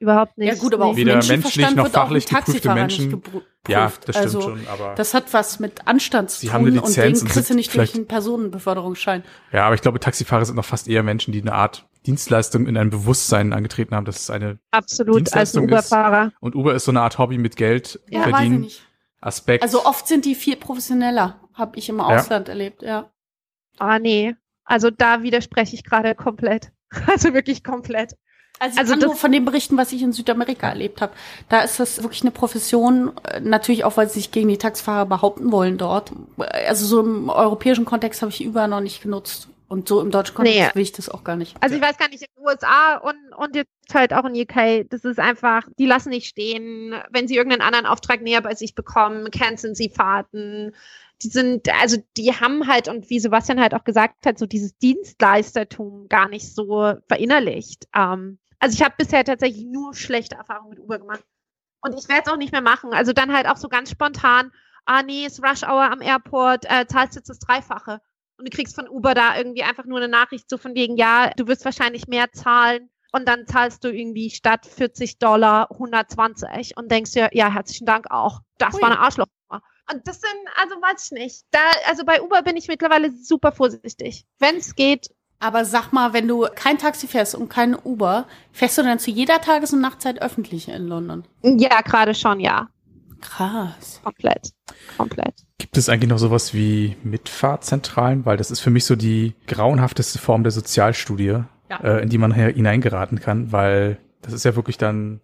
[0.00, 0.48] Überhaupt nicht.
[0.48, 0.96] ja gut, aber auch.
[0.96, 3.04] Weder Menschenverstand menschlich noch wird auch ein fachlich geprüfte Taxifahrer Menschen.
[3.10, 3.46] Nicht geprüft.
[3.66, 4.94] Ja, das stimmt also, schon, aber.
[4.94, 7.50] Das hat was mit Anstand zu Sie tun haben eine und Lizenz den und kriegst
[7.50, 9.24] du nicht durch vielleicht- einen Personenbeförderungsschein.
[9.52, 12.76] ja, aber ich glaube, Taxifahrer sind noch fast eher Menschen, die eine Art Dienstleistung in
[12.76, 16.32] ein Bewusstsein angetreten haben, dass es eine Absolut, als ein Dienstleistung ist- Uberfahrer.
[16.40, 18.82] und Uber ist so eine Art Hobby mit Geld Ja, weiß ich verdienen nicht.
[19.20, 19.64] Aspekt.
[19.64, 23.10] Also oft sind die viel professioneller, habe ich im Ausland erlebt, ja.
[23.78, 24.36] Ah, nee.
[24.68, 26.70] Also da widerspreche ich gerade komplett.
[27.06, 28.14] Also wirklich komplett.
[28.58, 31.12] Also ich Also kann nur von dem berichten, was ich in Südamerika erlebt habe.
[31.48, 35.04] Da ist das wirklich eine Profession, äh, natürlich auch, weil sie sich gegen die Taxifahrer
[35.06, 36.12] behaupten wollen dort.
[36.38, 39.48] Also so im europäischen Kontext habe ich Uber noch nicht genutzt.
[39.68, 40.74] Und so im deutschen Kontext Nee.
[40.74, 41.54] will ich das auch gar nicht.
[41.60, 44.88] Also ich weiß gar nicht, in den USA und, und jetzt halt auch in UK,
[44.88, 46.94] das ist einfach, die lassen nicht stehen.
[47.10, 50.74] Wenn sie irgendeinen anderen Auftrag näher bei sich bekommen, canceln sie Fahrten.
[51.22, 54.76] Die sind, also die haben halt, und wie Sebastian halt auch gesagt hat, so dieses
[54.78, 57.88] Dienstleistertum gar nicht so verinnerlicht.
[57.94, 61.24] Ähm, also ich habe bisher tatsächlich nur schlechte Erfahrungen mit Uber gemacht.
[61.80, 62.92] Und ich werde es auch nicht mehr machen.
[62.92, 64.52] Also dann halt auch so ganz spontan,
[64.84, 68.00] ah nee, ist Rush Hour am Airport, äh, zahlst jetzt das Dreifache.
[68.36, 71.30] Und du kriegst von Uber da irgendwie einfach nur eine Nachricht so von wegen, ja,
[71.36, 76.90] du wirst wahrscheinlich mehr zahlen, und dann zahlst du irgendwie statt 40 Dollar 120 und
[76.90, 78.40] denkst dir, ja, herzlichen Dank auch.
[78.58, 78.82] Das Ui.
[78.82, 79.26] war eine Arschloch.
[79.92, 81.42] Und das sind, also weiß ich nicht.
[81.50, 84.24] Da, also bei Uber bin ich mittlerweile super vorsichtig.
[84.38, 85.08] Wenn es geht,
[85.40, 89.10] Aber sag mal, wenn du kein Taxi fährst und kein Uber, fährst du dann zu
[89.12, 91.24] jeder Tages- und Nachtzeit öffentlich in London?
[91.42, 92.68] ja, gerade schon, ja.
[93.20, 94.00] Krass.
[94.02, 94.50] Komplett.
[94.96, 95.34] Komplett.
[95.58, 98.24] Gibt es eigentlich noch sowas wie Mitfahrzentralen?
[98.26, 101.80] Weil das ist für mich so die grauenhafteste Form der Sozialstudie, Ja.
[101.82, 105.20] äh, in die man hineingeraten kann, weil das ist ja wirklich dann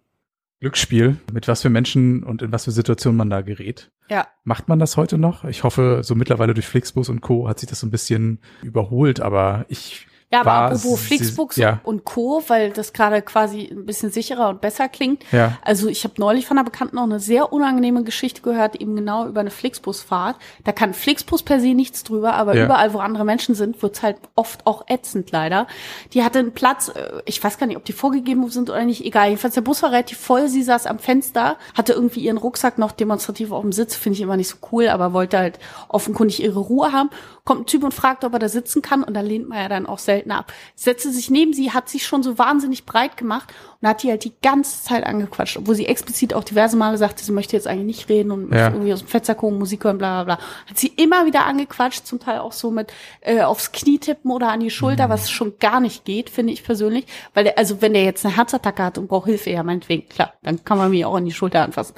[0.61, 3.91] Glücksspiel, mit was für Menschen und in was für Situationen man da gerät.
[4.09, 4.27] Ja.
[4.43, 5.43] Macht man das heute noch?
[5.45, 7.47] Ich hoffe, so mittlerweile durch Flixbus und Co.
[7.47, 11.79] hat sich das so ein bisschen überholt, aber ich Ja, aber apropos Flixbus ja.
[11.83, 15.23] und Co., weil das gerade quasi ein bisschen sicherer und besser klingt.
[15.31, 15.57] Ja.
[15.63, 19.27] Also ich habe neulich von einer Bekannten auch eine sehr unangenehme Geschichte gehört, eben genau
[19.27, 20.35] über eine Flixbusfahrt.
[20.63, 22.65] Da kann Flixbus per se nichts drüber, aber Ja.
[22.65, 25.67] überall, wo andere Menschen sind, wird's halt oft auch ätzend leider.
[26.13, 29.05] Die hatte einen Platz, äh, ich weiß gar nicht, ob die vorgegeben sind oder nicht,
[29.05, 29.27] egal.
[29.27, 32.91] Jedenfalls der Bus war relativ voll, sie saß am Fenster, hatte irgendwie ihren Rucksack noch
[32.91, 36.59] demonstrativ auf dem Sitz, finde ich immer nicht so cool, aber wollte halt offenkundig ihre
[36.59, 37.09] Ruhe haben.
[37.45, 39.69] Kommt ein Typ und fragt, ob er da sitzen kann und da lehnt man ja
[39.69, 40.51] dann auch selten ab.
[40.75, 44.23] Setzte sich neben sie, hat sich schon so wahnsinnig breit gemacht und hat die halt
[44.23, 47.85] die ganze Zeit angequatscht, obwohl sie explizit auch diverse Male sagte, sie möchte jetzt eigentlich
[47.97, 48.69] nicht reden und Ja.
[48.71, 50.45] irgendwie aus dem Fenster gucken, Musik hören, bla bla bla.
[50.67, 52.91] Hat sie immer wieder angequatscht, zum Teil auch so mit
[53.21, 56.63] äh, aufs Knie tippen oder an die Schulter, was schon gar nicht geht, finde ich
[56.63, 57.05] persönlich.
[57.35, 60.33] Weil der, also wenn der jetzt eine Herzattacke hat und braucht Hilfe, ja meinetwegen, klar,
[60.41, 61.93] dann kann man mich auch an die Schulter anfassen.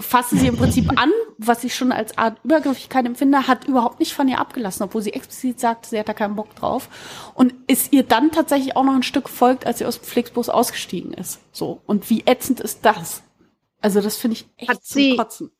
[0.00, 4.14] Fasste sie im Prinzip an, was ich schon als Art Übergriffigkeit empfinde, hat überhaupt nicht
[4.14, 6.88] von ihr abgelassen, obwohl sie explizit sagt, sie hat da keinen Bock drauf.
[7.34, 10.48] Und ist ihr dann tatsächlich auch noch ein Stück gefolgt, als sie aus dem Flixbus
[10.48, 11.40] ausgestiegen ist.
[11.52, 11.80] So.
[11.86, 13.22] Und wie ätzend ist das?
[13.80, 15.50] Also das finde ich echt Hat sie- Kotzen.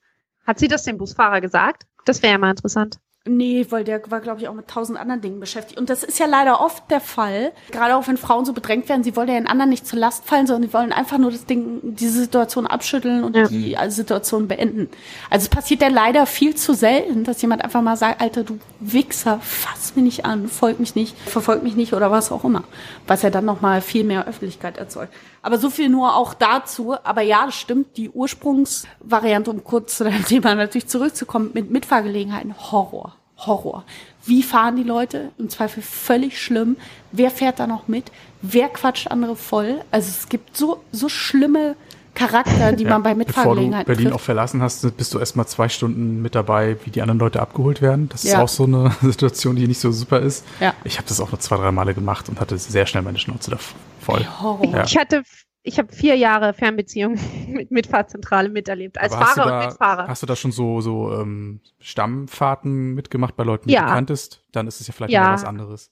[0.46, 1.84] Hat sie das dem Busfahrer gesagt?
[2.04, 2.98] Das wäre ja mal interessant.
[3.28, 5.78] Nee, weil der war, glaube ich, auch mit tausend anderen Dingen beschäftigt.
[5.78, 9.04] Und das ist ja leider oft der Fall, gerade auch wenn Frauen so bedrängt werden,
[9.04, 11.46] sie wollen ja den anderen nicht zur Last fallen, sondern sie wollen einfach nur das
[11.46, 13.46] Ding, diese Situation abschütteln und Ja.
[13.46, 14.88] die also Situation beenden.
[15.30, 18.58] Also es passiert ja leider viel zu selten, dass jemand einfach mal sagt, Alter, du
[18.80, 22.64] Wichser, fass mich nicht an, folg mich nicht, verfolg mich nicht oder was auch immer.
[23.06, 25.14] Was ja dann nochmal viel mehr Öffentlichkeit erzeugt.
[25.42, 26.94] Aber so viel nur auch dazu.
[27.02, 32.54] Aber ja, das stimmt, die Ursprungsvariante, um kurz zu deinem Thema natürlich zurückzukommen, mit Mitfahrgelegenheiten,
[32.70, 33.16] Horror.
[33.38, 33.82] Horror.
[34.24, 35.30] Wie fahren die Leute?
[35.38, 36.76] Im Zweifel völlig schlimm.
[37.10, 38.12] Wer fährt da noch mit?
[38.40, 39.80] Wer quatscht andere voll?
[39.90, 41.74] Also es gibt so, so schlimme
[42.14, 44.14] Charakter, die Ja, man bei Bevor du Mitfahrgelegenheiten Berlin trifft.
[44.16, 47.82] auch verlassen hast, bist du erstmal zwei Stunden mit dabei, wie die anderen Leute abgeholt
[47.82, 48.08] werden.
[48.10, 48.42] Das ist Ja.
[48.42, 50.44] auch so eine Situation, die nicht so super ist.
[50.60, 50.72] Ja.
[50.84, 53.50] Ich habe das auch nur zwei, drei Male gemacht und hatte sehr schnell meine Schnauze
[53.50, 53.56] da
[54.02, 54.26] voll.
[54.72, 54.84] Ja.
[54.84, 55.22] Ich hatte,
[55.62, 57.18] ich habe vier Jahre Fernbeziehung
[57.48, 60.08] mit Mitfahrzentrale miterlebt, als Aber Fahrer du und da, Mitfahrer.
[60.08, 63.82] Hast du da schon so, so ähm, Stammfahrten mitgemacht bei Leuten, die Ja.
[63.86, 64.44] du kanntest?
[64.52, 65.26] Dann ist es ja vielleicht Ja.
[65.28, 65.90] noch was anderes.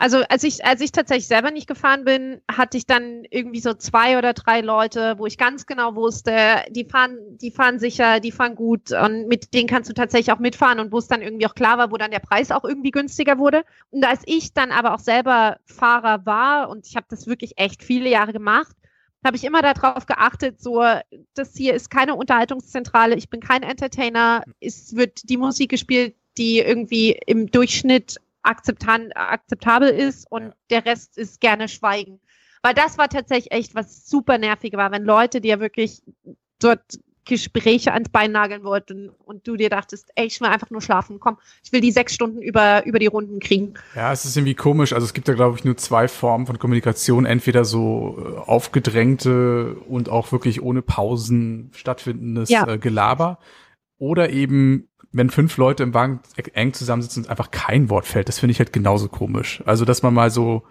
[0.00, 3.74] Also als ich, als ich tatsächlich selber nicht gefahren bin, hatte ich dann irgendwie so
[3.74, 6.32] zwei oder drei Leute, wo ich ganz genau wusste,
[6.70, 10.38] die fahren, die fahren sicher, die fahren gut und mit denen kannst du tatsächlich auch
[10.38, 12.92] mitfahren und wo es dann irgendwie auch klar war, wo dann der Preis auch irgendwie
[12.92, 13.64] günstiger wurde.
[13.90, 17.82] Und als ich dann aber auch selber Fahrer war und ich habe das wirklich echt
[17.82, 18.76] viele Jahre gemacht,
[19.24, 20.80] habe ich immer darauf geachtet, so,
[21.34, 26.60] das hier ist keine Unterhaltungszentrale, ich bin kein Entertainer, es wird die Musik gespielt, die
[26.60, 30.52] irgendwie im Durchschnitt akzeptan akzeptabel ist und Ja.
[30.70, 32.20] der Rest ist gerne Schweigen.
[32.62, 36.02] Weil das war tatsächlich echt was super nervig war, wenn Leute dir wirklich
[36.60, 36.82] dort
[37.24, 41.20] Gespräche ans Bein nageln wollten und du dir dachtest, ey, ich will einfach nur schlafen,
[41.20, 43.74] komm, ich will die sechs Stunden über, über die Runden kriegen.
[43.94, 44.94] Ja, es ist irgendwie komisch.
[44.94, 47.26] Also es gibt da, glaube ich, nur zwei Formen von Kommunikation.
[47.26, 52.66] Entweder so äh, aufgedrängte und auch wirklich ohne Pausen stattfindendes Ja.
[52.66, 53.38] äh, Gelaber.
[53.98, 58.28] Oder eben, wenn fünf Leute im Wagen e- eng zusammensitzen und einfach kein Wort fällt.
[58.28, 59.62] Das finde ich halt genauso komisch.
[59.66, 60.62] Also, dass man mal so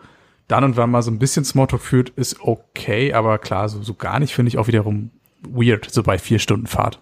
[0.48, 3.14] dann und wann mal so ein bisschen Smalltalk führt, ist okay.
[3.14, 5.12] Aber klar, so, so gar nicht finde ich auch wiederum
[5.42, 7.02] weird, so bei vier Stunden Fahrt.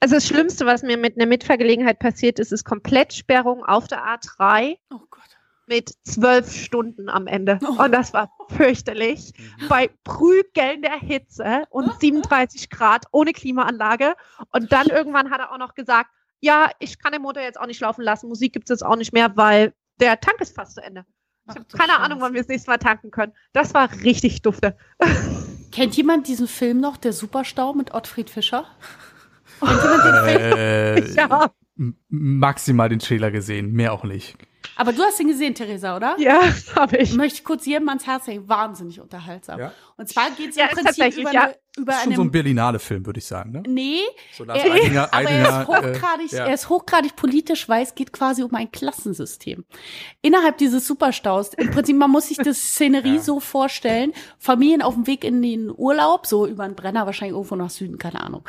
[0.00, 4.76] Also das Schlimmste, was mir mit einer Mitfahrgelegenheit passiert ist, ist Komplettsperrung auf der A3
[4.90, 5.22] Oh Gott.
[5.66, 7.58] mit zwölf Stunden am Ende.
[7.62, 7.82] Oh.
[7.82, 9.32] Und das war fürchterlich.
[9.68, 14.14] Bei prügelnder Hitze und 37 Grad ohne Klimaanlage.
[14.52, 16.10] Und dann irgendwann hat er auch noch gesagt,
[16.40, 18.28] ja, ich kann den Motor jetzt auch nicht laufen lassen.
[18.28, 21.04] Musik gibt es jetzt auch nicht mehr, weil der Tank ist fast zu Ende.
[21.48, 22.02] Ich habe keine Scheiße.
[22.02, 23.32] Ahnung, wann wir das nächste Mal tanken können.
[23.52, 24.76] Das war richtig dufte.
[25.72, 28.66] Kennt jemand diesen Film noch, Der Superstau mit Ottfried Fischer?
[29.60, 30.52] Kennt jemand den Film?
[30.58, 31.50] Äh, Ja,
[32.08, 34.36] maximal den Trailer gesehen, mehr auch nicht.
[34.76, 36.16] Aber du hast ihn gesehen, Theresa, oder?
[36.18, 36.40] ja,
[36.76, 37.10] habe ich.
[37.10, 39.58] Ich möchte kurz jedem ans Herz legen, wahnsinnig unterhaltsam.
[39.58, 39.72] Ja.
[39.96, 41.42] Und zwar geht es Ja, im ist Prinzip über ja.
[41.44, 43.62] eine über ist schon einem so ein Berlinale-Film, würde ich sagen, ne?
[43.66, 44.00] Nee,
[44.36, 46.46] So er, Eidinger- aber er Eidinger, ist hochgradig, äh, ja.
[46.46, 49.64] er ist hochgradig politisch, weil es geht quasi um ein Klassensystem.
[50.22, 53.20] Innerhalb dieses Superstaus, im Prinzip, man muss sich das Szenerie Ja.
[53.22, 57.56] so vorstellen, Familien auf dem Weg in den Urlaub, so über einen Brenner, wahrscheinlich irgendwo
[57.56, 58.44] nach Süden, keine Ahnung.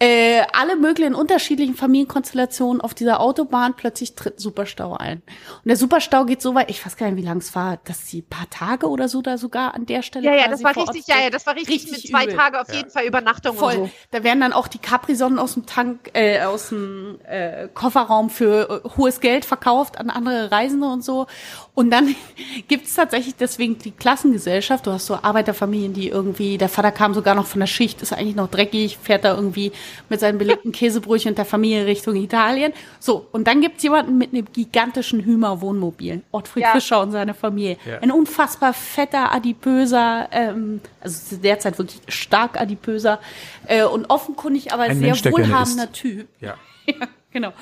[0.00, 5.18] Äh, alle möglichen unterschiedlichen Familienkonstellationen auf dieser Autobahn, plötzlich tritt Superstau ein.
[5.62, 8.08] Und der Superstau geht so weit, ich weiß gar nicht, wie lang es war, dass
[8.08, 10.76] sie ein paar Tage oder so da sogar an der Stelle Ja, ja, das war
[10.76, 12.34] richtig, ja, ja, das war richtig, Richtig mit zwei übel.
[12.54, 12.74] Tage auf Ja.
[12.76, 13.74] jeden Fall Übernachtung Voll.
[13.74, 13.90] und so.
[14.10, 18.82] Da werden dann auch die Capri-Sonnen aus dem Tank, äh, aus dem äh, Kofferraum für
[18.84, 21.26] äh, hohes Geld verkauft an andere Reisende und so.
[21.74, 22.14] Und dann
[22.68, 24.86] gibt's tatsächlich deswegen die Klassengesellschaft.
[24.86, 28.12] Du hast so Arbeiterfamilien, die irgendwie, der Vater kam sogar noch von der Schicht, ist
[28.12, 29.72] eigentlich noch dreckig, fährt da irgendwie
[30.08, 32.72] mit seinen belegten Käsebrötchen und der Familie Richtung Italien.
[33.00, 36.22] So, und dann gibt's jemanden mit einem gigantischen Hümer-Wohnmobil.
[36.30, 36.72] Ottfried Ja.
[36.72, 37.76] Fischer und seine Familie.
[37.84, 37.98] Ja.
[37.98, 43.18] Ein unfassbar fetter, adipöser, ähm, also derzeit wirklich stark adipöser
[43.66, 45.90] äh, und offenkundig, aber Ein sehr Mensch, wohlhabender.
[45.90, 46.28] Typ.
[46.40, 46.54] Ja.
[46.86, 46.94] Ja,
[47.34, 47.52] genau.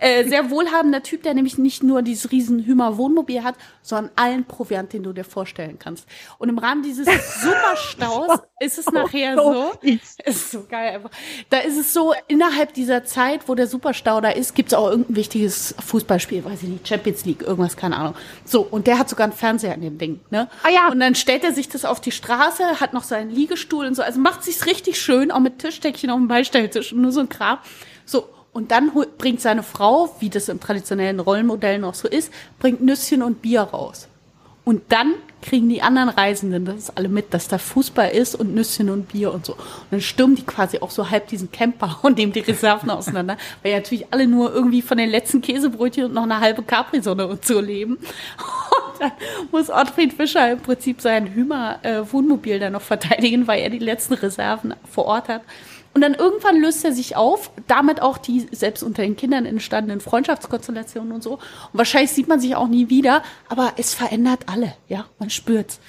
[0.00, 4.44] Äh, sehr wohlhabender Typ, der nämlich nicht nur dieses riesen Hümer Wohnmobil hat, sondern allen
[4.44, 6.06] Proviant, den du dir vorstellen kannst.
[6.38, 7.06] Und im Rahmen dieses
[7.42, 9.72] Superstaus ist es nachher so,
[10.24, 11.10] ist so geil einfach.
[11.50, 14.90] Da ist es so, innerhalb dieser Zeit, wo der Superstau da ist, gibt es auch
[14.90, 18.14] irgendein wichtiges Fußballspiel, weiß ich nicht, Champions League, irgendwas, keine Ahnung.
[18.44, 20.48] So, und der hat sogar einen Fernseher an dem Ding, ne?
[20.62, 20.88] Ah ja.
[20.90, 24.02] Und dann stellt er sich das auf die Straße, hat noch seinen Liegestuhl und so,
[24.02, 27.28] also macht sich's richtig schön, auch mit Tischdeckchen auf dem Beistelltisch und nur so ein
[27.28, 27.58] Kram.
[28.04, 32.82] So, und dann bringt seine Frau, wie das im traditionellen Rollenmodell noch so ist, bringt
[32.82, 34.08] Nüsschen und Bier raus.
[34.64, 38.90] Und dann kriegen die anderen Reisenden das alle mit, dass da Fußball ist und Nüsschen
[38.90, 39.54] und Bier und so.
[39.54, 43.36] Und dann stürmen die quasi auch so halb diesen Camper und nehmen die Reserven auseinander,
[43.62, 47.26] weil ja natürlich alle nur irgendwie von den letzten Käsebrötchen und noch eine halbe Capri-Sonne
[47.26, 47.98] und so leben.
[48.92, 49.12] Und dann
[49.50, 54.74] muss Ottfried Fischer im Prinzip sein Hümer-Wohnmobil dann noch verteidigen, weil er die letzten Reserven
[54.88, 55.42] vor Ort hat.
[55.94, 60.00] Und dann irgendwann löst er sich auf, damit auch die selbst unter den Kindern entstandenen
[60.00, 61.34] Freundschaftskonstellationen und so.
[61.34, 61.40] Und
[61.72, 65.80] wahrscheinlich sieht man sich auch nie wieder, aber es verändert alle, ja, man spürt's.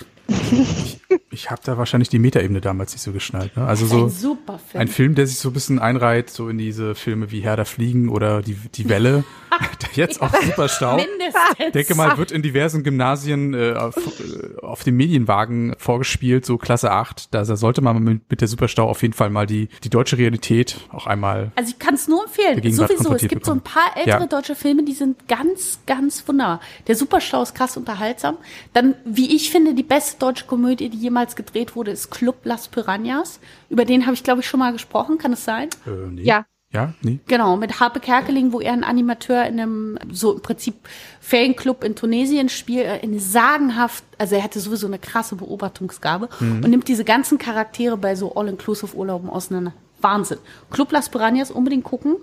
[1.30, 3.56] Ich habe da wahrscheinlich die Metaebene damals nicht so geschnallt.
[3.58, 3.66] Ne?
[3.66, 4.82] Also so Ein super Film.
[4.82, 7.66] ein Film, der sich so ein bisschen einreiht, so in diese Filme wie Herr der
[7.66, 9.24] Fliegen oder Die, die Welle,
[9.82, 10.95] der jetzt auch Superstau.
[10.95, 11.34] Mindestens.
[11.60, 16.58] Ich denke mal, wird in diversen Gymnasien äh, auf, äh, auf dem Medienwagen vorgespielt, so
[16.58, 17.34] Klasse 8.
[17.34, 20.18] Da, da sollte man mit, mit der Superstau auf jeden Fall mal die, die deutsche
[20.18, 22.58] Realität auch einmal Also ich kann es nur empfehlen.
[22.74, 23.62] Sowieso, es gibt so ein bekommen.
[23.62, 24.26] paar ältere Ja.
[24.28, 26.60] deutsche Filme, die sind ganz, ganz wunderbar.
[26.88, 28.38] Der Superstau ist krass unterhaltsam.
[28.74, 32.68] Dann, wie ich finde, die beste deutsche Komödie, die jemals gedreht wurde, ist Club Las
[32.68, 33.40] Piranhas.
[33.69, 35.18] Über den habe ich, glaube ich, schon mal gesprochen.
[35.18, 35.69] Kann es sein?
[35.85, 36.23] äh, nee.
[36.23, 36.45] Ja.
[36.72, 37.19] Ja, nee.
[37.27, 40.73] Genau, mit Harpe Kerkeling, wo er ein Animateur in einem, so im Prinzip
[41.22, 46.61] Ferienclub in Tunesien spielt, äh, eine sagenhaft, also er hatte sowieso eine krasse Beobachtungsgabe und
[46.61, 49.73] nimmt diese ganzen Charaktere bei so All-Inclusive-Urlauben auseinander.
[50.02, 50.40] Wahnsinn.
[50.72, 52.18] Club Las Piranhas unbedingt gucken.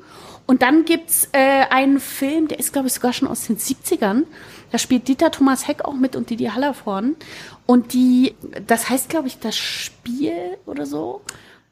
[0.46, 4.24] Und dann gibt's äh, einen Film, der ist, glaube ich, sogar schon aus den 70ern.
[4.70, 7.16] Da spielt Dieter Thomas Heck auch mit und Didi Hallervorden.
[7.66, 8.34] Und die,
[8.66, 11.22] das heißt, glaube ich, das Spiel oder so.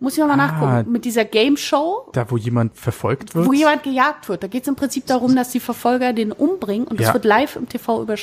[0.00, 0.36] Muss ich mal Ah.
[0.36, 0.92] nachgucken.
[0.92, 3.46] Mit dieser Game Show Da, wo jemand verfolgt wird.
[3.46, 4.44] wo jemand gejagt wird.
[4.44, 7.14] Da geht es im Prinzip darum, dass die Verfolger den umbringen und das Ja.
[7.14, 8.14] wird live im TV über,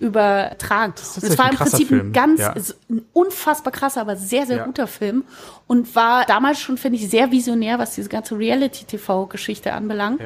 [0.00, 0.94] übertragen.
[0.96, 2.54] ist Und es war im Prinzip Film, ein ganz, ja.
[2.90, 4.64] ein unfassbar krasser, aber sehr, sehr Ja.
[4.64, 5.22] guter Film
[5.68, 10.20] und war damals schon, finde ich, sehr visionär, was diese ganze Reality-TV-Geschichte anbelangt.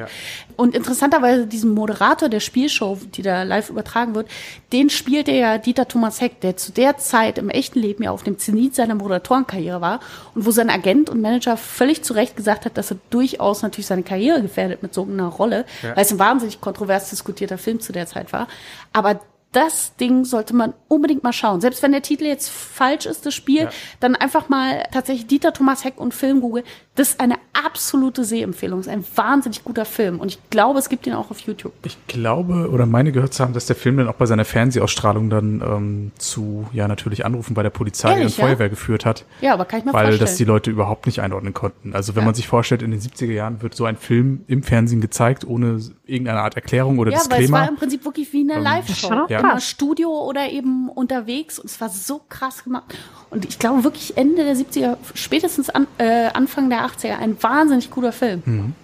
[0.55, 4.27] Und interessanterweise diesen Moderator der Spielshow, die da live übertragen wird,
[4.73, 8.23] den spielte ja Dieter Thomas Heck, der zu der Zeit im echten Leben ja auf
[8.23, 9.99] dem Zenit seiner Moderatorenkarriere war
[10.33, 13.87] und wo sein Agent und Manager völlig zu Recht gesagt hat, dass er durchaus natürlich
[13.87, 15.95] seine Karriere gefährdet mit so einer Rolle, Ja.
[15.95, 18.47] weil es ein wahnsinnig kontrovers diskutierter Film zu der Zeit war.
[18.93, 19.19] Aber
[19.53, 21.61] das Ding sollte man unbedingt mal schauen.
[21.61, 23.69] Selbst wenn der Titel jetzt falsch ist, das Spiel, Ja.
[23.99, 26.63] dann einfach mal tatsächlich Dieter Thomas Heck und Film Google.
[26.95, 28.79] Das ist eine absolute Sehempfehlung.
[28.79, 30.19] Das ist ein wahnsinnig guter Film.
[30.19, 31.71] Und ich glaube, es gibt ihn auch auf YouTube.
[31.85, 35.29] Ich glaube oder meine gehört zu haben, dass der Film dann auch bei seiner Fernsehausstrahlung
[35.29, 38.45] dann ähm, zu, ja natürlich Anrufen bei der Polizei Ehrlich, und ja?
[38.47, 40.19] Feuerwehr geführt hat, Ja, aber kann ich mir weil vorstellen.
[40.27, 41.93] das die Leute überhaupt nicht einordnen konnten.
[41.95, 42.25] Also wenn Ja.
[42.25, 45.79] man sich vorstellt, in den 70er Jahren wird so ein Film im Fernsehen gezeigt, ohne
[46.05, 47.59] irgendeine Art Erklärung oder ja, weil es Disclaimer.
[47.61, 49.25] war im Prinzip wirklich wie eine Ähm, Live-Show.
[49.37, 49.51] Ja.
[49.51, 49.59] Immer.
[49.59, 51.59] Studio oder eben unterwegs.
[51.59, 52.85] Und es war so krass gemacht.
[53.29, 57.91] Und ich glaube wirklich Ende der 70er, spätestens an, äh, Anfang der 80er, ein wahnsinnig
[57.91, 58.41] guter Film.
[58.45, 58.75] Mhm.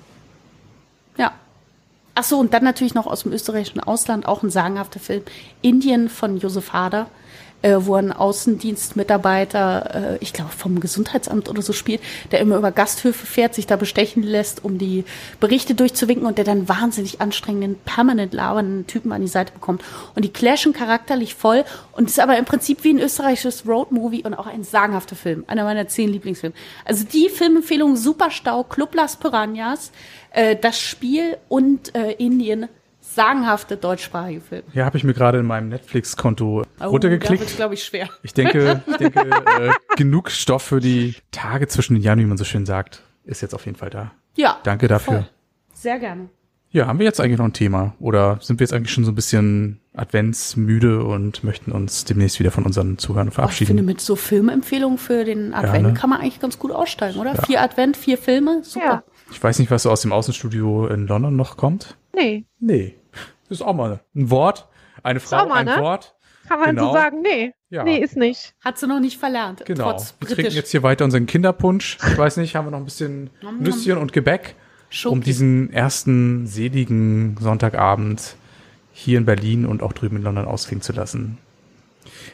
[1.18, 1.32] Ja.
[2.16, 5.24] Ach so, und dann natürlich noch aus dem österreichischen Ausland auch ein sagenhafter Film.
[5.62, 7.08] Indien von Josef Hader.
[7.64, 12.72] Äh, wo ein Außendienstmitarbeiter, äh, ich glaube vom Gesundheitsamt oder so spielt, der immer über
[12.72, 15.06] Gasthöfe fährt, sich da bestechen lässt, um die
[15.40, 19.84] Berichte durchzuwinken und der dann wahnsinnig anstrengenden, permanent labernden Typen an die Seite bekommt.
[20.14, 21.64] Und die clashen charakterlich voll
[21.94, 25.46] und ist aber im Prinzip wie ein österreichisches Roadmovie und auch ein sagenhafter Film.
[25.48, 26.56] Einer meiner zehn Lieblingsfilme.
[26.86, 29.92] Also die Filmempfehlung Superstau, Club Las Piranhas,
[30.32, 32.68] äh, das Spiel und äh, Indien
[33.14, 34.64] sagenhafte deutschsprachige Film.
[34.74, 37.52] Ja, habe ich mir gerade in meinem Netflix-Konto oh, runtergeklickt.
[37.52, 38.10] Da glaube ich, schwer.
[38.24, 42.38] Ich denke, ich denke äh, genug Stoff für die Tage zwischen den Jahren, wie man
[42.38, 44.12] so schön sagt, ist jetzt auf jeden Fall da.
[44.36, 44.58] Ja.
[44.64, 45.14] Danke dafür.
[45.14, 45.30] Voll.
[45.74, 46.30] Sehr gerne.
[46.74, 47.94] Ja, haben wir jetzt eigentlich noch ein Thema?
[48.00, 52.50] Oder sind wir jetzt eigentlich schon so ein bisschen adventsmüde und möchten uns demnächst wieder
[52.50, 53.70] von unseren Zuhörern verabschieden?
[53.70, 55.94] Oh, ich finde, mit so Filmempfehlungen für den Advent ja, ne?
[55.94, 57.36] kann man eigentlich ganz gut aussteigen, oder?
[57.36, 57.42] Ja.
[57.44, 58.86] Vier Advent, vier Filme, super.
[58.86, 59.04] Ja.
[59.32, 61.96] Ich weiß nicht, was so aus dem Außenstudio in London noch kommt.
[62.16, 62.46] Nee.
[62.60, 62.96] Nee.
[63.54, 64.68] Das ist auch mal ein Wort.
[65.04, 65.78] Eine Frau, mal, ein ne?
[65.78, 66.16] Wort.
[66.48, 66.88] Kann man genau.
[66.88, 67.54] so sagen, nee.
[67.70, 67.84] Ja.
[67.84, 68.56] Nee, ist nicht.
[68.62, 69.64] Hat sie noch nicht verlernt.
[69.64, 69.92] Genau.
[69.92, 72.00] Trotz wir trinken jetzt hier weiter unseren Kinderpunsch.
[72.08, 74.56] Ich weiß nicht, haben wir noch ein bisschen Nüsschen und Gebäck,
[74.90, 75.14] Schoki.
[75.14, 78.38] um diesen ersten seligen Sonntagabend
[78.92, 81.38] hier in Berlin und auch drüben in London ausklingen zu lassen.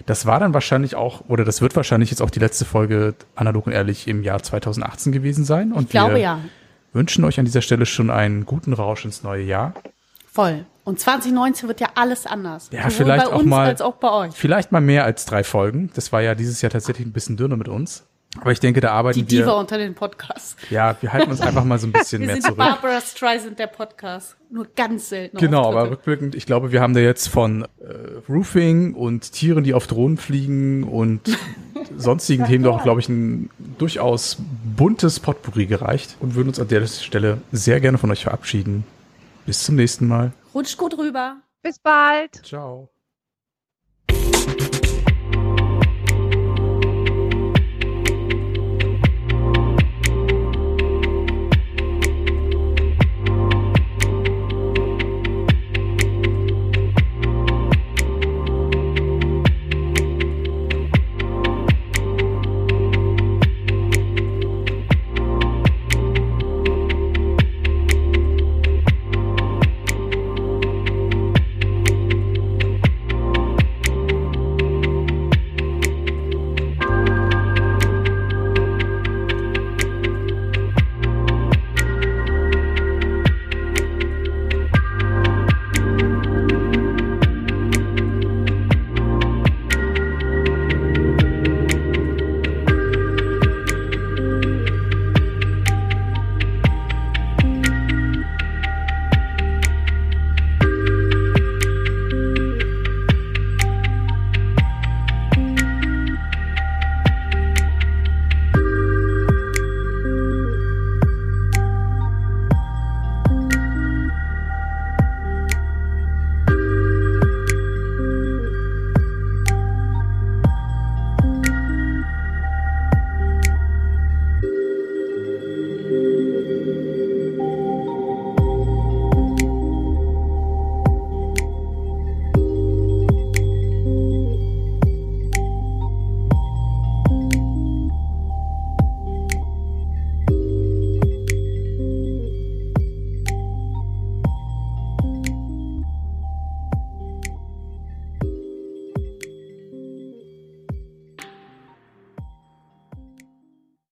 [0.06, 3.68] Das war dann wahrscheinlich auch, oder das wird wahrscheinlich jetzt auch die letzte Folge analog
[3.68, 5.74] und ehrlich im Jahr 2018 gewesen sein.
[5.74, 6.40] Und ich glaube wir ja.
[6.94, 9.74] wünschen euch an dieser Stelle schon einen guten Rausch ins neue Jahr.
[10.32, 10.66] Voll.
[10.90, 12.72] Und 2019 wird ja alles anders.
[12.72, 15.92] Ja, vielleicht auch mal, auch Vielleicht mal mehr als drei Folgen.
[15.94, 18.08] Das war ja dieses Jahr tatsächlich ein bisschen dünner mit uns.
[18.40, 19.26] Aber ich denke, da arbeiten wir.
[19.26, 20.56] Die Diva unter den Podcasts.
[20.72, 22.58] Ja, wir halten uns einfach mal so ein bisschen wir mehr sind zurück.
[22.58, 24.36] Barbara Streisand der Podcast.
[24.50, 25.38] Nur ganz selten.
[25.38, 25.80] Genau, Auftritte.
[25.80, 27.68] aber rückblickend, ich glaube, wir haben da jetzt von äh,
[28.28, 31.22] Roofing und Tieren, die auf Drohnen fliegen und
[31.98, 34.38] sonstigen Themen doch, glaube ich, ein durchaus
[34.76, 38.86] buntes Potpourri gereicht und würden uns an der Stelle sehr gerne von euch verabschieden.
[39.46, 40.32] Bis zum nächsten Mal.
[40.54, 41.42] Rutscht gut rüber.
[41.62, 42.46] Bis bald.
[42.46, 42.90] Ciao.